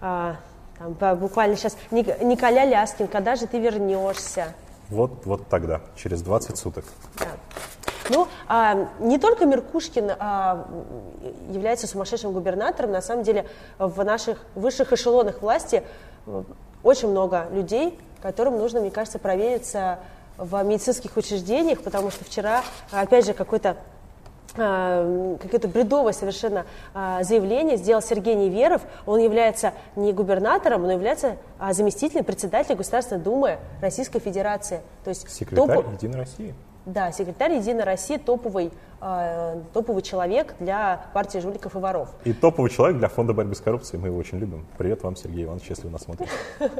А, 0.00 0.36
там, 0.78 1.18
буквально 1.18 1.56
сейчас 1.56 1.76
Николя 1.90 2.64
Ляскин, 2.64 3.08
когда 3.08 3.36
же 3.36 3.46
ты 3.46 3.58
вернешься? 3.58 4.54
Вот, 4.90 5.26
вот 5.26 5.48
тогда, 5.48 5.80
через 5.96 6.22
20 6.22 6.56
суток. 6.56 6.84
Да. 7.18 7.26
Ну, 8.10 8.28
а, 8.48 8.88
не 8.98 9.18
только 9.18 9.46
Меркушкин 9.46 10.12
а, 10.18 10.68
является 11.50 11.86
сумасшедшим 11.86 12.32
губернатором, 12.32 12.92
на 12.92 13.00
самом 13.00 13.22
деле 13.22 13.46
в 13.78 14.04
наших 14.04 14.44
высших 14.54 14.92
эшелонах 14.92 15.40
власти 15.40 15.82
э, 16.26 16.42
очень 16.82 17.08
много 17.08 17.48
людей, 17.50 17.98
которым 18.20 18.58
нужно, 18.58 18.80
мне 18.80 18.90
кажется, 18.90 19.18
провериться 19.18 20.00
в 20.36 20.62
медицинских 20.62 21.16
учреждениях, 21.16 21.82
потому 21.82 22.10
что 22.10 22.24
вчера, 22.24 22.62
опять 22.90 23.24
же, 23.24 23.32
какой-то 23.32 23.76
какое-то 24.54 25.68
бредовое 25.68 26.12
совершенно 26.12 26.66
а, 26.94 27.22
заявление 27.22 27.76
сделал 27.76 28.02
Сергей 28.02 28.34
Неверов. 28.34 28.82
Он 29.06 29.18
является 29.18 29.72
не 29.96 30.12
губернатором, 30.12 30.84
он 30.84 30.90
является 30.90 31.36
а, 31.58 31.72
заместителем 31.72 32.24
председателя 32.24 32.76
Государственной 32.76 33.20
Думы 33.20 33.58
Российской 33.80 34.20
Федерации. 34.20 34.80
То 35.02 35.10
есть 35.10 35.28
Секретарь 35.28 35.82
топ... 35.82 35.92
Единой 35.92 36.18
России. 36.18 36.54
Да, 36.86 37.12
секретарь 37.12 37.54
Единой 37.54 37.84
России 37.84 38.18
топовый, 38.18 38.70
э, 39.00 39.60
топовый 39.72 40.02
человек 40.02 40.54
для 40.60 41.06
партии 41.14 41.38
жуликов 41.38 41.74
и 41.74 41.78
воров. 41.78 42.10
И 42.24 42.34
топовый 42.34 42.70
человек 42.70 42.98
для 42.98 43.08
фонда 43.08 43.32
борьбы 43.32 43.54
с 43.54 43.60
коррупцией. 43.62 44.02
Мы 44.02 44.08
его 44.08 44.18
очень 44.18 44.38
любим. 44.38 44.66
Привет 44.76 45.02
вам, 45.02 45.16
Сергей 45.16 45.44
Иванович, 45.44 45.70
если 45.70 45.86
вы 45.86 45.92
нас 45.92 46.02
смотрите. 46.02 46.30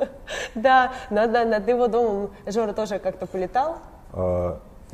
Да, 0.54 0.92
над 1.10 1.66
его 1.66 1.88
домом 1.88 2.30
Жора 2.46 2.74
тоже 2.74 2.98
как-то 2.98 3.26
полетал. 3.26 3.78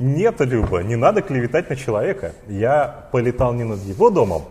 Нет, 0.01 0.39
Люба, 0.39 0.81
не 0.81 0.95
надо 0.95 1.21
клеветать 1.21 1.69
на 1.69 1.75
человека. 1.75 2.33
Я 2.47 3.07
полетал 3.11 3.53
не 3.53 3.63
над 3.63 3.81
его 3.81 4.09
домом, 4.09 4.41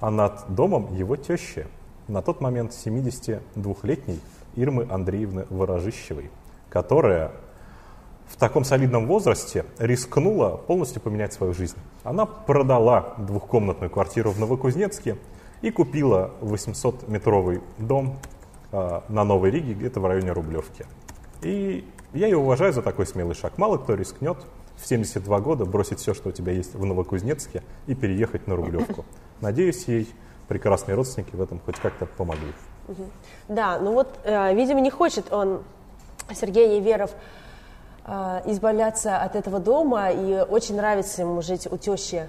а 0.00 0.10
над 0.10 0.42
домом 0.48 0.92
его 0.96 1.14
тещи. 1.14 1.68
На 2.08 2.22
тот 2.22 2.40
момент 2.40 2.72
72-летней 2.72 4.18
Ирмы 4.56 4.88
Андреевны 4.90 5.46
Ворожищевой, 5.48 6.32
которая 6.68 7.30
в 8.26 8.34
таком 8.34 8.64
солидном 8.64 9.06
возрасте 9.06 9.64
рискнула 9.78 10.56
полностью 10.56 11.00
поменять 11.00 11.32
свою 11.32 11.54
жизнь. 11.54 11.78
Она 12.02 12.26
продала 12.26 13.14
двухкомнатную 13.16 13.90
квартиру 13.90 14.32
в 14.32 14.40
Новокузнецке 14.40 15.18
и 15.62 15.70
купила 15.70 16.32
800-метровый 16.40 17.62
дом 17.78 18.18
э, 18.72 19.00
на 19.08 19.22
Новой 19.22 19.52
Риге, 19.52 19.74
где-то 19.74 20.00
в 20.00 20.06
районе 20.06 20.32
Рублевки. 20.32 20.84
И 21.42 21.88
я 22.12 22.26
ее 22.26 22.38
уважаю 22.38 22.72
за 22.72 22.82
такой 22.82 23.06
смелый 23.06 23.36
шаг. 23.36 23.56
Мало 23.56 23.78
кто 23.78 23.94
рискнет 23.94 24.38
в 24.76 24.86
72 24.86 25.40
года 25.40 25.64
бросить 25.64 26.00
все, 26.00 26.14
что 26.14 26.28
у 26.28 26.32
тебя 26.32 26.52
есть 26.52 26.74
в 26.74 26.84
Новокузнецке 26.84 27.62
и 27.86 27.94
переехать 27.94 28.46
на 28.46 28.56
Рублевку. 28.56 29.04
Надеюсь, 29.40 29.84
ей 29.88 30.08
прекрасные 30.48 30.94
родственники 30.94 31.34
в 31.34 31.42
этом 31.42 31.60
хоть 31.64 31.76
как-то 31.76 32.06
помогли. 32.06 32.52
Да, 33.48 33.78
ну 33.78 33.92
вот, 33.92 34.08
э, 34.24 34.54
видимо, 34.54 34.80
не 34.80 34.90
хочет 34.90 35.32
он, 35.32 35.62
Сергей 36.32 36.68
Неверов, 36.68 37.10
э, 38.04 38.42
избавляться 38.46 39.18
от 39.18 39.34
этого 39.34 39.58
дома, 39.58 40.10
и 40.10 40.44
очень 40.48 40.76
нравится 40.76 41.22
ему 41.22 41.42
жить 41.42 41.66
у 41.70 41.76
тещи 41.76 42.28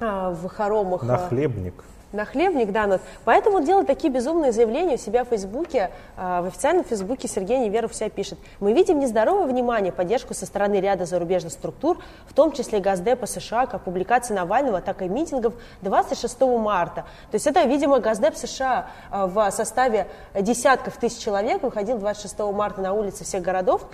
э, 0.00 0.34
в 0.34 0.48
хоромах. 0.48 1.02
На 1.02 1.18
хлебник 1.18 1.84
нахлебник, 2.14 2.72
да, 2.72 2.86
но 2.86 3.00
поэтому 3.24 3.62
делает 3.62 3.86
такие 3.86 4.12
безумные 4.12 4.52
заявления 4.52 4.94
у 4.94 4.98
себя 4.98 5.24
в 5.24 5.28
Фейсбуке, 5.28 5.90
а, 6.16 6.42
в 6.42 6.46
официальном 6.46 6.84
Фейсбуке 6.84 7.28
Сергей 7.28 7.58
Неверов 7.58 7.92
вся 7.92 8.08
пишет. 8.08 8.38
Мы 8.60 8.72
видим 8.72 8.98
нездоровое 8.98 9.46
внимание, 9.46 9.92
поддержку 9.92 10.34
со 10.34 10.46
стороны 10.46 10.76
ряда 10.80 11.04
зарубежных 11.04 11.52
структур, 11.52 11.98
в 12.26 12.32
том 12.32 12.52
числе 12.52 12.80
Газдепа 12.80 13.26
США, 13.26 13.66
как 13.66 13.82
публикации 13.82 14.34
Навального, 14.34 14.80
так 14.80 15.02
и 15.02 15.08
митингов 15.08 15.54
26 15.82 16.40
марта. 16.40 17.04
То 17.30 17.34
есть 17.34 17.46
это, 17.46 17.62
видимо, 17.64 18.00
Газдеп 18.00 18.36
США 18.36 18.86
а, 19.10 19.26
в 19.26 19.50
составе 19.50 20.06
десятков 20.34 20.96
тысяч 20.96 21.22
человек 21.22 21.62
выходил 21.62 21.98
26 21.98 22.38
марта 22.52 22.80
на 22.80 22.92
улицы 22.92 23.24
всех 23.24 23.42
городов 23.42 23.86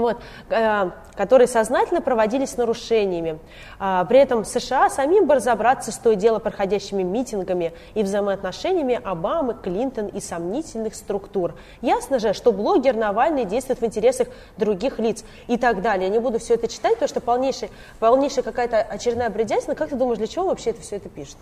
вот, 0.00 0.18
э, 0.50 0.90
которые 1.14 1.46
сознательно 1.48 2.00
проводились 2.00 2.56
нарушениями. 2.56 3.38
А, 3.78 4.04
при 4.04 4.18
этом 4.18 4.44
США 4.44 4.90
самим 4.90 5.26
бы 5.26 5.34
разобраться 5.34 5.92
с 5.92 5.98
то 5.98 6.14
дело 6.14 6.38
проходящими 6.38 7.02
митингами 7.02 7.72
и 7.94 8.02
взаимоотношениями 8.02 9.00
Обамы, 9.02 9.54
Клинтон 9.54 10.06
и 10.06 10.20
сомнительных 10.20 10.94
структур. 10.94 11.54
Ясно 11.80 12.18
же, 12.18 12.32
что 12.32 12.52
блогер 12.52 12.94
Навальный 12.94 13.44
действует 13.44 13.80
в 13.80 13.84
интересах 13.84 14.28
других 14.56 14.98
лиц 14.98 15.24
и 15.46 15.56
так 15.56 15.82
далее. 15.82 16.08
Я 16.08 16.12
не 16.12 16.18
буду 16.18 16.38
все 16.38 16.54
это 16.54 16.68
читать, 16.68 16.94
потому 16.94 17.08
что 17.08 17.20
полнейшая, 17.20 17.70
полнейшая 17.98 18.44
какая-то 18.44 18.80
очередная 18.80 19.30
бредятина. 19.30 19.74
Как 19.74 19.90
ты 19.90 19.96
думаешь, 19.96 20.18
для 20.18 20.26
чего 20.26 20.46
вообще 20.46 20.70
это 20.70 20.82
все 20.82 20.96
это 20.96 21.08
пишет? 21.08 21.36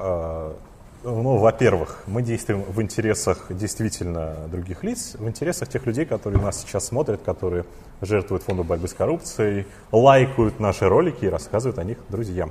А, 1.06 1.08
ну, 1.08 1.36
во-первых, 1.36 2.02
мы 2.08 2.20
действуем 2.20 2.62
в 2.62 2.82
интересах 2.82 3.46
действительно 3.50 4.48
других 4.50 4.82
лиц, 4.82 5.14
в 5.16 5.28
интересах 5.28 5.68
тех 5.68 5.86
людей, 5.86 6.04
которые 6.04 6.42
нас 6.42 6.60
сейчас 6.60 6.86
смотрят, 6.86 7.22
которые 7.22 7.64
жертвуют 8.02 8.42
фонду 8.42 8.64
борьбы 8.64 8.88
с 8.88 8.92
коррупцией, 8.92 9.66
лайкают 9.92 10.58
наши 10.58 10.88
ролики 10.88 11.26
и 11.26 11.28
рассказывают 11.28 11.78
о 11.78 11.84
них 11.84 11.98
друзьям. 12.08 12.50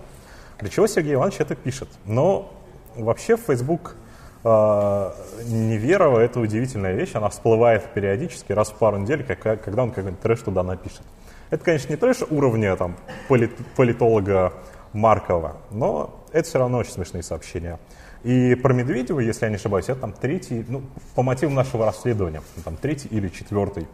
Для 0.61 0.69
чего 0.69 0.87
Сергей 0.87 1.15
Иванович 1.15 1.41
это 1.41 1.55
пишет? 1.55 1.89
Но 2.05 2.53
вообще 2.95 3.35
Facebook 3.35 3.97
э, 4.45 5.11
Неверова 5.47 6.19
это 6.19 6.39
удивительная 6.39 6.93
вещь, 6.93 7.11
она 7.13 7.27
всплывает 7.27 7.83
периодически, 7.93 8.53
раз 8.53 8.69
в 8.69 8.75
пару 8.75 8.99
недель, 8.99 9.25
как, 9.25 9.65
когда 9.65 9.83
он 9.83 9.89
какой-нибудь 9.89 10.21
трэш 10.21 10.39
туда 10.39 10.63
напишет. 10.63 11.01
Это, 11.49 11.61
конечно, 11.61 11.89
не 11.89 11.97
трэш 11.97 12.19
уровня 12.29 12.77
там, 12.77 12.95
полит, 13.27 13.51
политолога 13.75 14.53
Маркова, 14.93 15.57
но 15.71 16.24
это 16.35 16.49
все 16.49 16.59
равно 16.59 16.79
очень 16.79 16.91
смешные 16.91 17.23
сообщения. 17.23 17.79
И 18.23 18.55
про 18.55 18.73
Медведева, 18.73 19.21
если 19.21 19.45
я 19.45 19.49
не 19.49 19.55
ошибаюсь, 19.55 19.85
это 19.87 20.01
там 20.01 20.11
третий, 20.11 20.65
ну, 20.67 20.83
по 21.15 21.23
мотивам 21.23 21.55
нашего 21.55 21.85
расследования, 21.85 22.41
там 22.65 22.75
третий 22.75 23.07
или 23.07 23.29
четвертый 23.29 23.87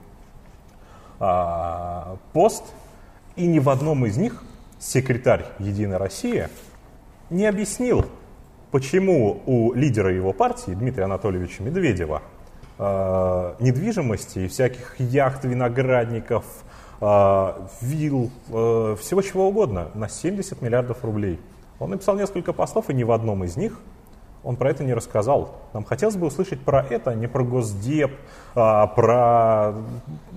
а, 1.20 2.18
пост, 2.34 2.64
и 3.36 3.46
ни 3.46 3.60
в 3.60 3.70
одном 3.70 4.08
из 4.08 4.18
них 4.18 4.44
секретарь 4.80 5.46
Единой 5.60 5.98
России 5.98 6.48
не 7.30 7.46
объяснил, 7.46 8.08
почему 8.72 9.44
у 9.46 9.74
лидера 9.74 10.12
его 10.12 10.34
партии, 10.34 10.72
Дмитрия 10.72 11.04
Анатольевича 11.04 11.62
Медведева, 11.62 12.24
а, 12.80 13.56
недвижимости 13.60 14.40
и 14.40 14.48
всяких 14.48 15.00
яхт, 15.00 15.46
виноградников, 15.46 16.44
а, 17.02 17.68
вилл, 17.82 18.32
а, 18.50 18.96
всего 18.96 19.22
чего 19.22 19.50
угодно 19.50 19.90
на 19.94 20.10
70 20.10 20.64
миллиардов 20.64 21.06
рублей. 21.06 21.40
Он 21.82 21.90
написал 21.90 22.16
несколько 22.16 22.54
постов, 22.54 22.92
и 22.92 22.94
ни 22.94 23.04
в 23.04 23.12
одном 23.12 23.44
из 23.44 23.58
них 23.58 23.80
он 24.44 24.56
про 24.56 24.70
это 24.70 24.84
не 24.84 24.94
рассказал. 24.94 25.56
Нам 25.74 25.84
хотелось 25.84 26.16
бы 26.16 26.28
услышать 26.28 26.62
про 26.62 26.86
это, 26.88 27.16
не 27.16 27.28
про 27.28 27.44
Госдеп, 27.44 28.12
а 28.54 28.86
про 28.86 29.74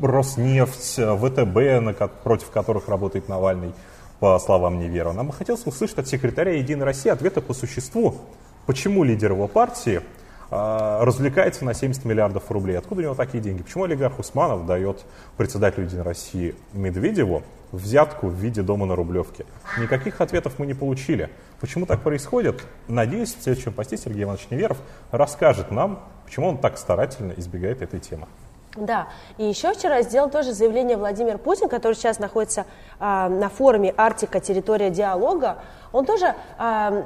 Роснефть, 0.00 0.94
ВТБ, 0.96 2.22
против 2.22 2.50
которых 2.50 2.88
работает 2.88 3.28
Навальный, 3.28 3.74
по 4.20 4.38
словам 4.38 4.78
Невера. 4.78 5.12
Нам 5.12 5.26
бы 5.26 5.32
хотелось 5.34 5.66
услышать 5.66 5.98
от 5.98 6.08
секретаря 6.08 6.52
Единой 6.52 6.86
России 6.86 7.10
ответы 7.10 7.42
по 7.42 7.52
существу, 7.52 8.14
почему 8.64 9.04
лидер 9.04 9.32
его 9.32 9.46
партии 9.46 10.00
а, 10.00 10.23
развлекается 10.50 11.64
на 11.64 11.74
70 11.74 12.04
миллиардов 12.04 12.50
рублей. 12.50 12.78
Откуда 12.78 13.00
у 13.00 13.04
него 13.04 13.14
такие 13.14 13.42
деньги? 13.42 13.62
Почему 13.62 13.84
олигарх 13.84 14.18
Усманов 14.18 14.66
дает 14.66 15.04
председателю 15.36 15.86
Единой 15.86 16.02
России 16.02 16.54
Медведеву 16.72 17.42
взятку 17.72 18.28
в 18.28 18.34
виде 18.34 18.62
дома 18.62 18.86
на 18.86 18.94
Рублевке? 18.94 19.46
Никаких 19.78 20.20
ответов 20.20 20.58
мы 20.58 20.66
не 20.66 20.74
получили. 20.74 21.30
Почему 21.60 21.86
так 21.86 22.02
происходит? 22.02 22.62
Надеюсь, 22.88 23.34
в 23.34 23.42
следующем 23.42 23.72
посте 23.72 23.96
Сергей 23.96 24.24
Иванович 24.24 24.48
Неверов 24.50 24.78
расскажет 25.10 25.70
нам, 25.70 26.00
почему 26.24 26.48
он 26.48 26.58
так 26.58 26.78
старательно 26.78 27.32
избегает 27.36 27.82
этой 27.82 28.00
темы. 28.00 28.26
Да, 28.76 29.08
и 29.38 29.44
еще 29.44 29.72
вчера 29.72 30.02
сделал 30.02 30.28
тоже 30.28 30.52
заявление 30.52 30.96
Владимир 30.96 31.38
Путин, 31.38 31.68
который 31.68 31.94
сейчас 31.94 32.18
находится 32.18 32.66
э, 32.98 33.28
на 33.28 33.48
форуме 33.48 33.94
«Арктика. 33.96 34.40
Территория 34.40 34.90
диалога». 34.90 35.58
Он 35.92 36.04
тоже 36.04 36.34
э, 36.58 37.04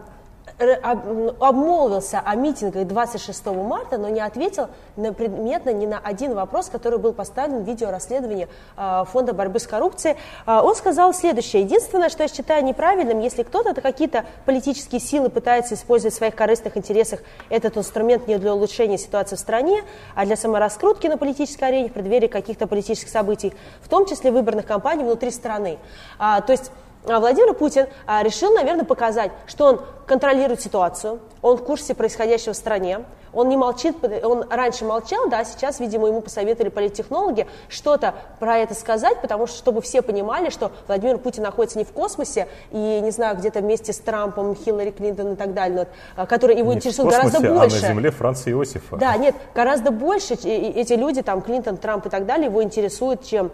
обмолвился 0.58 2.20
о 2.24 2.34
митинге 2.34 2.84
26 2.84 3.46
марта, 3.46 3.96
но 3.96 4.08
не 4.08 4.20
ответил 4.20 4.68
на 4.96 5.12
предметно 5.12 5.70
ни 5.70 5.86
на 5.86 5.98
один 5.98 6.34
вопрос, 6.34 6.68
который 6.68 6.98
был 6.98 7.12
поставлен 7.12 7.62
в 7.62 7.66
видеорасследовании 7.66 8.48
а, 8.76 9.04
Фонда 9.04 9.32
борьбы 9.32 9.60
с 9.60 9.66
коррупцией. 9.66 10.16
А, 10.46 10.62
он 10.62 10.74
сказал 10.74 11.14
следующее. 11.14 11.62
Единственное, 11.62 12.08
что 12.08 12.24
я 12.24 12.28
считаю 12.28 12.64
неправильным, 12.64 13.20
если 13.20 13.44
кто-то, 13.44 13.80
какие-то 13.80 14.24
политические 14.46 15.00
силы 15.00 15.30
пытается 15.30 15.74
использовать 15.74 16.14
в 16.14 16.16
своих 16.16 16.34
корыстных 16.34 16.76
интересах 16.76 17.20
этот 17.48 17.76
инструмент 17.76 18.26
не 18.26 18.36
для 18.38 18.54
улучшения 18.54 18.98
ситуации 18.98 19.36
в 19.36 19.40
стране, 19.40 19.82
а 20.14 20.26
для 20.26 20.36
самораскрутки 20.36 21.06
на 21.06 21.16
политической 21.16 21.64
арене 21.64 21.88
в 21.88 21.92
преддверии 21.92 22.26
каких-то 22.26 22.66
политических 22.66 23.08
событий, 23.08 23.54
в 23.80 23.88
том 23.88 24.06
числе 24.06 24.32
выборных 24.32 24.66
кампаний 24.66 25.04
внутри 25.04 25.30
страны. 25.30 25.78
А, 26.18 26.40
то 26.40 26.52
есть 26.52 26.72
Владимир 27.04 27.54
Путин 27.54 27.86
а, 28.06 28.22
решил, 28.22 28.52
наверное, 28.52 28.84
показать, 28.84 29.30
что 29.46 29.66
он 29.66 29.80
контролирует 30.06 30.60
ситуацию, 30.60 31.20
он 31.42 31.56
в 31.56 31.64
курсе 31.64 31.94
происходящего 31.94 32.52
в 32.52 32.56
стране, 32.56 33.04
он 33.32 33.48
не 33.48 33.56
молчит, 33.56 33.96
он 34.24 34.46
раньше 34.48 34.84
молчал, 34.84 35.28
да, 35.28 35.44
сейчас, 35.44 35.80
видимо, 35.80 36.08
ему 36.08 36.20
посоветовали 36.20 36.70
политтехнологи 36.70 37.46
что-то 37.68 38.14
про 38.40 38.58
это 38.58 38.74
сказать, 38.74 39.20
потому 39.20 39.46
что, 39.46 39.58
чтобы 39.58 39.82
все 39.82 40.02
понимали, 40.02 40.50
что 40.50 40.72
Владимир 40.86 41.18
Путин 41.18 41.42
находится 41.42 41.78
не 41.78 41.84
в 41.84 41.92
космосе 41.92 42.48
и, 42.70 42.76
не 42.76 43.10
знаю, 43.10 43.36
где-то 43.36 43.60
вместе 43.60 43.92
с 43.92 43.98
Трампом, 43.98 44.54
Хиллари 44.54 44.90
Клинтон 44.90 45.34
и 45.34 45.36
так 45.36 45.54
далее, 45.54 45.86
но, 46.16 46.26
которые 46.26 46.58
его 46.58 46.72
не 46.72 46.78
интересуют 46.78 47.14
космосе, 47.14 47.38
гораздо 47.38 47.60
больше. 47.60 47.78
А 47.78 47.88
на 47.88 47.94
земле 47.94 48.10
Франца 48.10 48.50
Иосифа. 48.50 48.96
Да, 48.96 49.16
нет, 49.16 49.34
гораздо 49.54 49.90
больше 49.90 50.34
эти 50.34 50.92
люди, 50.94 51.22
там, 51.22 51.42
Клинтон, 51.42 51.76
Трамп 51.76 52.06
и 52.06 52.08
так 52.10 52.26
далее, 52.26 52.46
его 52.46 52.62
интересуют, 52.62 53.24
чем 53.24 53.50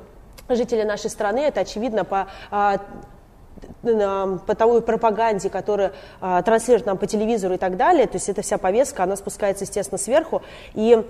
жители 0.48 0.82
нашей 0.82 1.10
страны. 1.10 1.40
Это 1.40 1.60
очевидно 1.60 2.04
по 2.04 2.28
а, 2.50 2.78
по 3.82 4.54
той 4.54 4.82
пропаганде, 4.82 5.50
которая 5.50 5.92
а, 6.20 6.42
транслирует 6.42 6.86
нам 6.86 6.98
по 6.98 7.06
телевизору 7.06 7.54
и 7.54 7.58
так 7.58 7.76
далее. 7.76 8.06
То 8.06 8.16
есть 8.16 8.28
эта 8.28 8.42
вся 8.42 8.58
повестка, 8.58 9.02
она 9.02 9.16
спускается, 9.16 9.64
естественно, 9.64 9.98
сверху. 9.98 10.42
И 10.74 11.04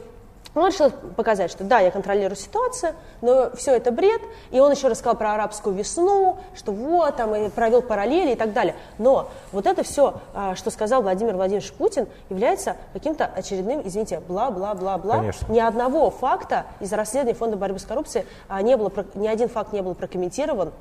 он 0.55 0.69
решил 0.69 0.91
показать, 1.17 1.51
что 1.51 1.65
да, 1.65 1.81
я 1.81 1.91
контролирую 1.91 2.37
ситуацию, 2.37 2.95
но 3.21 3.51
все 3.57 3.75
это 3.75 3.91
бред. 3.91 4.21
И 4.51 4.61
он 4.61 4.71
еще 4.71 4.89
рассказал 4.89 5.17
про 5.17 5.35
арабскую 5.35 5.75
весну, 5.75 6.39
что 6.55 6.73
вот, 6.73 7.17
там, 7.17 7.35
и 7.35 7.49
провел 7.49 7.83
параллели 7.83 8.33
и 8.33 8.37
так 8.37 8.53
далее. 8.53 8.77
Но 8.99 9.31
вот 9.53 9.67
это 9.67 9.83
все, 9.83 10.21
а, 10.33 10.55
что 10.55 10.71
сказал 10.71 11.03
Владимир 11.03 11.35
Владимирович 11.35 11.73
Путин, 11.73 12.07
является 12.31 12.77
каким-то 12.93 13.25
очередным, 13.27 13.83
извините, 13.85 14.21
бла-бла-бла-бла. 14.21 15.25
Ни 15.49 15.59
одного 15.59 16.11
факта 16.11 16.67
из 16.81 16.93
расследования 16.93 17.35
Фонда 17.35 17.57
борьбы 17.57 17.79
с 17.79 17.85
коррупцией 17.85 18.27
а, 18.49 18.63
не 18.63 18.77
было, 18.77 18.93
ни 19.15 19.27
один 19.27 19.49
факт 19.49 19.73
не 19.73 19.83
был 19.83 19.95
прокомментирован 19.95 20.73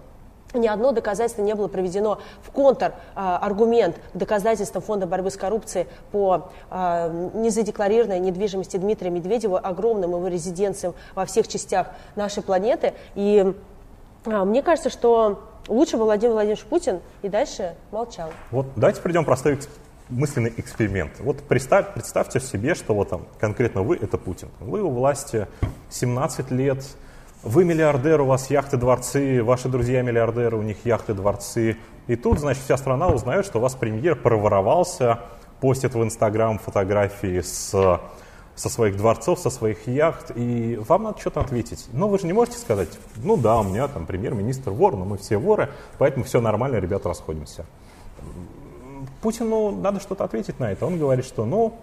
ни 0.54 0.68
одно 0.68 0.92
доказательство 0.92 1.42
не 1.42 1.56
было 1.56 1.68
проведено 1.68 2.20
в 2.42 2.52
контр-аргумент 2.52 3.98
к 4.14 4.18
доказательствам 4.18 4.82
Фонда 4.82 5.08
борьбы 5.08 5.32
с 5.32 5.38
коррупцией 5.38 5.88
по 6.12 6.50
э, 6.70 7.30
незадекларированной 7.34 8.20
недвижимости 8.20 8.78
Дмитрия 8.78 9.10
Медведева, 9.10 9.60
огромным 9.60 10.12
его 10.12 10.28
резиденциям 10.28 10.94
во 11.16 11.26
всех 11.26 11.48
частях 11.48 11.88
нашей 12.16 12.44
планеты. 12.44 12.94
И 13.16 13.54
э, 14.26 14.44
мне 14.44 14.62
кажется, 14.62 14.90
что 14.90 15.44
лучше 15.68 15.98
бы 15.98 16.04
Владимир 16.04 16.34
Владимирович 16.34 16.66
Путин 16.66 17.02
и 17.22 17.30
дальше 17.30 17.76
молчал. 17.92 18.30
Вот 18.52 18.68
давайте 18.76 19.02
придем 19.02 19.26
простой 19.26 19.60
мысленный 20.10 20.54
эксперимент. 20.58 21.14
Вот 21.20 21.42
представь, 21.44 21.94
представьте 21.94 22.40
себе, 22.40 22.76
что 22.76 22.94
вот 22.94 23.10
там 23.10 23.26
конкретно 23.40 23.84
вы 23.84 23.96
это 23.96 24.18
Путин. 24.18 24.50
Вы 24.60 24.82
у 24.82 24.90
власти 24.90 25.48
17 25.90 26.52
лет, 26.52 26.84
вы 27.44 27.66
миллиардер, 27.66 28.22
у 28.22 28.26
вас 28.26 28.50
яхты, 28.50 28.78
дворцы, 28.78 29.44
ваши 29.44 29.68
друзья 29.68 30.02
миллиардеры, 30.02 30.58
у 30.58 30.62
них 30.62 30.78
яхты, 30.86 31.14
дворцы. 31.14 31.78
И 32.08 32.16
тут, 32.16 32.40
значит, 32.40 32.64
вся 32.64 32.78
страна 32.78 33.08
узнает, 33.08 33.46
что 33.46 33.60
у 33.60 33.62
вас 33.62 33.76
премьер 33.76 34.16
проворовался, 34.16 35.20
постит 35.60 35.94
в 35.94 36.04
Инстаграм 36.04 36.58
фотографии 36.58 37.42
с, 37.42 38.00
со 38.56 38.70
своих 38.70 38.96
дворцов, 38.96 39.40
со 39.40 39.50
своих 39.50 39.88
яхт, 39.88 40.32
и 40.36 40.80
вам 40.88 41.04
надо 41.04 41.20
что-то 41.20 41.42
ответить. 41.42 41.88
Но 41.92 42.08
вы 42.08 42.18
же 42.18 42.28
не 42.28 42.34
можете 42.34 42.58
сказать, 42.58 42.90
ну 43.18 43.36
да, 43.36 43.60
у 43.60 43.64
меня 43.64 43.88
там 43.88 44.06
премьер-министр 44.06 44.72
вор, 44.72 44.96
но 44.96 45.04
мы 45.04 45.18
все 45.18 45.38
воры, 45.38 45.70
поэтому 45.98 46.24
все 46.24 46.40
нормально, 46.40 46.78
ребята, 46.78 47.10
расходимся. 47.10 47.66
Путину 49.22 49.72
надо 49.72 50.00
что-то 50.00 50.24
ответить 50.24 50.60
на 50.60 50.72
это. 50.72 50.86
Он 50.86 50.98
говорит, 50.98 51.26
что 51.26 51.46
ну, 51.46 51.78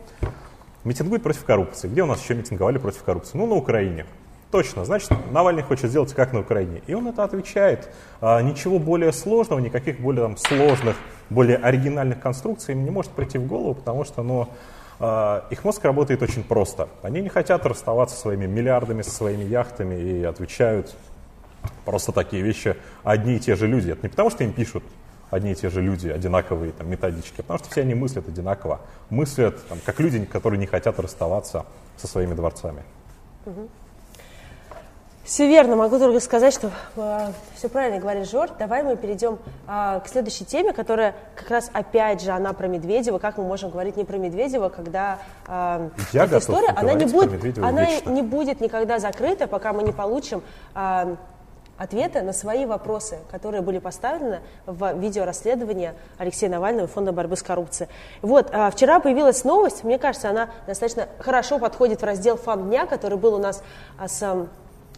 митингует 0.85 1.23
против 1.23 1.45
коррупции. 1.45 1.89
Где 1.89 2.03
у 2.03 2.07
нас 2.07 2.23
еще 2.23 2.35
митинговали 2.35 2.79
против 2.79 3.03
коррупции? 3.03 3.37
Ну, 3.37 3.47
на 3.47 3.55
Украине. 3.55 4.07
Точно, 4.51 4.85
значит, 4.85 5.11
Навальный 5.31 5.63
хочет 5.63 5.91
сделать 5.91 6.13
как 6.13 6.33
на 6.33 6.41
Украине. 6.41 6.83
И 6.89 6.95
он 6.95 7.07
это 7.07 7.23
отвечает. 7.23 7.89
А, 8.21 8.43
ничего 8.43 8.81
более 8.81 9.13
сложного, 9.13 9.61
никаких 9.61 10.01
более 10.01 10.23
там, 10.23 10.37
сложных, 10.37 10.97
более 11.29 11.57
оригинальных 11.57 12.21
конструкций 12.21 12.75
им 12.75 12.85
не 12.85 12.91
может 12.91 13.13
прийти 13.13 13.39
в 13.39 13.47
голову, 13.47 13.75
потому 13.75 14.05
что 14.05 14.25
ну, 14.25 14.49
а, 14.99 15.45
их 15.51 15.63
мозг 15.65 15.85
работает 15.85 16.23
очень 16.23 16.43
просто. 16.43 16.89
Они 17.03 17.21
не 17.21 17.29
хотят 17.29 17.65
расставаться 17.65 18.17
со 18.17 18.23
своими 18.23 18.47
миллиардами, 18.47 19.03
со 19.03 19.13
своими 19.13 19.45
яхтами 19.45 19.95
и 19.95 20.25
отвечают 20.25 20.97
просто 21.85 22.11
такие 22.11 22.43
вещи 22.43 22.77
одни 23.05 23.37
и 23.37 23.39
те 23.39 23.55
же 23.55 23.69
люди. 23.69 23.93
Это 23.93 24.03
не 24.03 24.09
потому, 24.09 24.31
что 24.31 24.43
им 24.43 24.53
пишут 24.53 24.83
одни 25.31 25.53
и 25.53 25.55
те 25.55 25.71
же 25.71 25.81
люди, 25.81 26.09
одинаковые 26.09 26.73
там, 26.73 26.91
методички, 26.91 27.37
а 27.39 27.43
потому 27.43 27.61
что 27.61 27.71
все 27.71 27.83
они 27.83 27.95
мыслят 27.95 28.27
одинаково. 28.29 28.81
Мыслят 29.11 29.65
там, 29.69 29.79
как 29.87 30.01
люди, 30.01 30.25
которые 30.25 30.59
не 30.59 30.67
хотят 30.67 30.99
расставаться 30.99 31.67
со 31.97 32.09
своими 32.09 32.35
дворцами. 32.35 32.83
Угу. 33.47 33.69
Все 35.25 35.47
верно, 35.47 35.77
могу 35.77 35.99
только 35.99 36.19
сказать, 36.19 36.53
что 36.53 36.71
э, 36.97 37.29
все 37.55 37.69
правильно 37.69 38.01
говорит 38.01 38.29
Жор. 38.29 38.51
Давай 38.59 38.83
мы 38.83 38.97
перейдем 38.97 39.39
э, 39.69 40.01
к 40.05 40.09
следующей 40.09 40.45
теме, 40.45 40.73
которая 40.73 41.15
как 41.37 41.51
раз 41.51 41.71
опять 41.73 42.23
же 42.23 42.31
она 42.31 42.53
про 42.55 42.69
Медведева. 42.69 43.19
Как 43.19 43.37
мы 43.37 43.45
можем 43.45 43.71
говорить 43.71 43.97
не 43.97 44.05
про 44.05 44.17
Медведева, 44.17 44.71
когда 44.71 45.19
э, 45.47 45.91
Я 46.13 46.25
эта 46.25 46.39
история, 46.39 46.71
она 46.71 46.95
не 46.95 47.05
будет, 47.05 47.59
она 47.59 47.87
не 48.07 48.23
будет 48.23 48.61
никогда 48.61 48.99
закрыта, 48.99 49.47
пока 49.47 49.75
мы 49.75 49.83
не 49.83 49.93
получим 49.93 50.43
э, 50.75 51.17
ответы 51.77 52.23
на 52.23 52.33
свои 52.33 52.65
вопросы, 52.65 53.19
которые 53.31 53.61
были 53.61 53.79
поставлены 53.79 54.41
в 54.67 54.95
видеорасследовании 54.95 55.93
Алексея 56.19 56.51
Навального 56.51 56.87
и 56.87 56.89
Фонда 56.89 57.13
борьбы 57.13 57.37
с 57.37 57.43
коррупцией. 57.43 57.89
Вот, 58.23 58.49
э, 58.51 58.71
вчера 58.71 59.01
появилась 59.01 59.45
новость, 59.45 59.85
мне 59.85 59.99
кажется, 59.99 60.31
она 60.31 60.49
достаточно 60.67 61.09
хорошо 61.19 61.59
подходит 61.59 62.01
в 62.01 62.05
раздел 62.05 62.37
«Фан 62.37 62.69
дня», 62.69 62.87
который 62.87 63.19
был 63.19 63.35
у 63.35 63.39
нас 63.39 63.63
э, 63.99 64.09
с 64.09 64.47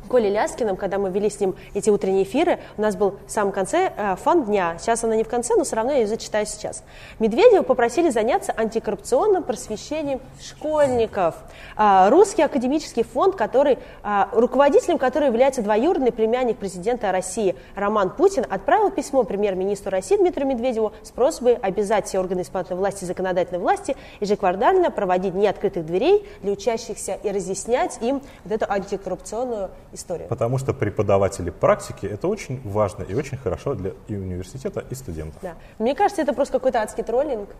Колей 0.09 0.30
Ляскиным, 0.30 0.76
когда 0.76 0.98
мы 0.98 1.11
вели 1.11 1.30
с 1.30 1.40
ним 1.40 1.55
эти 1.74 1.90
утренние 1.90 2.24
эфиры, 2.24 2.59
у 2.76 2.82
нас 2.82 2.96
был 2.96 3.16
в 3.26 3.30
самом 3.30 3.53
конце 3.53 3.92
э, 3.96 4.16
фан 4.16 4.44
дня. 4.44 4.76
Сейчас 4.78 5.05
она 5.05 5.16
не 5.16 5.24
в 5.24 5.28
конце, 5.28 5.55
но 5.57 5.64
все 5.64 5.76
равно 5.76 5.92
я 5.92 5.98
ее 5.98 6.07
зачитаю 6.07 6.46
сейчас. 6.46 6.82
Медведева 7.18 7.62
попросили 7.62 8.11
заняться 8.11 8.53
антикоррупционным 8.57 9.42
просвещением 9.42 10.20
школьников. 10.40 11.36
А, 11.76 12.11
русский 12.11 12.42
академический 12.42 13.05
фонд, 13.05 13.36
который, 13.36 13.78
а, 14.03 14.28
руководителем 14.32 14.98
которого 14.98 15.28
является 15.28 15.62
двоюродный 15.62 16.12
племянник 16.12 16.59
президента 16.59 17.11
России 17.12 17.55
Роман 17.74 18.11
Путин, 18.11 18.44
отправил 18.48 18.90
письмо 18.90 19.24
премьер-министру 19.24 19.90
России 19.90 20.16
Дмитрию 20.16 20.48
Медведеву 20.48 20.92
с 21.03 21.11
просьбой 21.11 21.55
обязать 21.55 22.07
все 22.07 22.18
органы 22.18 22.42
исполнительной 22.42 22.78
власти 22.78 23.05
и 23.05 23.07
законодательной 23.07 23.61
власти 23.61 23.96
ежеквартально 24.20 24.90
проводить 24.90 25.32
дни 25.32 25.46
открытых 25.46 25.86
дверей 25.86 26.28
для 26.42 26.53
учащихся 26.53 27.18
и 27.22 27.30
разъяснять 27.30 27.98
им 28.00 28.22
вот 28.44 28.53
эту 28.53 28.70
антикоррупционную 28.70 29.70
историю. 29.93 30.28
Потому 30.28 30.59
что 30.59 30.72
преподаватели 30.72 31.51
практики 31.51 32.07
это 32.07 32.28
очень 32.28 32.61
важно 32.64 33.03
и 33.03 33.14
очень 33.14 33.36
хорошо 33.36 33.74
для 33.74 33.93
и 34.09 34.16
университета, 34.16 34.84
и 34.88 34.95
студентов. 34.95 35.40
Да. 35.43 35.55
Мне 35.78 35.95
кажется, 35.95 36.22
это 36.22 36.32
просто 36.32 36.55
какой-то 36.55 36.80
адский 36.80 37.03
троллинг 37.03 37.51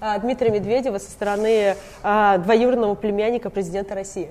а, 0.00 0.18
Дмитрия 0.18 0.50
Медведева 0.50 0.98
со 0.98 1.10
стороны 1.10 1.76
а, 2.02 2.38
двоюродного 2.38 2.94
племянника 2.94 3.50
президента 3.50 3.94
России. 3.94 4.30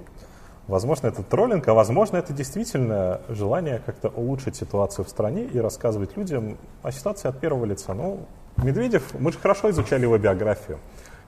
Возможно, 0.67 1.07
это 1.07 1.23
троллинг, 1.23 1.67
а 1.67 1.73
возможно, 1.73 2.17
это 2.17 2.33
действительно 2.33 3.21
желание 3.29 3.81
как-то 3.85 4.09
улучшить 4.09 4.55
ситуацию 4.55 5.05
в 5.05 5.09
стране 5.09 5.43
и 5.43 5.59
рассказывать 5.59 6.15
людям 6.15 6.57
о 6.83 6.91
ситуации 6.91 7.27
от 7.27 7.39
первого 7.39 7.65
лица. 7.65 7.93
Ну, 7.93 8.19
Медведев, 8.57 9.13
мы 9.19 9.31
же 9.31 9.39
хорошо 9.39 9.69
изучали 9.71 10.03
его 10.03 10.17
биографию. 10.17 10.79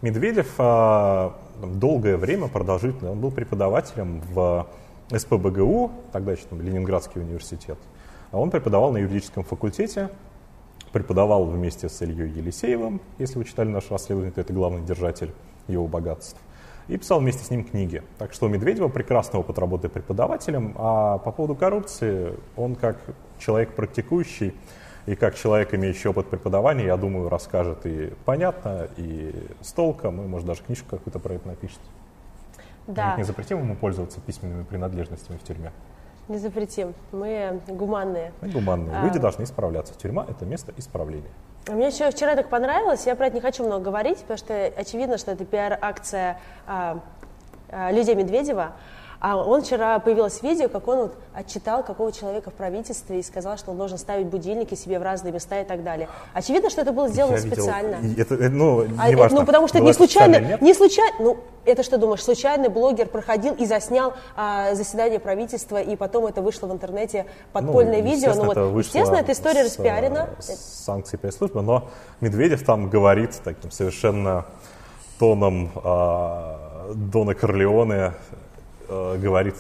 Медведев 0.01 0.53
а, 0.57 1.35
долгое 1.61 2.17
время 2.17 2.47
продолжительно, 2.47 3.11
он 3.11 3.19
был 3.19 3.31
преподавателем 3.31 4.21
в 4.33 4.67
СПБГУ, 5.17 5.91
тогда 6.11 6.31
еще 6.31 6.43
там, 6.49 6.61
Ленинградский 6.61 7.21
университет, 7.21 7.77
а 8.31 8.39
он 8.39 8.51
преподавал 8.51 8.91
на 8.91 8.97
юридическом 8.97 9.43
факультете, 9.43 10.09
преподавал 10.91 11.45
вместе 11.45 11.89
с 11.89 12.01
Ильей 12.01 12.29
Елисеевым, 12.29 13.01
если 13.17 13.37
вы 13.37 13.45
читали 13.45 13.69
наше 13.69 13.89
расследование, 13.89 14.31
то 14.31 14.41
это 14.41 14.53
главный 14.53 14.81
держатель 14.81 15.31
его 15.67 15.87
богатств, 15.87 16.39
и 16.87 16.97
писал 16.97 17.19
вместе 17.19 17.43
с 17.43 17.49
ним 17.49 17.63
книги. 17.63 18.03
Так 18.17 18.33
что 18.33 18.45
у 18.45 18.49
Медведева 18.49 18.89
прекрасный 18.89 19.39
опыт 19.39 19.57
работы 19.57 19.89
преподавателем, 19.89 20.75
а 20.77 21.17
по 21.17 21.31
поводу 21.31 21.55
коррупции 21.55 22.33
он 22.55 22.75
как 22.75 22.97
человек 23.39 23.75
практикующий 23.75 24.53
и 25.05 25.15
как 25.15 25.35
человек, 25.35 25.73
имеющий 25.73 26.07
опыт 26.09 26.27
преподавания, 26.27 26.85
я 26.85 26.97
думаю, 26.97 27.29
расскажет 27.29 27.85
и 27.85 28.13
понятно, 28.25 28.87
и 28.97 29.33
с 29.61 29.71
толком, 29.73 30.21
и, 30.21 30.27
может, 30.27 30.47
даже 30.47 30.61
книжку 30.63 30.89
какую-то 30.91 31.19
про 31.19 31.33
это 31.33 31.47
напишет. 31.47 31.79
Да. 32.87 33.15
не 33.15 33.23
запретим 33.23 33.59
ему 33.59 33.75
пользоваться 33.75 34.19
письменными 34.19 34.63
принадлежностями 34.63 35.37
в 35.37 35.43
тюрьме? 35.43 35.71
Не 36.27 36.37
запретим. 36.37 36.93
Мы 37.11 37.59
гуманные. 37.67 38.31
Мы 38.41 38.49
гуманные. 38.49 38.97
А... 38.97 39.05
Люди 39.05 39.19
должны 39.19 39.43
исправляться. 39.43 39.93
Тюрьма– 39.97 40.25
это 40.29 40.45
место 40.45 40.73
исправления. 40.77 41.29
Мне 41.67 41.87
еще 41.87 42.09
вчера 42.11 42.35
так 42.35 42.49
понравилось, 42.49 43.05
я 43.05 43.15
про 43.15 43.27
это 43.27 43.35
не 43.35 43.41
хочу 43.41 43.65
много 43.65 43.85
говорить, 43.85 44.19
потому 44.19 44.37
что 44.37 44.65
очевидно, 44.75 45.17
что 45.17 45.31
это 45.31 45.45
пиар-акция 45.45 46.37
а, 46.67 46.99
а, 47.69 47.91
людей 47.91 48.15
Медведева. 48.15 48.73
А 49.25 49.37
он 49.37 49.61
вчера 49.61 49.97
появилось 49.99 50.43
видео, 50.43 50.67
как 50.67 50.85
он 50.85 50.97
вот 51.03 51.15
отчитал 51.33 51.81
какого 51.81 52.11
человека 52.11 52.49
в 52.51 52.53
правительстве 52.55 53.21
и 53.21 53.23
сказал, 53.23 53.57
что 53.57 53.71
он 53.71 53.77
должен 53.77 53.97
ставить 53.97 54.27
будильники 54.27 54.75
себе 54.75 54.99
в 54.99 55.01
разные 55.01 55.31
места 55.31 55.61
и 55.61 55.63
так 55.63 55.81
далее. 55.81 56.09
Очевидно, 56.33 56.69
что 56.69 56.81
это 56.81 56.91
было 56.91 57.07
сделано 57.07 57.35
Я 57.35 57.39
видел, 57.39 57.63
специально. 57.63 57.95
и 58.05 58.19
это, 58.19 58.35
э, 58.35 58.49
ну, 58.49 58.85
А, 58.99 59.07
не 59.07 59.15
важно, 59.15 59.39
ну, 59.39 59.45
потому 59.45 59.69
что 59.69 59.77
это 59.77 59.87
не 59.87 59.93
случайно, 59.93 60.57
не 60.59 60.73
случайно, 60.73 61.15
ну, 61.19 61.37
это 61.63 61.83
что 61.83 61.97
думаешь, 61.97 62.21
случайный 62.21 62.67
блогер 62.67 63.07
проходил 63.07 63.53
и 63.53 63.65
заснял 63.65 64.13
а, 64.35 64.75
заседание 64.75 65.21
правительства, 65.21 65.81
и 65.81 65.95
потом 65.95 66.25
это 66.25 66.41
вышло 66.41 66.67
в 66.67 66.73
интернете 66.73 67.25
подпольное 67.53 68.01
Ну, 68.01 68.09
видео. 68.11 68.33
Ну, 68.35 68.43
вот, 68.43 68.57
это 68.57 68.77
естественно, 68.77 69.19
эта 69.19 69.31
история 69.31 69.63
с, 69.63 69.67
распиарена. 69.67 70.31
э, 70.37 70.41
С 70.41 70.83
санкций 70.83 71.17
пресс-службы, 71.17 71.61
но 71.61 71.87
Медведев 72.19 72.65
там 72.65 72.89
говорит 72.89 73.39
таким 73.41 73.71
совершенно 73.71 74.43
тоном 75.17 75.71
а, 75.81 76.91
Дона 76.93 77.33
Корлеоне, 77.35 78.11
э, 78.93 79.17
говорит, 79.17 79.55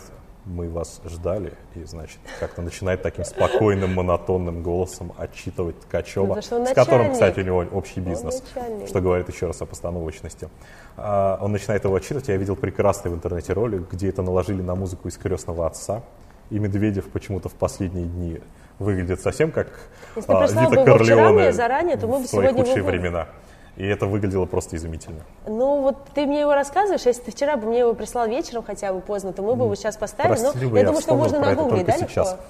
мы 0.45 0.69
вас 0.69 1.01
ждали, 1.05 1.53
и, 1.75 1.83
значит, 1.85 2.19
как-то 2.39 2.61
начинает 2.61 3.01
таким 3.01 3.23
спокойным, 3.23 3.93
монотонным 3.93 4.61
голосом 4.61 5.13
отчитывать 5.17 5.79
Ткачева, 5.81 6.35
Ну, 6.35 6.65
с 6.65 6.73
которым, 6.73 7.13
кстати, 7.13 7.39
у 7.39 7.43
него 7.43 7.65
общий 7.71 8.01
бизнес, 8.01 8.43
что 8.87 9.01
говорит 9.01 9.29
еще 9.29 9.47
раз 9.47 9.61
о 9.61 9.65
постановочности. 9.65 10.49
А, 10.97 11.37
Он 11.41 11.51
начинает 11.51 11.85
его 11.85 11.95
отчитывать. 11.95 12.27
Я 12.27 12.37
видел 12.37 12.55
прекрасный 12.55 13.11
в 13.11 13.13
интернете 13.13 13.53
ролик, 13.53 13.89
где 13.91 14.09
это 14.09 14.21
наложили 14.21 14.61
на 14.61 14.75
музыку 14.75 15.07
из 15.07 15.17
«Крестного 15.17 15.65
отца», 15.65 16.03
и 16.49 16.59
Медведев 16.59 17.07
почему-то 17.07 17.49
в 17.49 17.53
последние 17.53 18.05
дни 18.05 18.41
выглядит 18.79 19.21
совсем 19.21 19.51
как 19.51 19.67
Если 20.15 20.31
а, 20.31 20.45
Вита 20.45 20.83
Корлеоне 20.83 21.53
заранее, 21.53 21.95
то 21.95 22.07
мы 22.07 22.19
в 22.19 22.27
свои 22.27 22.47
сегодня 22.47 22.63
худшие 22.63 22.83
времена. 22.83 23.27
И 23.75 23.85
это 23.87 24.05
выглядело 24.05 24.45
просто 24.45 24.75
изумительно. 24.75 25.21
Ну, 25.47 25.81
вот 25.81 25.97
ты 26.13 26.27
мне 26.27 26.41
его 26.41 26.53
рассказываешь, 26.53 27.05
если 27.05 27.23
ты 27.23 27.31
вчера 27.31 27.57
бы 27.57 27.67
мне 27.67 27.79
его 27.79 27.93
прислал 27.95 28.27
вечером 28.27 28.63
хотя 28.63 28.93
бы 28.93 29.01
поздно, 29.01 29.33
то 29.33 29.41
мы 29.41 29.55
бы 29.55 29.65
его 29.65 29.75
сейчас 29.75 29.97
поставили. 29.97 30.33
Прости, 30.39 30.51
Ну, 30.55 30.61
Люба, 30.61 30.77
я 30.77 30.85
думаю, 30.85 31.01
что 31.01 31.15
можно 31.15 31.39
нагуглить, 31.39 31.85
да, 31.85 31.93
сейчас. 31.93 32.31
легко? 32.33 32.43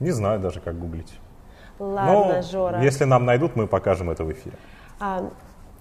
Не 0.00 0.10
знаю 0.10 0.40
даже, 0.40 0.60
как 0.60 0.78
гуглить. 0.78 1.12
Ладно, 1.78 2.36
Но 2.36 2.42
Жора. 2.42 2.80
если 2.82 3.04
нам 3.04 3.26
найдут, 3.26 3.54
мы 3.54 3.66
покажем 3.66 4.10
это 4.10 4.24
в 4.24 4.32
эфире. 4.32 4.56
А, 4.98 5.28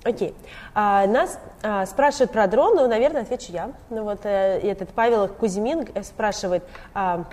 Окей. 0.04 0.34
А, 0.74 1.06
нас 1.06 1.40
а, 1.62 1.86
спрашивают 1.86 2.32
про 2.32 2.48
дрон, 2.48 2.76
ну, 2.76 2.88
наверное, 2.88 3.22
отвечу 3.22 3.52
я. 3.52 3.72
Ну, 3.92 4.04
вот 4.04 4.22
э, 4.26 4.60
этот 4.64 4.90
Павел 4.90 5.28
Кузьмин 5.28 5.88
э, 5.94 6.02
спрашивает, 6.02 6.64
а, 6.96 7.26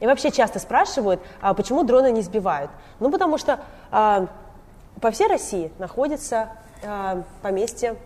и 0.00 0.06
вообще 0.06 0.30
часто 0.30 0.58
спрашивают, 0.58 1.20
а 1.42 1.52
почему 1.52 1.84
дроны 1.84 2.10
не 2.10 2.22
сбивают? 2.22 2.70
Ну, 3.00 3.10
потому 3.10 3.36
что 3.36 3.60
а, 3.90 4.28
по 5.00 5.10
всей 5.10 5.28
России 5.28 5.72
находится 5.78 6.50
а, 6.82 7.22
поместье 7.42 7.96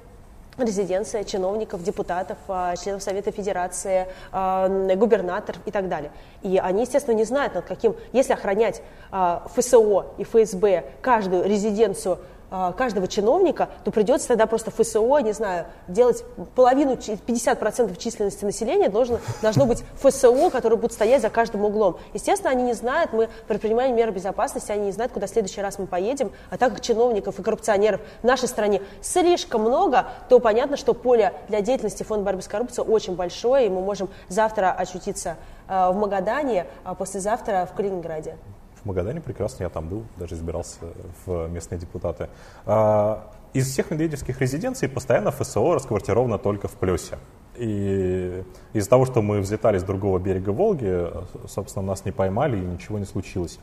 резиденция 0.57 1.25
чиновников, 1.25 1.83
депутатов, 1.83 2.39
а, 2.49 2.77
членов 2.77 3.03
Совета 3.03 3.33
Федерации, 3.33 4.07
а, 4.31 4.69
губернаторов 4.95 5.61
и 5.67 5.71
так 5.71 5.89
далее. 5.89 6.13
И 6.43 6.59
они, 6.59 6.83
естественно, 6.83 7.15
не 7.15 7.25
знают, 7.25 7.55
над 7.55 7.65
каким, 7.65 7.97
если 8.13 8.33
охранять 8.33 8.83
а, 9.11 9.47
ФСО 9.55 10.07
и 10.19 10.25
ФСБ 10.25 10.85
каждую 11.01 11.45
резиденцию 11.45 12.19
каждого 12.51 13.09
чиновника, 13.09 13.69
то 13.85 13.91
придется 13.91 14.29
тогда 14.29 14.47
просто 14.47 14.71
ФСО, 14.71 15.19
не 15.19 15.33
знаю, 15.33 15.67
делать 15.89 16.25
половину, 16.55 16.97
чи- 16.97 17.15
50% 17.15 17.97
численности 17.97 18.45
населения 18.45 18.89
должно, 18.89 19.19
должно 19.43 19.67
быть 19.67 19.85
ФСО, 20.01 20.51
которые 20.51 20.79
будут 20.79 20.93
стоять 20.93 21.23
за 21.23 21.31
каждым 21.31 21.65
углом. 21.65 21.97
Естественно, 22.13 22.51
они 22.51 22.63
не 22.63 22.75
знают, 22.75 23.13
мы 23.13 23.29
предпринимаем 23.49 23.97
меры 23.97 24.13
безопасности, 24.13 24.71
они 24.73 24.87
не 24.87 24.93
знают, 24.93 25.13
куда 25.13 25.27
в 25.27 25.31
следующий 25.31 25.61
раз 25.61 25.79
мы 25.79 25.87
поедем, 25.87 26.33
а 26.51 26.57
так 26.57 26.73
как 26.73 26.81
чиновников 26.81 27.39
и 27.39 27.43
коррупционеров 27.43 28.01
в 28.23 28.25
нашей 28.25 28.49
стране 28.49 28.83
слишком 29.01 29.63
много, 29.63 30.07
то 30.29 30.39
понятно, 30.39 30.77
что 30.77 30.95
поле 30.95 31.33
для 31.49 31.61
деятельности 31.61 32.03
Фонда 32.03 32.25
борьбы 32.25 32.43
с 32.43 32.49
коррупцией 32.49 32.87
очень 32.87 33.17
большое, 33.17 33.67
и 33.67 33.69
мы 33.69 33.81
можем 33.81 34.09
завтра 34.29 34.73
очутиться 34.73 35.37
э, 35.69 35.91
в 35.91 35.97
Магадане, 35.97 36.67
а 36.85 36.95
послезавтра 36.95 37.69
в 37.71 37.77
Калининграде. 37.77 38.37
Магадане 38.85 39.21
прекрасно, 39.21 39.65
я 39.65 39.69
там 39.69 39.89
был, 39.89 40.05
даже 40.17 40.35
избирался 40.35 40.79
в 41.27 41.49
местные 41.49 41.79
депутаты. 41.79 42.29
А, 42.67 43.31
Из 43.53 43.71
всех 43.71 43.91
медведевских 43.91 44.41
резиденций 44.41 44.89
постоянно 44.89 45.31
ФСО 45.31 45.75
расквартировано 45.75 46.39
только 46.39 46.69
в 46.69 46.73
Плесе. 46.73 47.19
И 47.57 48.43
из-за 48.73 48.91
того, 48.91 49.07
что 49.07 49.23
мы 49.23 49.41
взлетали 49.41 49.79
с 49.79 49.85
другого 49.85 50.19
берега 50.19 50.51
Волги, 50.51 51.09
собственно, 51.47 51.87
нас 51.87 52.05
не 52.05 52.13
поймали 52.13 52.57
и 52.57 52.61
ничего 52.61 52.99
не 52.99 53.05
случилось. 53.05 53.59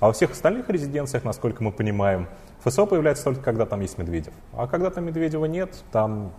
А 0.00 0.08
во 0.08 0.12
всех 0.12 0.32
остальных 0.32 0.68
резиденциях, 0.68 1.24
насколько 1.24 1.62
мы 1.62 1.72
понимаем, 1.72 2.28
ФСО 2.64 2.86
появляется 2.86 3.24
только 3.24 3.42
когда 3.42 3.64
там 3.66 3.80
есть 3.80 3.98
Медведев. 3.98 4.34
А 4.52 4.66
когда 4.66 4.90
там 4.90 5.06
Медведева 5.06 5.46
нет, 5.46 5.84
там 5.92 6.32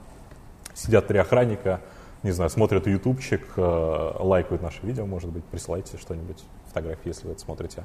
сидят 0.73 1.07
три 1.07 1.17
охранника, 1.17 1.81
не 2.23 2.31
знаю, 2.31 2.49
смотрят 2.49 2.88
ютубчик, 2.88 3.41
э, 3.55 4.11
лайкают 4.19 4.61
наши 4.61 4.85
видео, 4.85 5.05
может 5.05 5.29
быть, 5.29 5.43
присылайте 5.45 5.97
что-нибудь, 5.97 6.43
фотографии, 6.67 7.07
если 7.07 7.27
вы 7.27 7.33
это 7.33 7.41
смотрите. 7.41 7.83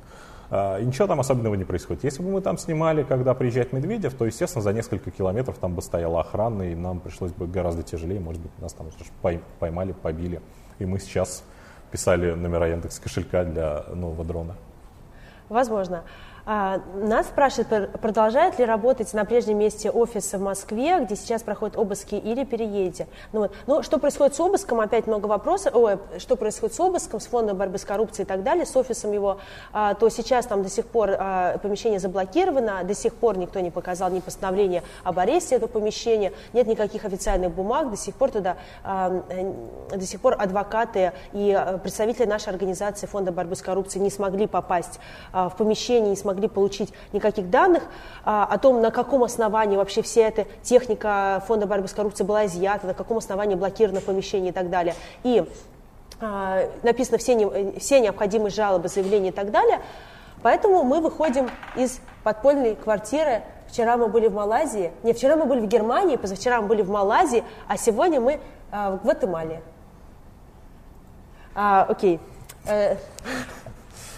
А, 0.55 0.79
И 0.79 0.85
ничего 0.85 1.07
там 1.07 1.19
особенного 1.19 1.55
не 1.55 1.65
происходит. 1.65 2.05
Если 2.05 2.23
бы 2.23 2.31
мы 2.31 2.43
там 2.43 2.59
снимали, 2.59 3.05
когда 3.05 3.33
приезжает 3.33 3.73
Медведев, 3.73 4.13
то, 4.13 4.27
естественно, 4.27 4.63
за 4.63 4.75
несколько 4.75 5.11
километров 5.11 5.57
там 5.57 5.75
бы 5.75 5.81
стояла 5.81 6.21
охрана, 6.21 6.63
и 6.65 6.75
нам 6.75 7.01
пришлось 7.01 7.33
бы 7.33 7.47
гораздо 7.47 7.83
тяжелее, 7.83 8.21
может 8.21 8.43
быть, 8.43 8.51
нас 8.61 8.75
там 8.75 8.89
поймали, 9.59 9.93
побили. 9.93 10.43
И 10.79 10.85
мы 10.85 10.99
сейчас 10.99 11.43
писали 11.91 12.33
номера 12.33 12.69
Яндекс 12.69 13.01
кошелька 13.01 13.45
для 13.45 13.85
нового 13.95 14.25
дрона. 14.25 14.55
Возможно. 15.49 16.03
А, 16.45 16.81
Нас 16.97 17.27
спрашивают, 17.27 17.69
пр- 17.69 17.99
продолжает 17.99 18.59
ли 18.59 18.65
работать 18.65 19.13
на 19.15 19.25
прежнем 19.25 19.59
месте 19.59 19.91
офиса 19.91 20.39
в 20.39 20.41
Москве, 20.41 20.99
где 21.01 21.15
сейчас 21.15 21.43
проходят 21.43 21.77
обыски, 21.77 22.17
или 22.17 22.45
переедете. 22.45 23.07
Ну, 23.33 23.41
вот. 23.41 23.55
ну, 23.67 23.83
что 23.83 23.99
происходит 23.99 24.35
с 24.35 24.41
обыском, 24.41 24.81
опять 24.81 25.07
много 25.07 25.27
вопросов, 25.27 25.75
ой, 25.75 25.99
что 26.19 26.37
происходит 26.37 26.75
с 26.75 26.81
обыском, 26.81 27.21
с 27.21 27.27
фондом 27.27 27.57
борьбы 27.57 27.79
с 27.79 27.85
коррупцией 27.85 28.25
и 28.25 28.29
так 28.29 28.43
далее, 28.43 28.67
с 28.67 28.77
офисом 28.77 29.13
его, 29.13 29.39
а, 29.73 29.95
то 29.95 30.09
сейчас 30.09 30.47
там 30.47 30.63
до 30.63 30.69
сих 30.69 30.87
пор 30.87 31.11
а, 31.17 31.59
помещение 31.59 32.01
заблокировано, 32.01 32.83
до 32.83 32.95
сих 32.95 33.15
пор 33.15 33.39
никто 33.39 33.61
не 33.61 33.71
показал 33.71 34.11
ни 34.11 34.19
постановления 34.19 34.83
об 35.05 35.19
аресте 35.21 35.57
этого 35.57 35.69
помещения, 35.69 36.33
нет 36.53 36.67
никаких 36.67 37.05
официальных 37.05 37.53
бумаг, 37.53 37.91
до 37.91 37.97
сих 37.97 38.17
пор 38.17 38.33
туда, 38.33 38.57
а, 38.83 39.23
до 39.91 40.05
сих 40.05 40.21
пор 40.21 40.35
адвокаты 40.39 41.13
и 41.33 41.53
а, 41.53 41.79
представители 41.79 42.27
нашей 42.27 42.49
организации 42.49 43.07
фонда 43.07 43.31
борьбы 43.31 43.55
с 43.55 43.63
коррупцией 43.63 44.03
не 44.03 44.11
смогли 44.11 44.49
попасть 44.49 44.99
а, 45.33 45.49
в 45.49 45.57
помещение, 45.57 46.11
не 46.11 46.17
смогли 46.17 46.32
получить 46.49 46.93
никаких 47.13 47.51
данных 47.51 47.83
а, 48.25 48.45
о 48.45 48.59
том, 48.59 48.81
на 48.81 48.91
каком 48.91 49.25
основании 49.25 49.77
вообще 49.77 50.03
вся 50.03 50.23
эта 50.23 50.47
техника 50.63 51.43
фонда 51.47 51.67
борьбы 51.67 51.89
с 51.89 51.93
коррупцией 51.93 52.27
была 52.27 52.47
изъята, 52.47 52.87
на 52.87 52.95
каком 52.95 53.19
основании 53.19 53.55
блокировано 53.55 54.01
помещение 54.01 54.51
и 54.51 54.53
так 54.53 54.71
далее. 54.71 54.95
И 55.23 55.45
а, 56.21 56.69
написано 56.83 57.19
все, 57.19 57.35
не- 57.35 57.79
все 57.79 58.01
необходимые 58.01 58.51
жалобы, 58.51 58.89
заявления 58.89 59.31
и 59.31 59.33
так 59.33 59.51
далее. 59.51 59.81
Поэтому 60.43 60.83
мы 60.83 61.01
выходим 61.01 61.51
из 61.77 62.01
подпольной 62.25 62.75
квартиры. 62.75 63.43
Вчера 63.69 63.97
мы 63.97 64.09
были 64.09 64.29
в 64.29 64.35
Малайзии, 64.35 64.93
не, 65.03 65.15
вчера 65.15 65.37
мы 65.37 65.47
были 65.47 65.61
в 65.61 65.67
Германии, 65.67 66.17
позавчера 66.17 66.61
мы 66.61 66.69
были 66.69 66.83
в 66.83 66.91
Малайзии, 66.91 67.43
а 67.69 67.77
сегодня 67.79 68.21
мы 68.21 68.41
а, 68.71 68.91
в 68.91 69.03
Гватемале. 69.03 69.63
А, 71.55 71.87
окей. 71.89 72.21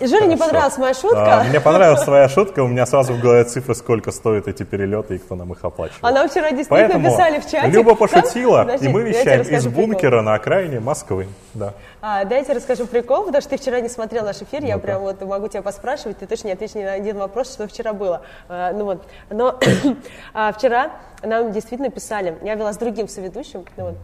Жюри 0.01 0.27
не 0.27 0.37
понравилась 0.37 0.77
моя 0.77 0.95
шутка. 0.95 1.41
А, 1.41 1.45
Мне 1.45 1.61
понравилась 1.61 2.03
твоя 2.03 2.29
шутка, 2.29 2.61
у 2.63 2.67
меня 2.67 2.85
сразу 2.85 3.15
в 3.15 3.21
голове 3.21 3.45
цифры, 3.45 3.75
сколько 3.75 4.11
стоят 4.11 4.49
эти 4.49 4.65
перелеты 4.65 5.17
и 5.17 5.19
кто 5.19 5.37
нам 5.37 5.53
их 5.53 5.65
оплачивает. 5.65 6.03
А 6.03 6.11
нам 6.11 6.29
вчера 6.29 6.51
действительно 6.51 6.89
Поэтому 6.89 7.11
писали 7.11 7.39
в 7.39 7.51
чате. 7.51 7.69
Люба 7.69 7.95
пошутила, 7.95 8.61
Подожди, 8.65 8.87
и 8.87 8.89
мы 8.89 9.03
вещаем 9.03 9.43
из 9.43 9.49
расскажу 9.49 9.71
прикол. 9.71 9.87
бункера 9.87 10.23
на 10.23 10.35
окраине 10.35 10.81
Москвы. 10.81 11.29
Да. 11.55 11.75
А, 12.03 12.25
дайте 12.25 12.53
расскажу 12.53 12.87
прикол, 12.87 13.25
потому 13.25 13.41
что 13.41 13.51
ты 13.51 13.57
вчера 13.57 13.81
не 13.81 13.89
смотрел 13.89 14.25
наш 14.25 14.43
эфир, 14.43 14.65
я 14.65 14.79
прям 14.79 15.01
вот 15.03 15.21
могу 15.23 15.49
тебя 15.49 15.63
поспрашивать, 15.63 16.19
ты 16.19 16.27
точно 16.27 16.49
не 16.49 16.53
ответишь 16.55 16.75
ни 16.75 16.83
на 16.83 16.93
один 16.93 17.17
вопрос, 17.19 17.53
что 17.53 17.69
вчера 17.69 17.93
было. 17.93 18.23
А, 18.49 18.73
ну 18.73 18.85
вот, 18.85 19.05
но 19.31 19.59
а, 20.35 20.53
вчера 20.53 20.91
нам 21.23 21.53
действительно 21.53 21.91
писали, 21.91 22.37
я 22.43 22.55
вела 22.57 22.73
с 22.73 22.77
другим 22.77 23.07
соведущим, 23.09 23.65
ну 23.77 23.85
вот, 23.85 23.95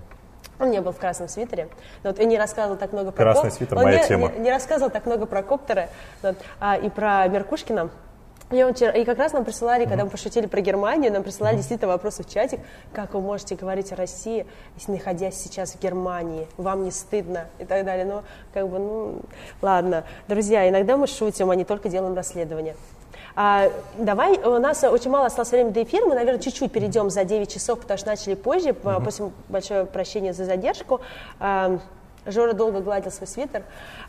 он 0.61 0.71
не 0.71 0.81
был 0.81 0.93
в 0.93 0.99
красном 0.99 1.29
свитере, 1.29 1.69
но 2.03 2.11
вот, 2.11 2.19
и 2.21 2.27
не 2.27 2.39
рассказывал 2.39 2.77
так 2.77 2.93
много 2.93 3.11
про 3.11 3.25
Красный 3.25 3.51
коп- 3.51 3.59
свитер 3.59 3.79
он 3.79 3.85
моя 3.85 4.01
не, 4.01 4.07
тема. 4.07 4.29
Не, 4.33 4.39
не 4.41 4.51
рассказывал 4.51 4.91
так 4.91 5.07
много 5.07 5.27
про 5.27 5.43
коптеры 5.43 5.89
вот, 6.23 6.37
а, 6.61 6.77
и 6.77 6.89
про 6.91 7.27
Меркушкина. 7.29 7.91
И, 8.51 8.65
он 8.65 8.75
вчера- 8.75 8.91
и 8.91 9.05
как 9.05 9.17
раз 9.19 9.33
нам 9.33 9.45
присылали, 9.45 9.85
когда 9.85 10.05
мы 10.05 10.11
пошутили 10.11 10.47
про 10.47 10.61
Германию, 10.61 11.13
нам 11.13 11.23
присылали 11.23 11.55
действительно 11.55 11.87
вопросы 11.93 12.25
в 12.25 12.29
чатик, 12.29 12.59
как 12.93 13.15
вы 13.15 13.21
можете 13.21 13.55
говорить 13.55 13.93
о 13.93 13.97
России, 13.97 14.45
если 14.75 14.91
находясь 14.91 15.37
сейчас 15.41 15.75
в 15.75 15.81
Германии, 15.81 16.49
вам 16.57 16.83
не 16.83 16.91
стыдно 16.91 17.47
и 17.61 17.65
так 17.65 17.85
далее. 17.85 18.05
Ну, 18.05 18.23
как 18.53 18.69
бы, 18.69 18.81
ну, 18.81 19.21
ладно. 19.63 20.03
Друзья, 20.27 20.69
иногда 20.69 20.97
мы 20.97 21.07
шутим, 21.07 21.49
а 21.51 21.55
не 21.55 21.65
только 21.65 21.89
делаем 21.89 22.17
расследование. 22.17 22.75
А, 23.43 23.73
давай, 23.97 24.37
у 24.37 24.59
нас 24.59 24.85
очень 24.85 25.11
мало 25.11 25.25
осталось 25.25 25.51
времени 25.51 25.73
до 25.73 25.83
эфира, 25.83 26.05
мы, 26.05 26.15
наверное, 26.15 26.43
чуть-чуть 26.43 26.71
перейдем 26.71 27.09
за 27.09 27.25
9 27.25 27.51
часов, 27.51 27.81
потому 27.81 27.97
что 27.97 28.09
начали 28.09 28.35
позже, 28.35 28.69
mm 28.69 29.03
просим 29.03 29.33
большое 29.49 29.87
прощение 29.87 30.35
за 30.35 30.45
задержку. 30.45 31.01
А, 31.39 31.79
Жора 32.27 32.53
долго 32.53 32.81
гладил 32.81 33.11
свой 33.11 33.27
свитер. 33.27 33.63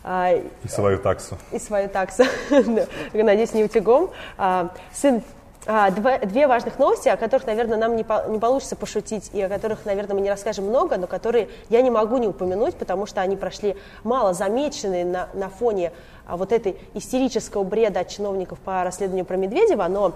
А, 0.03 0.33
И 0.33 0.67
свою 0.67 0.97
таксу. 0.97 1.37
и 1.53 1.59
свою 1.59 1.87
таксу. 1.87 2.25
Надеюсь, 3.13 3.53
не 3.53 3.63
утюгом. 3.63 4.09
А, 4.37 4.67
Сын 4.91 5.23
а, 5.67 5.91
два, 5.91 6.17
две 6.19 6.47
важных 6.47 6.79
новости, 6.79 7.07
о 7.07 7.17
которых, 7.17 7.45
наверное, 7.45 7.77
нам 7.77 7.95
не, 7.95 8.03
по, 8.03 8.25
не 8.27 8.39
получится 8.39 8.75
пошутить, 8.75 9.29
и 9.31 9.41
о 9.41 9.49
которых, 9.49 9.85
наверное, 9.85 10.15
мы 10.15 10.21
не 10.21 10.29
расскажем 10.29 10.65
много, 10.65 10.97
но 10.97 11.05
которые 11.05 11.49
я 11.69 11.81
не 11.81 11.91
могу 11.91 12.17
не 12.17 12.27
упомянуть, 12.27 12.75
потому 12.75 13.05
что 13.05 13.21
они 13.21 13.35
прошли 13.35 13.75
мало 14.03 14.33
замеченные 14.33 15.05
на, 15.05 15.29
на 15.33 15.49
фоне 15.49 15.91
а, 16.25 16.35
вот 16.35 16.51
этой 16.51 16.79
истерического 16.95 17.63
бреда 17.63 17.99
от 17.99 18.07
чиновников 18.07 18.57
по 18.59 18.83
расследованию 18.83 19.25
про 19.25 19.37
Медведева, 19.37 19.87
но 19.87 20.13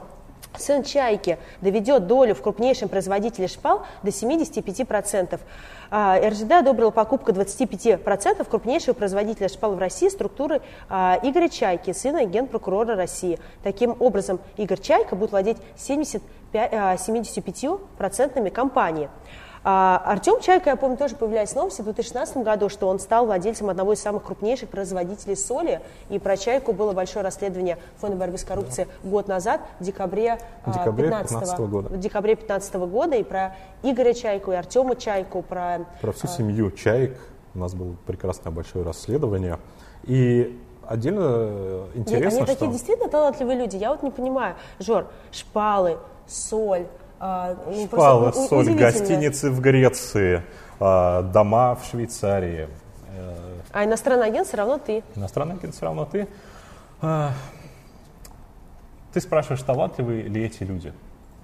сын 0.60 0.84
Чайки 0.84 1.38
доведет 1.62 2.08
долю 2.08 2.36
в 2.36 2.42
крупнейшем 2.42 2.90
производителе 2.90 3.48
шпал 3.48 3.86
до 4.04 4.10
75%. 4.10 5.40
А, 5.92 6.20
РЖД 6.20 6.52
одобрила 6.52 6.92
покупку 6.92 7.32
25% 7.32 8.48
крупнейшего 8.50 8.94
производителя 8.94 9.50
шпал 9.50 9.76
в 9.76 9.80
России 9.80 10.10
структуры 10.10 10.62
а, 10.90 11.20
Игоря 11.24 11.50
Чайки, 11.50 11.94
сына 11.94 12.26
генпрокурора 12.26 12.96
России. 12.96 13.40
Таким 13.64 13.96
образом, 14.00 14.40
Игорь 14.58 14.80
Чайка 14.80 15.16
будет 15.16 15.32
владеть 15.32 15.58
75, 15.78 16.74
75% 16.74 18.50
а. 19.66 19.76
А, 20.06 20.12
Артем 20.12 20.40
Чайка, 20.42 20.70
я 20.70 20.76
помню, 20.76 20.96
тоже 20.96 21.16
появлялись 21.16 21.56
новости 21.56 21.82
в 21.82 21.86
2016 21.86 22.38
году, 22.38 22.70
что 22.70 22.88
он 22.88 23.00
стал 23.00 23.26
владельцем 23.26 23.70
одного 23.70 23.94
из 23.94 24.00
самых 24.00 24.24
крупнейших 24.24 24.70
производителей 24.70 25.36
соли, 25.36 25.82
и 26.10 26.20
про 26.20 26.38
Чайку 26.38 26.72
было 26.72 26.94
большое 26.94 27.26
расследование 27.26 27.80
Фонда 27.98 28.16
борьбы 28.16 28.38
с 28.38 28.44
коррупцией 28.44 28.88
да. 29.04 29.10
год 29.10 29.28
назад, 29.28 29.62
в 29.80 29.84
декабре 29.84 30.38
2015 30.66 31.60
года. 31.60 31.90
В 31.90 32.00
декабре 32.00 32.36
2015 32.36 32.76
года, 32.76 33.16
и 33.16 33.24
про 33.24 33.56
Игоря 33.82 34.14
Чайку, 34.14 34.52
и 34.52 34.56
Артема 34.56 34.96
Чайку, 34.96 35.42
про... 35.42 35.80
Про 36.00 36.12
всю 36.12 36.28
а, 36.28 36.30
семью 36.30 36.72
Чайк 36.72 37.18
у 37.56 37.60
нас 37.60 37.74
было 37.74 37.96
прекрасное 38.06 38.52
большое 38.52 38.86
расследование, 38.86 39.58
и 40.04 40.62
Отдельно 40.88 41.88
интересно, 41.96 42.28
Они 42.28 42.46
что... 42.46 42.46
такие 42.46 42.72
действительно 42.72 43.10
талантливые 43.10 43.58
люди. 43.58 43.76
Я 43.76 43.90
вот 43.90 44.04
не 44.04 44.12
понимаю. 44.12 44.56
Жор, 44.80 45.08
шпалы, 45.32 45.98
соль, 46.28 46.82
а, 46.84 47.05
ну, 47.20 47.88
Шпалы, 47.88 48.34
соль, 48.34 48.74
гостиницы 48.74 49.50
в 49.50 49.62
Греции, 49.62 50.44
а, 50.80 51.22
дома 51.22 51.76
в 51.76 51.86
Швейцарии. 51.86 52.68
А 53.72 53.84
иностранный 53.84 54.28
агент 54.28 54.48
все 54.48 54.58
равно 54.58 54.78
ты. 54.78 55.04
Иностранный 55.16 55.56
агент 55.56 55.76
все 55.76 55.86
равно 55.86 56.06
ты. 56.06 56.28
А, 57.02 57.32
ты 59.14 59.22
спрашиваешь, 59.22 59.62
талантливые 59.62 60.24
ли 60.24 60.46
эти 60.46 60.64
люди? 60.64 60.94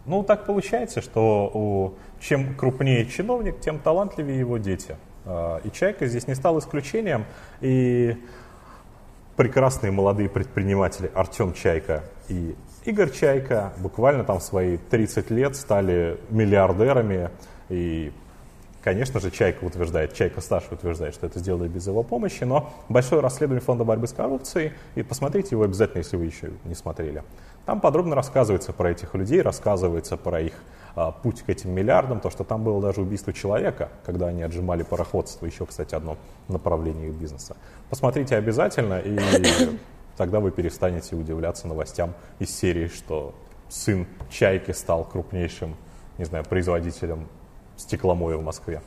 Ну, 0.06 0.24
так 0.24 0.46
получается, 0.46 1.02
что 1.02 1.50
у, 1.54 1.94
чем 2.20 2.56
крупнее 2.56 3.06
чиновник, 3.06 3.60
тем 3.60 3.80
талантливее 3.80 4.40
его 4.40 4.58
дети. 4.58 4.96
И 5.64 5.70
Чайка 5.72 6.08
здесь 6.08 6.28
не 6.28 6.34
стал 6.34 6.58
исключением. 6.58 7.26
И 7.62 8.18
прекрасные 9.36 9.92
молодые 9.92 10.30
предприниматели 10.30 11.12
Артем 11.14 11.54
Чайка 11.54 12.04
и 12.28 12.56
Игорь 12.84 13.12
Чайка 13.12 13.74
буквально 13.78 14.24
там 14.24 14.40
свои 14.40 14.78
30 14.78 15.30
лет 15.30 15.56
стали 15.56 16.18
миллиардерами. 16.30 17.30
И, 17.70 18.12
конечно 18.84 19.20
же, 19.20 19.30
Чайка 19.30 19.64
утверждает, 19.64 20.16
Чайка 20.16 20.42
старший 20.42 20.74
утверждает, 20.74 21.14
что 21.14 21.28
это 21.28 21.38
сделали 21.38 21.68
без 21.68 21.86
его 21.86 22.02
помощи. 22.02 22.44
Но 22.44 22.74
большое 22.90 23.22
расследование 23.22 23.62
Фонда 23.62 23.84
борьбы 23.84 24.08
с 24.08 24.14
коррупцией, 24.14 24.74
и 24.96 25.04
посмотрите 25.04 25.50
его 25.52 25.64
обязательно, 25.64 26.00
если 26.00 26.18
вы 26.18 26.26
еще 26.26 26.50
не 26.66 26.74
смотрели. 26.74 27.24
Там 27.68 27.80
подробно 27.80 28.16
рассказывается 28.16 28.74
про 28.74 28.90
этих 28.90 29.14
людей, 29.14 29.44
рассказывается 29.44 30.18
про 30.18 30.42
их 30.42 30.54
а, 30.96 31.12
путь 31.12 31.44
к 31.44 31.50
этим 31.50 31.70
миллиардам, 31.70 32.20
то, 32.20 32.32
что 32.32 32.44
там 32.44 32.64
было 32.64 32.82
даже 32.82 33.02
убийство 33.02 33.32
человека, 33.32 33.90
когда 34.04 34.28
они 34.28 34.42
отжимали 34.42 34.82
пароходство, 34.82 35.46
еще, 35.46 35.68
кстати, 35.68 35.94
одно 35.94 36.18
направление 36.48 37.10
их 37.10 37.14
бизнеса. 37.14 37.56
Посмотрите 37.92 38.36
обязательно, 38.36 38.98
и 39.00 39.20
тогда 40.18 40.40
вы 40.40 40.52
перестанете 40.52 41.16
удивляться 41.16 41.68
новостям 41.68 42.14
из 42.40 42.56
серии, 42.56 42.88
что 42.88 43.34
сын 43.70 44.08
Чайки 44.30 44.72
стал 44.72 45.06
крупнейшим, 45.06 45.76
не 46.18 46.26
знаю, 46.26 46.46
производителем 46.46 47.28
стекломоя 47.78 48.38
в 48.38 48.44
Москве. 48.44 48.82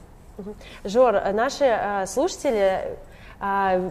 Жор, 0.84 1.14
наши 1.32 1.64
э, 1.64 2.06
слушатели 2.06 2.98
э, 3.40 3.90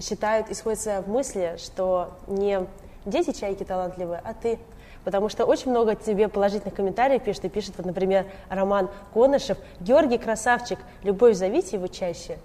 считают, 0.00 0.50
исходятся 0.50 1.02
в 1.02 1.08
мысли, 1.08 1.56
что 1.58 2.18
не 2.26 2.66
дети 3.04 3.32
Чайки 3.32 3.64
талантливые, 3.64 4.20
а 4.24 4.34
ты. 4.34 4.58
Потому 5.04 5.28
что 5.28 5.46
очень 5.46 5.70
много 5.70 5.94
тебе 5.94 6.28
положительных 6.28 6.74
комментариев 6.74 7.22
пишет. 7.22 7.46
И 7.46 7.48
пишет, 7.48 7.74
вот, 7.78 7.86
например, 7.86 8.26
Роман 8.50 8.90
Конышев. 9.14 9.56
Георгий 9.80 10.18
красавчик, 10.18 10.78
любовь 11.02 11.36
зовите 11.36 11.76
его 11.76 11.86
чаще. 11.86 12.38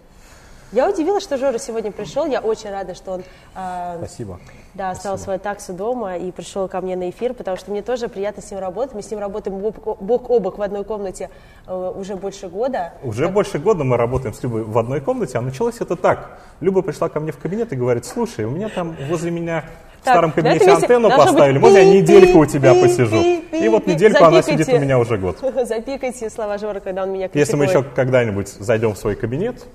Я 0.72 0.90
удивилась, 0.90 1.24
что 1.24 1.38
Жора 1.38 1.58
сегодня 1.58 1.92
пришел. 1.92 2.26
Я 2.26 2.40
очень 2.40 2.70
рада, 2.70 2.96
что 2.96 3.12
он 3.14 3.24
э, 3.56 3.96
Спасибо. 3.98 4.40
Да, 4.74 4.90
оставил 4.90 5.18
свою 5.18 5.40
таксу 5.40 5.74
дома 5.74 6.18
и 6.18 6.32
пришел 6.32 6.68
ко 6.68 6.82
мне 6.82 6.96
на 6.96 7.10
эфир, 7.10 7.34
потому 7.34 7.56
что 7.56 7.72
мне 7.72 7.82
тоже 7.82 8.10
приятно 8.10 8.42
с 8.42 8.52
ним 8.52 8.60
работать. 8.60 8.94
Мы 8.94 9.02
с 9.02 9.10
ним 9.10 9.20
работаем 9.20 9.58
бок, 9.58 10.02
бок 10.02 10.30
о 10.30 10.40
бок 10.40 10.58
в 10.58 10.62
одной 10.62 10.84
комнате 10.84 11.30
э, 11.68 11.94
уже 11.96 12.16
больше 12.16 12.50
года. 12.50 12.94
Уже 13.04 13.26
так... 13.26 13.34
больше 13.34 13.60
года 13.60 13.84
мы 13.84 13.96
работаем 13.96 14.34
с 14.34 14.44
Любой 14.44 14.64
в 14.64 14.78
одной 14.78 15.02
комнате, 15.02 15.38
а 15.38 15.42
началось 15.42 15.80
это 15.80 15.96
так. 15.96 16.40
Люба 16.60 16.82
пришла 16.82 17.10
ко 17.10 17.20
мне 17.20 17.32
в 17.32 17.38
кабинет 17.38 17.72
и 17.72 17.76
говорит, 17.76 18.06
слушай, 18.06 18.46
у 18.46 18.50
меня 18.50 18.70
там 18.70 18.96
возле 19.08 19.32
меня 19.32 19.64
в 20.00 20.02
старом 20.02 20.32
кабинете 20.32 20.72
антенну 20.72 21.10
поставили, 21.10 21.58
можно 21.58 21.78
я 21.78 21.86
недельку 21.86 22.40
у 22.40 22.46
тебя 22.46 22.74
посижу? 22.74 23.16
И 23.52 23.68
вот 23.70 23.88
недельку 23.88 24.24
она 24.24 24.42
сидит 24.42 24.68
у 24.68 24.78
меня 24.78 25.00
уже 25.00 25.18
год. 25.18 25.38
Запикайте 25.64 26.30
слова 26.30 26.58
Жора, 26.58 26.80
когда 26.80 27.04
он 27.04 27.12
меня 27.12 27.28
критикует. 27.28 27.48
Если 27.48 27.56
мы 27.56 27.66
еще 27.66 27.84
когда-нибудь 27.96 28.50
зайдем 28.50 28.94
в 28.94 28.98
свой 28.98 29.16
кабинет, 29.16 29.66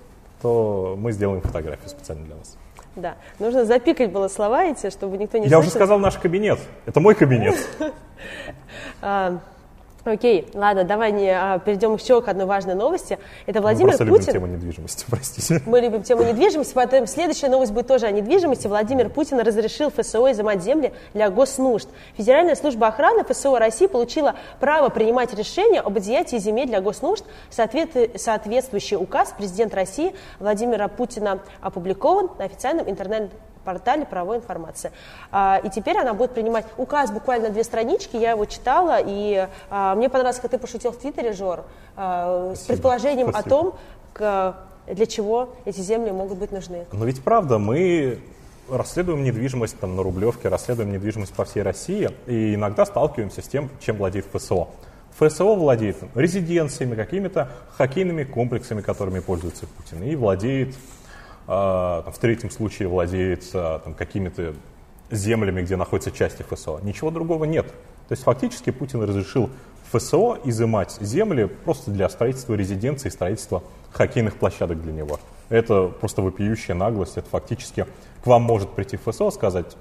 то 0.43 0.97
мы 0.99 1.13
сделаем 1.13 1.41
фотографию 1.41 1.89
специально 1.89 2.25
для 2.25 2.37
вас. 2.37 2.57
Да, 2.97 3.15
нужно 3.39 3.65
запикать 3.65 4.11
было 4.11 4.29
слова 4.29 4.65
эти, 4.65 4.91
чтобы 4.91 5.17
никто 5.17 5.39
не 5.39 5.45
Я 5.45 5.51
слышал. 5.51 5.61
уже 5.61 5.71
сказал 5.71 5.99
наш 5.99 6.17
кабинет. 6.19 6.59
Это 6.87 7.01
мой 7.01 7.15
кабинет. 7.15 7.57
Окей, 10.05 10.49
ладно, 10.55 10.85
давай 10.85 11.13
не, 11.13 11.29
а, 11.29 11.59
перейдем 11.59 11.95
еще 11.95 12.23
к 12.23 12.29
одной 12.29 12.47
важной 12.47 12.75
новости. 12.75 13.19
Это 13.47 13.61
Владимир 13.61 13.93
Мы 13.93 13.99
Путин. 13.99 14.07
любим 14.09 14.33
тему 14.33 14.47
недвижимости, 14.47 15.05
простите. 15.11 15.63
Мы 15.67 15.81
любим 15.81 16.03
тему 16.03 16.23
недвижимости, 16.23 16.73
поэтому 16.73 17.07
следующая 17.07 17.49
новость 17.49 17.73
будет 17.73 17.87
тоже 17.87 18.07
о 18.07 18.11
недвижимости. 18.11 18.67
Владимир 18.67 19.11
Путин 19.11 19.41
разрешил 19.41 19.91
ФСО 19.91 20.33
изымать 20.33 20.63
земли 20.63 20.93
для 21.13 21.29
госнужд. 21.29 21.89
Федеральная 22.17 22.55
служба 22.55 22.87
охраны 22.87 23.25
ФСО 23.25 23.59
России 23.59 23.87
получила 23.87 24.37
право 24.59 24.89
принимать 24.89 25.35
решения 25.35 25.81
об 25.81 25.99
изъятии 25.99 26.37
земель 26.37 26.69
для 26.69 26.81
госнужд. 26.81 27.25
Соответствующий 27.51 28.97
указ 28.97 29.35
президента 29.37 29.77
России 29.77 30.15
Владимира 30.39 30.89
Путина 30.89 31.41
опубликован 31.61 32.31
на 32.39 32.47
официальном 32.47 32.89
интернет 32.89 33.31
портале 33.71 34.05
правовой 34.05 34.39
информации. 34.39 34.91
А, 35.31 35.61
и 35.63 35.71
теперь 35.71 35.97
она 35.97 36.13
будет 36.13 36.33
принимать 36.33 36.67
указ 36.77 37.13
буквально 37.13 37.51
две 37.51 37.63
странички, 37.63 38.17
я 38.17 38.33
его 38.33 38.45
читала, 38.47 38.99
и 39.05 39.47
а, 39.71 39.95
мне 39.95 40.09
понравилось, 40.09 40.41
как 40.41 40.51
ты 40.51 40.59
пошутил 40.59 40.91
в 40.91 40.97
Твиттере, 40.97 41.33
Жор, 41.33 41.65
а, 41.97 42.53
с 42.57 42.63
предположением 42.63 43.31
Спасибо. 43.31 43.57
о 43.57 43.59
том, 43.59 43.75
для 44.87 45.07
чего 45.07 45.51
эти 45.65 45.81
земли 45.81 46.11
могут 46.11 46.39
быть 46.39 46.51
нужны. 46.51 46.85
Но 46.91 47.05
ведь 47.05 47.23
правда, 47.23 47.59
мы 47.59 48.19
расследуем 48.69 49.23
недвижимость 49.23 49.79
там, 49.79 49.95
на 49.95 50.03
Рублевке, 50.03 50.49
расследуем 50.49 50.93
недвижимость 50.93 51.33
по 51.33 51.45
всей 51.45 51.63
России, 51.63 52.11
и 52.27 52.57
иногда 52.57 52.85
сталкиваемся 52.85 53.41
с 53.41 53.47
тем, 53.47 53.71
чем 53.81 53.99
владеет 53.99 54.27
ФСО. 54.33 54.67
ФСО 55.17 55.55
владеет 55.55 55.99
резиденциями, 56.17 56.97
какими-то 56.97 57.51
хоккейными 57.77 58.25
комплексами, 58.25 58.81
которыми 58.81 59.21
пользуется 59.21 59.67
Путин, 59.67 60.03
и 60.03 60.17
владеет 60.17 60.75
а, 61.53 62.09
в 62.09 62.19
третьем 62.19 62.49
случае 62.49 62.87
владеет 62.87 63.45
а, 63.55 63.81
там, 63.81 63.95
какими-то 63.95 64.55
землями, 65.11 65.63
где 65.63 65.75
находятся 65.75 66.13
части 66.13 66.45
ФСО. 66.49 66.79
Ничего 66.83 67.11
другого 67.11 67.45
нет. 67.45 67.67
То 67.67 68.13
есть 68.13 68.23
фактически 68.23 68.71
Путин 68.71 69.03
разрешил 69.03 69.51
ФСО 69.91 70.39
изымать 70.45 70.97
земли 71.01 71.47
просто 71.47 71.91
для 71.91 72.09
строительства 72.09 72.55
резиденции, 72.55 73.09
строительства 73.09 73.65
хоккейных 73.91 74.37
площадок 74.37 74.81
для 74.81 74.93
него. 74.93 75.19
Это 75.49 75.89
просто 75.89 76.23
вопиющая 76.23 76.77
наглость. 76.77 77.17
Это 77.17 77.29
фактически 77.29 77.85
к 78.23 78.27
вам 78.29 78.43
может 78.43 78.71
прийти 78.71 78.97
ФСО, 78.97 79.33
сказать, 79.33 79.77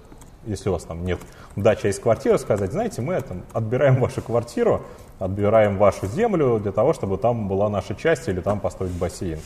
если 0.47 0.69
у 0.69 0.71
вас 0.71 0.85
там 0.85 1.05
нет 1.05 1.19
дачи, 1.55 1.81
а 1.83 1.87
есть 1.87 2.01
квартира, 2.01 2.39
сказать, 2.39 2.71
знаете, 2.71 3.03
мы 3.03 3.21
там, 3.21 3.43
отбираем 3.53 3.99
вашу 4.01 4.23
квартиру, 4.23 4.81
отбираем 5.19 5.77
вашу 5.77 6.07
землю 6.07 6.59
для 6.59 6.71
того, 6.71 6.93
чтобы 6.93 7.19
там 7.19 7.47
была 7.47 7.69
наша 7.69 7.93
часть 7.93 8.27
или 8.27 8.41
там 8.41 8.59
построить 8.59 8.93
бассейн. 8.93 9.37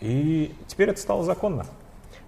И 0.00 0.54
теперь 0.66 0.90
это 0.90 1.00
стало 1.00 1.24
законно. 1.24 1.66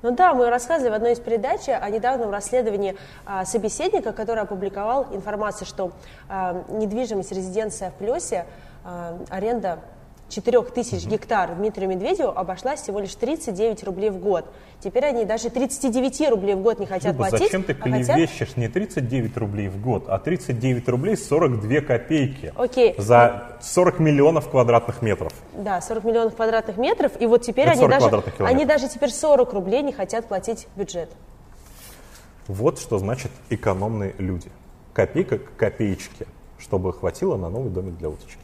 Ну 0.03 0.11
да, 0.11 0.35
мы 0.35 0.51
рассказывали 0.51 0.93
в 0.93 0.95
одной 0.95 1.13
из 1.13 1.21
передач 1.21 1.69
о 1.69 1.89
недавнем 1.89 2.31
расследовании 2.31 2.97
а, 3.25 3.45
собеседника, 3.45 4.13
который 4.13 4.43
опубликовал 4.43 5.07
информацию, 5.13 5.67
что 5.67 5.93
а, 6.29 6.65
недвижимость 6.69 7.33
резиденция 7.33 7.91
в 7.91 7.95
Плесе, 7.95 8.47
а, 8.85 9.19
аренда 9.31 9.81
4000 10.29 11.05
угу. 11.05 11.11
гектар 11.11 11.55
Дмитрию 11.55 11.89
Медведеву 11.89 12.31
обошлась 12.31 12.81
всего 12.81 13.01
лишь 13.01 13.15
39 13.15 13.85
рублей 13.85 14.11
в 14.11 14.19
год. 14.19 14.47
Теперь 14.81 15.07
они 15.07 15.25
даже 15.25 15.51
39 15.51 16.31
рублей 16.31 16.55
в 16.55 16.63
год 16.63 16.79
не 16.79 16.87
хотят 16.87 17.13
Люба, 17.13 17.29
платить. 17.29 17.47
зачем 17.47 17.63
ты 17.63 17.75
клевещешь 17.75 18.43
а 18.43 18.45
хотят... 18.47 18.57
не 18.57 18.69
39 18.69 19.37
рублей 19.37 19.69
в 19.69 19.81
год, 19.81 20.05
а 20.09 20.19
39 20.19 20.89
рублей 20.89 21.17
42 21.17 21.81
копейки 21.81 22.53
Окей. 22.57 22.95
за 22.99 23.57
40 23.61 24.01
миллионов 24.01 24.51
квадратных 24.51 25.01
метров? 25.03 25.33
Да, 25.55 25.81
40 25.81 26.05
миллионов 26.05 26.35
квадратных 26.35 26.77
метров, 26.77 27.13
и 27.21 27.27
вот 27.27 27.43
теперь 27.43 27.69
они 27.69 27.87
даже, 27.87 28.23
они 28.41 28.65
даже 28.65 28.89
теперь 28.89 29.11
40 29.11 29.53
рублей 29.53 29.83
не 29.83 29.93
хотят 29.93 30.27
платить 30.27 30.67
бюджет. 30.77 31.11
Вот 32.49 32.79
что 32.79 32.99
значит 32.99 33.31
экономные 33.51 34.15
люди. 34.19 34.51
копейка 34.93 35.39
к 35.39 35.57
копеечке, 35.57 36.27
чтобы 36.59 36.93
хватило 36.93 37.37
на 37.37 37.49
новый 37.49 37.71
домик 37.71 37.97
для 37.99 38.09
уточки. 38.09 38.39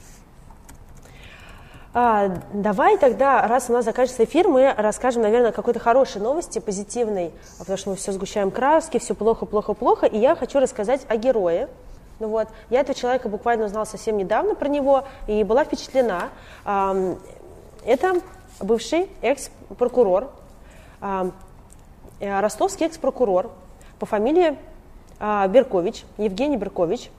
А, 1.94 2.38
давай 2.54 2.96
тогда, 2.96 3.46
раз 3.46 3.68
у 3.68 3.74
нас 3.74 3.84
заканчивается 3.84 4.24
эфир, 4.24 4.48
мы 4.48 4.72
расскажем, 4.74 5.22
наверное, 5.22 5.52
какой-то 5.52 5.78
хорошей 5.78 6.22
новости, 6.22 6.58
позитивной, 6.58 7.32
потому 7.58 7.76
что 7.76 7.90
мы 7.90 7.96
все 7.96 8.12
сгущаем 8.12 8.50
краски, 8.50 8.98
все 8.98 9.14
плохо, 9.14 9.44
плохо, 9.44 9.74
плохо, 9.74 10.06
и 10.06 10.18
я 10.18 10.34
хочу 10.34 10.58
рассказать 10.58 11.02
о 11.08 11.16
герое. 11.16 11.68
Ну 12.18 12.28
вот, 12.28 12.48
я 12.70 12.80
этого 12.80 12.98
человека 12.98 13.28
буквально 13.28 13.66
узнала 13.66 13.84
совсем 13.84 14.16
недавно 14.16 14.54
про 14.54 14.68
него 14.68 15.04
и 15.26 15.44
была 15.44 15.64
впечатлена. 15.64 16.30
Это 16.64 18.20
бывший 18.60 19.10
экс-прокурор, 19.20 20.30
э, 21.00 21.30
ростовский 22.20 22.86
экс-прокурор 22.86 23.50
по 23.98 24.06
фамилии 24.06 24.56
а, 25.18 25.46
Беркович, 25.48 26.04
Евгений 26.16 26.56
Беркович. 26.56 27.10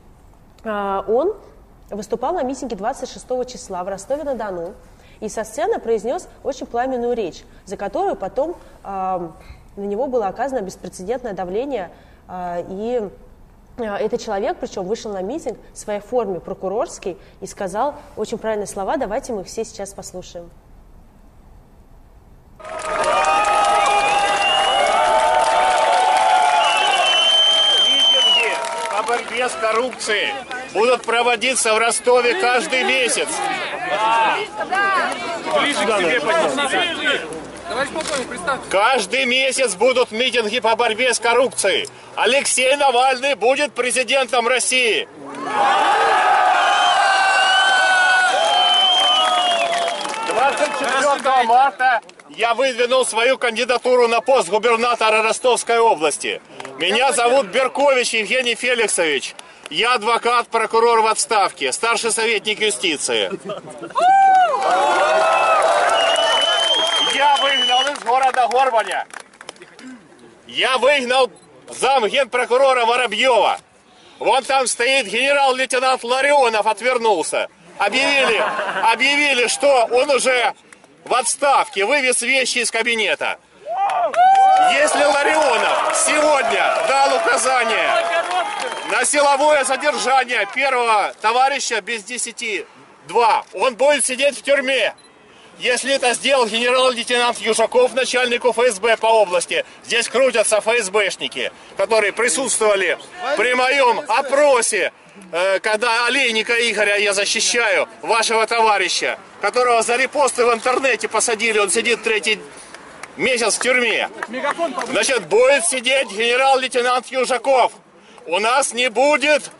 А, 0.64 1.06
он 1.08 1.36
выступал 1.96 2.34
на 2.34 2.44
митинге 2.44 2.76
26 2.76 3.48
числа 3.48 3.84
в 3.84 3.88
Ростове-на-Дону 3.88 4.74
и 5.20 5.30
со 5.30 5.44
сцены 5.44 5.80
произнес 5.80 6.28
очень 6.44 6.66
пламенную 6.66 7.14
речь, 7.16 7.44
за 7.66 7.78
которую 7.78 8.16
потом 8.16 8.56
э, 8.84 9.30
на 9.76 9.84
него 9.84 10.08
было 10.08 10.28
оказано 10.28 10.62
беспрецедентное 10.62 11.34
давление. 11.34 11.92
Э, 12.28 12.64
и 12.70 13.10
э, 13.78 13.84
этот 13.84 14.22
человек, 14.22 14.58
причем, 14.60 14.84
вышел 14.84 15.14
на 15.14 15.22
митинг 15.22 15.58
в 15.74 15.78
своей 15.78 16.02
форме 16.02 16.40
прокурорской 16.40 17.18
и 17.42 17.48
сказал 17.48 17.96
очень 18.18 18.38
правильные 18.38 18.68
слова. 18.68 18.98
Давайте 18.98 19.34
мы 19.34 19.42
их 19.42 19.48
все 19.48 19.64
сейчас 19.64 19.94
послушаем. 19.94 20.50
борьбе 29.06 29.50
с 29.50 29.54
коррупцией 29.54 30.34
будут 30.74 31.04
проводиться 31.04 31.74
в 31.74 31.78
Ростове 31.78 32.36
каждый 32.36 32.84
месяц. 32.84 33.28
Каждый 38.70 39.26
месяц 39.26 39.76
будут 39.76 40.12
митинги 40.12 40.60
по 40.60 40.76
борьбе 40.76 41.14
с 41.14 41.20
коррупцией. 41.20 41.88
Алексей 42.16 42.76
Навальный 42.76 43.36
будет 43.36 43.74
президентом 43.74 44.48
России. 44.48 45.08
24 50.28 51.44
марта 51.46 52.02
я 52.30 52.54
выдвинул 52.54 53.06
свою 53.06 53.38
кандидатуру 53.38 54.08
на 54.08 54.22
пост 54.22 54.50
губернатора 54.50 55.22
Ростовской 55.22 55.78
области. 55.78 56.42
Меня 56.80 57.14
зовут 57.14 57.48
Беркович 57.48 58.14
Евгений 58.16 58.56
Феликсович. 58.56 59.36
Я 59.74 59.96
адвокат, 59.96 60.50
прокурор 60.50 61.02
в 61.02 61.08
отставке, 61.08 61.72
старший 61.72 62.12
советник 62.12 62.60
юстиции. 62.60 63.32
Я 67.16 67.36
выгнал 67.38 67.82
из 67.92 68.00
города 68.04 68.48
Горбаня. 68.50 69.08
Я 70.46 70.78
выгнал 70.78 71.32
зам 71.70 72.06
генпрокурора 72.06 72.86
Воробьева. 72.86 73.58
Вон 74.20 74.44
там 74.44 74.68
стоит 74.68 75.08
генерал-лейтенант 75.08 76.04
Ларионов, 76.04 76.68
отвернулся. 76.68 77.48
Объявили, 77.80 78.46
объявили, 78.84 79.48
что 79.48 79.88
он 79.90 80.08
уже 80.12 80.54
в 81.04 81.16
отставке, 81.16 81.86
вывез 81.86 82.22
вещи 82.22 82.60
из 82.60 82.70
кабинета. 82.70 83.40
Если 84.72 85.04
Ларионов 85.04 85.96
сегодня 85.96 86.76
дал 86.88 87.16
указание 87.18 87.90
на 88.92 89.04
силовое 89.06 89.64
задержание 89.64 90.48
первого 90.54 91.14
товарища 91.22 91.82
без 91.82 92.04
10 92.04 92.66
2, 93.08 93.46
он 93.54 93.76
будет 93.76 94.06
сидеть 94.06 94.38
в 94.38 94.42
тюрьме. 94.42 94.94
Если 95.60 95.94
это 95.94 96.14
сделал 96.14 96.48
генерал-лейтенант 96.48 97.38
Южаков, 97.40 97.94
начальник 97.94 98.44
ФСБ 98.44 98.98
по 98.98 99.08
области, 99.08 99.66
здесь 99.86 100.08
крутятся 100.08 100.60
ФСБшники, 100.62 101.52
которые 101.78 102.12
присутствовали 102.12 102.98
при 103.38 103.54
моем 103.54 104.02
опросе, 104.08 104.92
э, 105.32 105.60
когда 105.60 106.08
Олейника 106.08 106.54
Игоря 106.54 106.98
я 106.98 107.14
защищаю, 107.14 107.88
вашего 108.02 108.48
товарища, 108.48 109.20
которого 109.42 109.84
за 109.84 109.96
репосты 109.96 110.46
в 110.46 110.54
интернете 110.54 111.08
посадили, 111.08 111.60
он 111.60 111.70
сидит 111.70 112.02
третий 112.02 112.40
месяц 113.18 113.56
в 113.56 113.60
тюрьме. 113.60 114.10
Значит, 114.90 115.28
будет 115.28 115.66
сидеть 115.66 116.10
генерал-лейтенант 116.12 117.08
Южаков. 117.08 117.72
У 118.26 118.40
нас 118.40 118.74
не 118.74 118.90
будет 118.90 119.52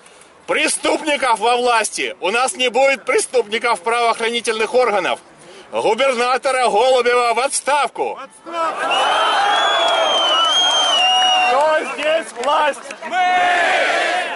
преступников 0.48 1.40
во 1.40 1.58
власти. 1.58 2.16
У 2.20 2.32
нас 2.32 2.56
не 2.56 2.70
будет 2.70 3.06
преступников 3.06 3.82
правоохранительных 3.82 4.74
органов. 4.74 5.20
Губернатора 5.72 6.70
Голубева 6.70 7.34
в 7.34 7.40
отставку. 7.40 8.20
Кто 11.50 11.80
здесь 11.94 12.32
власть? 12.44 12.80
Мы! 13.06 13.44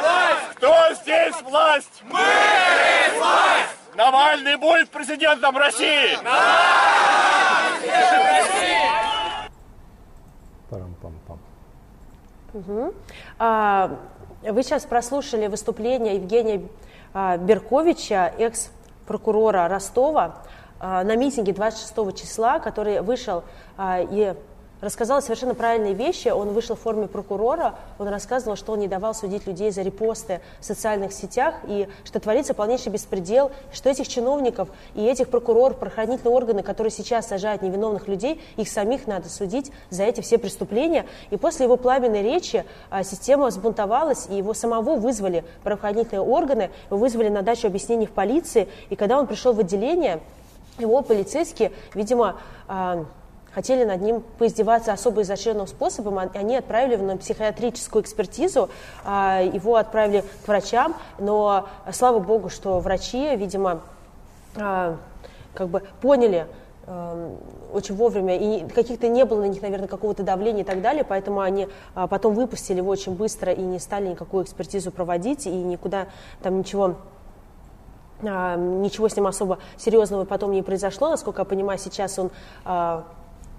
Власть! 0.01 0.41
Кто 0.55 0.93
здесь 1.01 1.41
власть? 1.43 2.01
Мы! 2.03 2.20
Власть! 3.18 3.76
Навальный 3.95 4.55
будет 4.57 4.89
президентом 4.89 5.57
России! 5.57 6.18
Парам-пам-пам. 10.70 11.39
Угу. 12.53 12.93
А, 13.39 13.97
вы 14.43 14.63
сейчас 14.63 14.86
прослушали 14.86 15.47
выступление 15.47 16.15
Евгения 16.15 16.68
а, 17.13 17.38
Берковича, 17.38 18.34
экс-прокурора 18.38 19.68
Ростова, 19.68 20.36
а, 20.80 21.03
на 21.03 21.15
митинге 21.15 21.53
26 21.53 22.15
числа, 22.15 22.59
который 22.59 23.01
вышел 23.01 23.43
а, 23.78 23.99
и 24.01 24.36
рассказал 24.82 25.21
совершенно 25.21 25.55
правильные 25.55 25.93
вещи. 25.93 26.28
Он 26.30 26.49
вышел 26.49 26.75
в 26.75 26.80
форме 26.80 27.07
прокурора, 27.07 27.75
он 27.97 28.07
рассказывал, 28.07 28.55
что 28.55 28.73
он 28.73 28.80
не 28.80 28.88
давал 28.88 29.13
судить 29.13 29.47
людей 29.47 29.71
за 29.71 29.82
репосты 29.82 30.41
в 30.59 30.65
социальных 30.65 31.13
сетях, 31.13 31.55
и 31.67 31.88
что 32.03 32.19
творится 32.19 32.53
полнейший 32.53 32.91
беспредел, 32.91 33.51
что 33.71 33.89
этих 33.89 34.07
чиновников 34.07 34.69
и 34.95 35.03
этих 35.03 35.30
прокуроров, 35.30 35.78
правоохранительные 35.78 36.34
органы, 36.34 36.63
которые 36.63 36.91
сейчас 36.91 37.28
сажают 37.28 37.61
невиновных 37.61 38.07
людей, 38.07 38.41
их 38.57 38.69
самих 38.69 39.07
надо 39.07 39.30
судить 39.30 39.71
за 39.89 40.03
эти 40.03 40.21
все 40.21 40.38
преступления. 40.38 41.05
И 41.32 41.38
после 41.38 41.65
его 41.65 41.78
пламенной 41.78 42.21
речи 42.21 42.65
а, 42.89 43.03
система 43.03 43.47
взбунтовалась, 43.47 44.28
и 44.30 44.36
его 44.36 44.53
самого 44.53 44.95
вызвали 44.95 45.43
правоохранительные 45.63 46.21
органы, 46.21 46.69
его 46.89 46.97
вызвали 46.97 47.30
на 47.30 47.41
дачу 47.41 47.67
объяснений 47.67 48.05
в 48.05 48.11
полиции, 48.11 48.67
и 48.89 48.95
когда 48.95 49.19
он 49.19 49.28
пришел 49.28 49.53
в 49.53 49.59
отделение, 49.59 50.19
его 50.78 51.01
полицейские, 51.01 51.71
видимо, 51.95 52.39
а, 52.67 53.05
хотели 53.58 53.86
над 53.86 54.03
ним 54.03 54.24
поиздеваться 54.38 54.93
особо 54.93 55.24
изощренным 55.24 55.66
способом. 55.66 56.20
Они 56.20 56.55
отправили 56.55 56.93
его 56.93 57.03
на 57.08 57.18
психиатрическую 57.18 58.03
экспертизу, 58.03 58.70
а, 59.03 59.41
его 59.41 59.78
отправили 59.78 60.24
к 60.45 60.47
врачам, 60.47 60.95
но 61.18 61.68
слава 61.91 62.20
богу, 62.20 62.49
что 62.49 62.80
врачи, 62.80 63.36
видимо, 63.36 63.82
а, 64.58 64.97
как 65.55 65.70
бы 65.70 65.82
поняли, 66.01 66.45
а, 66.86 67.36
очень 67.74 67.95
вовремя, 67.95 68.38
и 68.38 68.70
каких-то 68.70 69.08
не 69.08 69.26
было 69.26 69.41
на 69.41 69.47
них, 69.47 69.64
наверное, 69.64 69.88
какого-то 69.88 70.22
давления 70.22 70.62
и 70.62 70.64
так 70.64 70.84
далее, 70.84 71.03
поэтому 71.03 71.39
они 71.39 71.68
потом 71.95 72.36
выпустили 72.36 72.78
его 72.78 72.91
очень 72.91 73.16
быстро 73.16 73.51
и 73.51 73.62
не 73.62 73.80
стали 73.80 74.10
никакую 74.10 74.43
экспертизу 74.43 74.91
проводить, 74.91 75.47
и 75.47 75.49
никуда 75.49 76.10
там 76.43 76.60
ничего 76.60 76.97
ничего 78.22 79.10
с 79.10 79.16
ним 79.16 79.28
особо 79.28 79.60
серьезного 79.78 80.26
потом 80.26 80.51
не 80.51 80.64
произошло. 80.64 81.10
Насколько 81.10 81.41
я 81.41 81.45
понимаю, 81.45 81.78
сейчас 81.78 82.18
он 82.18 82.32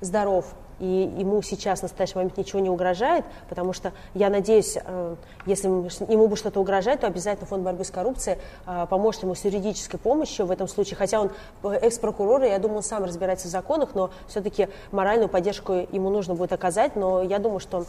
здоров, 0.00 0.54
и 0.80 1.12
ему 1.18 1.42
сейчас 1.42 1.80
в 1.80 1.82
настоящий 1.82 2.14
момент 2.14 2.36
ничего 2.36 2.60
не 2.60 2.70
угрожает, 2.70 3.24
потому 3.48 3.72
что 3.72 3.92
я 4.14 4.30
надеюсь, 4.30 4.78
э, 4.82 5.16
если 5.44 5.66
ему 5.66 6.28
бы 6.28 6.36
что-то 6.36 6.60
угрожает, 6.60 7.00
то 7.00 7.06
обязательно 7.06 7.46
фонд 7.46 7.64
борьбы 7.64 7.84
с 7.84 7.90
коррупцией 7.90 8.38
э, 8.66 8.86
поможет 8.88 9.24
ему 9.24 9.34
с 9.34 9.44
юридической 9.44 9.98
помощью 9.98 10.46
в 10.46 10.50
этом 10.50 10.68
случае, 10.68 10.96
хотя 10.96 11.20
он 11.20 11.32
экс-прокурор, 11.64 12.44
и 12.44 12.48
я 12.48 12.58
думаю, 12.58 12.78
он 12.78 12.82
сам 12.84 13.04
разбирается 13.04 13.48
в 13.48 13.50
законах, 13.50 13.90
но 13.94 14.10
все-таки 14.28 14.68
моральную 14.92 15.28
поддержку 15.28 15.72
ему 15.72 16.10
нужно 16.10 16.34
будет 16.34 16.52
оказать, 16.52 16.94
но 16.94 17.22
я 17.22 17.38
думаю, 17.38 17.60
что 17.60 17.84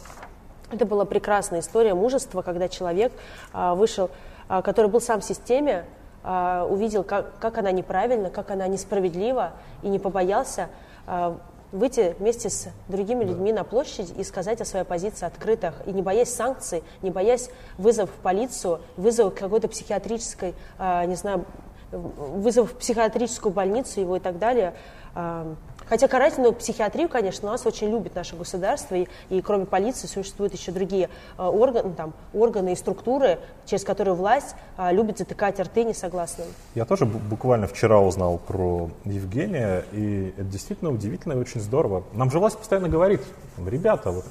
это 0.72 0.84
была 0.84 1.04
прекрасная 1.04 1.60
история 1.60 1.94
мужества, 1.94 2.42
когда 2.42 2.68
человек 2.68 3.12
э, 3.52 3.74
вышел, 3.74 4.10
который 4.48 4.90
был 4.90 5.00
сам 5.00 5.20
в 5.20 5.24
системе, 5.24 5.84
увидел, 6.24 7.04
как, 7.04 7.38
как 7.38 7.56
она 7.58 7.70
неправильна, 7.70 8.30
как 8.30 8.50
она 8.50 8.66
несправедлива, 8.66 9.52
и 9.82 9.88
не 9.88 10.00
побоялся 10.00 10.68
выйти 11.72 12.14
вместе 12.18 12.50
с 12.50 12.68
другими 12.88 13.24
людьми 13.24 13.52
на 13.52 13.64
площадь 13.64 14.12
и 14.16 14.24
сказать 14.24 14.60
о 14.60 14.64
своей 14.64 14.84
позиции 14.84 15.26
открыто, 15.26 15.74
и 15.86 15.92
не 15.92 16.02
боясь 16.02 16.32
санкций, 16.34 16.82
не 17.02 17.10
боясь 17.10 17.50
вызов 17.78 18.10
в 18.10 18.22
полицию, 18.22 18.80
вызов 18.96 19.34
какой-то 19.34 19.68
психиатрической, 19.68 20.54
э, 20.78 21.04
не 21.06 21.14
знаю, 21.14 21.44
вызов 21.92 22.72
в 22.72 22.76
психиатрическую 22.76 23.52
больницу 23.52 24.00
его 24.00 24.16
и 24.16 24.20
так 24.20 24.38
далее. 24.38 24.74
Хотя 25.90 26.06
карательную 26.06 26.52
психиатрию, 26.52 27.08
конечно, 27.08 27.48
у 27.48 27.50
нас 27.50 27.66
очень 27.66 27.90
любит 27.90 28.14
наше 28.14 28.36
государство, 28.36 28.94
и, 28.94 29.08
и 29.28 29.40
кроме 29.42 29.66
полиции 29.66 30.06
существуют 30.06 30.54
еще 30.54 30.70
другие 30.70 31.10
э, 31.36 31.42
органы, 31.42 31.92
там, 31.94 32.14
органы 32.32 32.74
и 32.74 32.76
структуры, 32.76 33.40
через 33.66 33.82
которые 33.82 34.14
власть 34.14 34.54
э, 34.78 34.92
любит 34.92 35.18
затыкать 35.18 35.58
рты 35.58 35.82
несогласным. 35.82 36.46
Я 36.76 36.84
тоже 36.84 37.06
буквально 37.06 37.66
вчера 37.66 37.98
узнал 37.98 38.38
про 38.38 38.88
Евгения, 39.04 39.84
и 39.90 40.32
это 40.36 40.44
действительно 40.44 40.92
удивительно 40.92 41.32
и 41.32 41.36
очень 41.36 41.60
здорово. 41.60 42.04
Нам 42.12 42.30
же 42.30 42.38
власть 42.38 42.56
постоянно 42.56 42.88
говорит, 42.88 43.22
ребята, 43.58 44.12
вот 44.12 44.24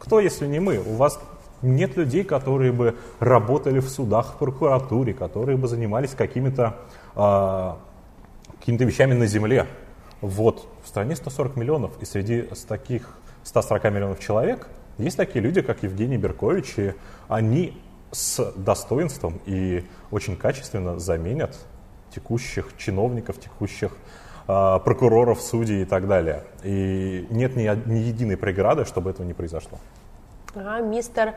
кто, 0.00 0.18
если 0.18 0.48
не 0.48 0.58
мы? 0.58 0.78
У 0.78 0.96
вас 0.96 1.20
нет 1.62 1.96
людей, 1.96 2.24
которые 2.24 2.72
бы 2.72 2.96
работали 3.20 3.78
в 3.78 3.88
судах, 3.88 4.34
в 4.34 4.38
прокуратуре, 4.38 5.14
которые 5.14 5.56
бы 5.56 5.68
занимались 5.68 6.10
какими-то 6.16 6.78
э, 7.14 7.74
какими 8.58 8.76
вещами 8.78 9.14
на 9.14 9.26
земле. 9.26 9.68
Вот, 10.20 10.68
в 10.84 10.88
стране 10.88 11.16
140 11.16 11.56
миллионов, 11.56 11.92
и 12.00 12.04
среди 12.04 12.42
таких 12.68 13.16
140 13.44 13.84
миллионов 13.84 14.20
человек 14.20 14.68
есть 14.98 15.16
такие 15.16 15.40
люди, 15.40 15.62
как 15.62 15.82
Евгений 15.82 16.18
Беркович, 16.18 16.74
и 16.78 16.94
они 17.28 17.80
с 18.12 18.52
достоинством 18.56 19.40
и 19.46 19.86
очень 20.10 20.36
качественно 20.36 20.98
заменят 20.98 21.56
текущих 22.14 22.76
чиновников, 22.76 23.38
текущих 23.38 23.92
э, 24.48 24.78
прокуроров, 24.84 25.40
судей 25.40 25.82
и 25.82 25.84
так 25.84 26.06
далее. 26.08 26.44
И 26.64 27.26
нет 27.30 27.56
ни, 27.56 27.88
ни 27.88 28.00
единой 28.00 28.36
преграды, 28.36 28.84
чтобы 28.84 29.10
этого 29.10 29.24
не 29.24 29.32
произошло. 29.32 29.78
Ага, 30.54 30.80
мистер 30.80 31.34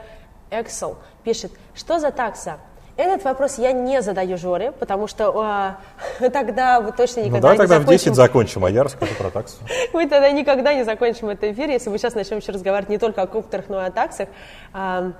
Эксел 0.49 0.97
пишет, 1.23 1.51
что 1.73 1.99
за 1.99 2.11
такса? 2.11 2.57
Этот 2.95 3.23
вопрос 3.23 3.57
я 3.57 3.71
не 3.71 4.01
задаю 4.03 4.37
Жоре, 4.37 4.71
потому 4.71 5.07
что 5.07 5.77
э, 6.19 6.29
тогда 6.29 6.79
вы 6.79 6.91
точно 6.91 7.21
никогда 7.21 7.37
ну, 7.37 7.41
давай 7.41 7.55
не 7.55 7.57
тогда 7.57 7.75
закончим. 7.79 7.97
в 7.97 8.03
10 8.03 8.15
закончим, 8.15 8.65
а 8.65 8.69
я 8.69 8.83
расскажу 8.83 9.15
про 9.15 9.31
таксу. 9.31 9.57
Мы 9.93 10.07
тогда 10.07 10.29
никогда 10.29 10.73
не 10.75 10.83
закончим 10.83 11.29
этот 11.29 11.45
эфир, 11.45 11.69
если 11.69 11.89
мы 11.89 11.97
сейчас 11.97 12.13
начнем 12.13 12.37
еще 12.37 12.51
разговаривать 12.51 12.89
не 12.89 12.99
только 12.99 13.23
о 13.23 13.27
компьютерах, 13.27 13.65
но 13.67 13.81
и 13.81 13.87
о 13.87 13.91
таксах. 13.91 14.29
А, 14.73 15.11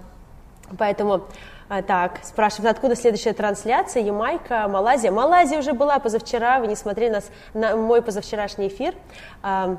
поэтому 0.78 1.24
а, 1.68 1.82
так, 1.82 2.20
спрашивают, 2.24 2.76
откуда 2.76 2.96
следующая 2.96 3.34
трансляция? 3.34 4.04
Ямайка, 4.04 4.68
Малайзия. 4.68 5.12
Малайзия 5.12 5.58
уже 5.58 5.74
была 5.74 5.98
позавчера, 5.98 6.60
вы 6.60 6.68
не 6.68 6.76
смотрели 6.76 7.14
нас 7.14 7.32
на 7.56 7.76
мой 7.76 8.04
позавчерашний 8.04 8.68
эфир. 8.68 8.94
А, 9.42 9.78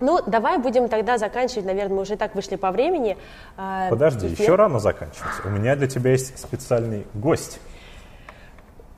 ну, 0.00 0.20
давай 0.26 0.58
будем 0.58 0.88
тогда 0.88 1.18
заканчивать, 1.18 1.64
наверное, 1.64 1.96
мы 1.96 2.02
уже 2.02 2.16
так 2.16 2.34
вышли 2.34 2.56
по 2.56 2.70
времени. 2.70 3.16
А, 3.56 3.88
Подожди, 3.90 4.28
эфир. 4.28 4.42
еще 4.42 4.54
рано 4.54 4.78
заканчивать. 4.78 5.44
У 5.44 5.48
меня 5.48 5.76
для 5.76 5.86
тебя 5.86 6.10
есть 6.12 6.38
специальный 6.38 7.06
гость. 7.14 7.60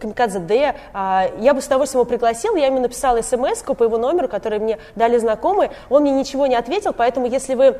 Камикадзе 0.00 0.38
Д. 0.38 0.74
А, 0.92 1.28
я 1.38 1.54
бы 1.54 1.60
с 1.60 1.66
удовольствием 1.66 2.00
его 2.00 2.08
пригласила. 2.08 2.56
Я 2.56 2.66
ему 2.66 2.80
написала 2.80 3.20
смс 3.22 3.62
по 3.62 3.84
его 3.84 3.98
номеру, 3.98 4.28
который 4.28 4.58
мне 4.58 4.78
дали 4.96 5.18
знакомые. 5.18 5.70
Он 5.90 6.02
мне 6.02 6.12
ничего 6.12 6.46
не 6.46 6.54
ответил, 6.54 6.92
поэтому 6.92 7.26
если 7.26 7.54
вы 7.54 7.76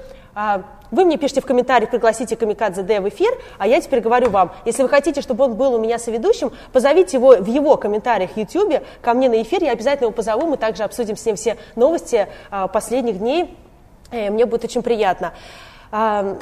вы 0.92 1.04
мне 1.04 1.16
пишите 1.16 1.40
в 1.40 1.46
комментариях, 1.46 1.90
пригласите 1.90 2.36
Камикадзе 2.36 2.82
Д 2.82 3.00
в 3.00 3.08
эфир, 3.08 3.32
а 3.58 3.66
я 3.66 3.80
теперь 3.80 4.00
говорю 4.00 4.30
вам, 4.30 4.52
если 4.66 4.82
вы 4.82 4.90
хотите, 4.90 5.22
чтобы 5.22 5.44
он 5.44 5.54
был 5.54 5.74
у 5.74 5.78
меня 5.78 5.98
соведущим, 5.98 6.52
позовите 6.72 7.16
его 7.16 7.36
в 7.36 7.46
его 7.46 7.76
комментариях 7.76 8.32
в 8.32 8.36
YouTube 8.36 8.82
ко 9.00 9.14
мне 9.14 9.28
на 9.28 9.40
эфир, 9.42 9.62
я 9.62 9.72
обязательно 9.72 10.06
его 10.06 10.12
позову, 10.12 10.46
мы 10.46 10.58
также 10.58 10.84
обсудим 10.84 11.16
с 11.16 11.24
ним 11.24 11.36
все 11.36 11.56
новости 11.76 12.28
последних 12.72 13.16
дней. 13.22 13.56
Э, 14.10 14.30
мне 14.30 14.44
будет 14.44 14.64
очень 14.64 14.82
приятно. 14.82 15.32
А, 15.94 16.38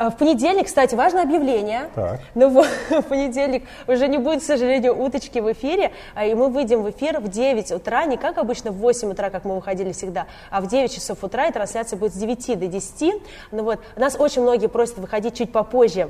в 0.00 0.12
понедельник, 0.12 0.66
кстати, 0.66 0.94
важное 0.94 1.24
объявление. 1.24 1.90
Так. 1.94 2.20
Ну, 2.34 2.48
в 2.90 3.02
понедельник 3.02 3.64
уже 3.86 4.08
не 4.08 4.16
будет, 4.16 4.40
к 4.40 4.44
сожалению, 4.44 4.98
уточки 4.98 5.40
в 5.40 5.52
эфире, 5.52 5.92
а, 6.14 6.24
и 6.24 6.34
мы 6.34 6.48
выйдем 6.48 6.82
в 6.82 6.90
эфир 6.90 7.20
в 7.20 7.28
9 7.28 7.72
утра, 7.72 8.06
не 8.06 8.16
как 8.16 8.38
обычно 8.38 8.70
в 8.72 8.78
8 8.78 9.10
утра, 9.10 9.28
как 9.28 9.44
мы 9.44 9.56
выходили 9.56 9.92
всегда, 9.92 10.26
а 10.50 10.62
в 10.62 10.68
9 10.68 10.90
часов 10.90 11.22
утра, 11.22 11.48
и 11.48 11.52
трансляция 11.52 11.98
будет 11.98 12.14
с 12.14 12.16
9 12.16 12.58
до 12.58 12.66
10. 12.66 13.14
Ну 13.52 13.62
вот, 13.62 13.78
нас 13.96 14.16
очень 14.18 14.40
многие 14.40 14.68
просят 14.68 14.96
выходить 14.96 15.36
чуть 15.36 15.52
попозже 15.52 16.08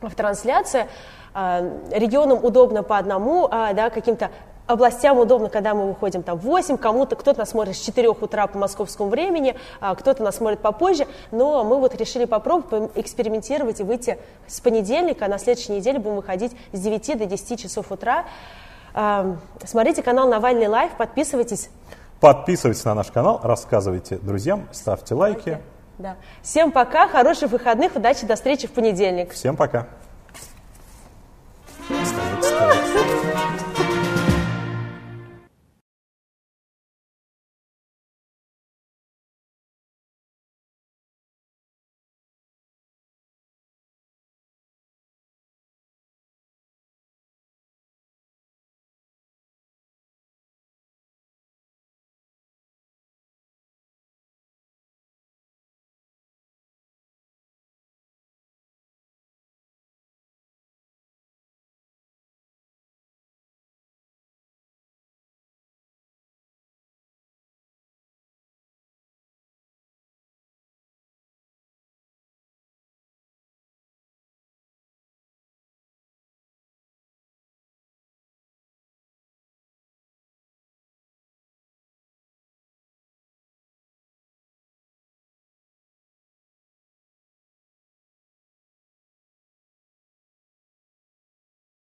в 0.00 0.14
трансляцию. 0.14 0.86
А, 1.34 1.70
регионам 1.90 2.42
удобно 2.42 2.82
по 2.82 2.96
одному, 2.96 3.46
да, 3.48 3.90
каким-то 3.90 4.30
областям 4.66 5.18
удобно, 5.18 5.48
когда 5.48 5.74
мы 5.74 5.88
выходим 5.88 6.22
там 6.22 6.38
в 6.38 6.42
8, 6.42 6.76
кому-то, 6.76 7.16
кто-то 7.16 7.40
нас 7.40 7.50
смотрит 7.50 7.76
с 7.76 7.80
4 7.80 8.08
утра 8.08 8.46
по 8.46 8.58
московскому 8.58 9.08
времени, 9.08 9.56
а 9.80 9.94
кто-то 9.94 10.22
нас 10.22 10.36
смотрит 10.36 10.60
попозже, 10.60 11.06
но 11.30 11.64
мы 11.64 11.78
вот 11.78 11.94
решили 11.94 12.24
попробовать 12.24 12.90
экспериментировать 12.94 13.80
и 13.80 13.82
выйти 13.82 14.18
с 14.46 14.60
понедельника, 14.60 15.26
а 15.26 15.28
на 15.28 15.38
следующей 15.38 15.72
неделе 15.72 15.98
будем 15.98 16.16
выходить 16.16 16.52
с 16.72 16.80
9 16.80 17.18
до 17.18 17.26
10 17.26 17.60
часов 17.60 17.90
утра. 17.92 18.24
А, 18.94 19.36
смотрите 19.64 20.02
канал 20.02 20.28
Навальный 20.28 20.68
Лайв, 20.68 20.92
подписывайтесь. 20.96 21.70
Подписывайтесь 22.20 22.84
на 22.84 22.94
наш 22.94 23.10
канал, 23.10 23.40
рассказывайте 23.42 24.16
друзьям, 24.16 24.68
ставьте 24.72 25.14
лайки. 25.14 25.58
Да. 25.98 26.16
Всем 26.42 26.72
пока, 26.72 27.08
хороших 27.08 27.50
выходных, 27.50 27.94
удачи, 27.96 28.26
до 28.26 28.36
встречи 28.36 28.66
в 28.66 28.72
понедельник. 28.72 29.32
Всем 29.32 29.56
пока. 29.56 29.86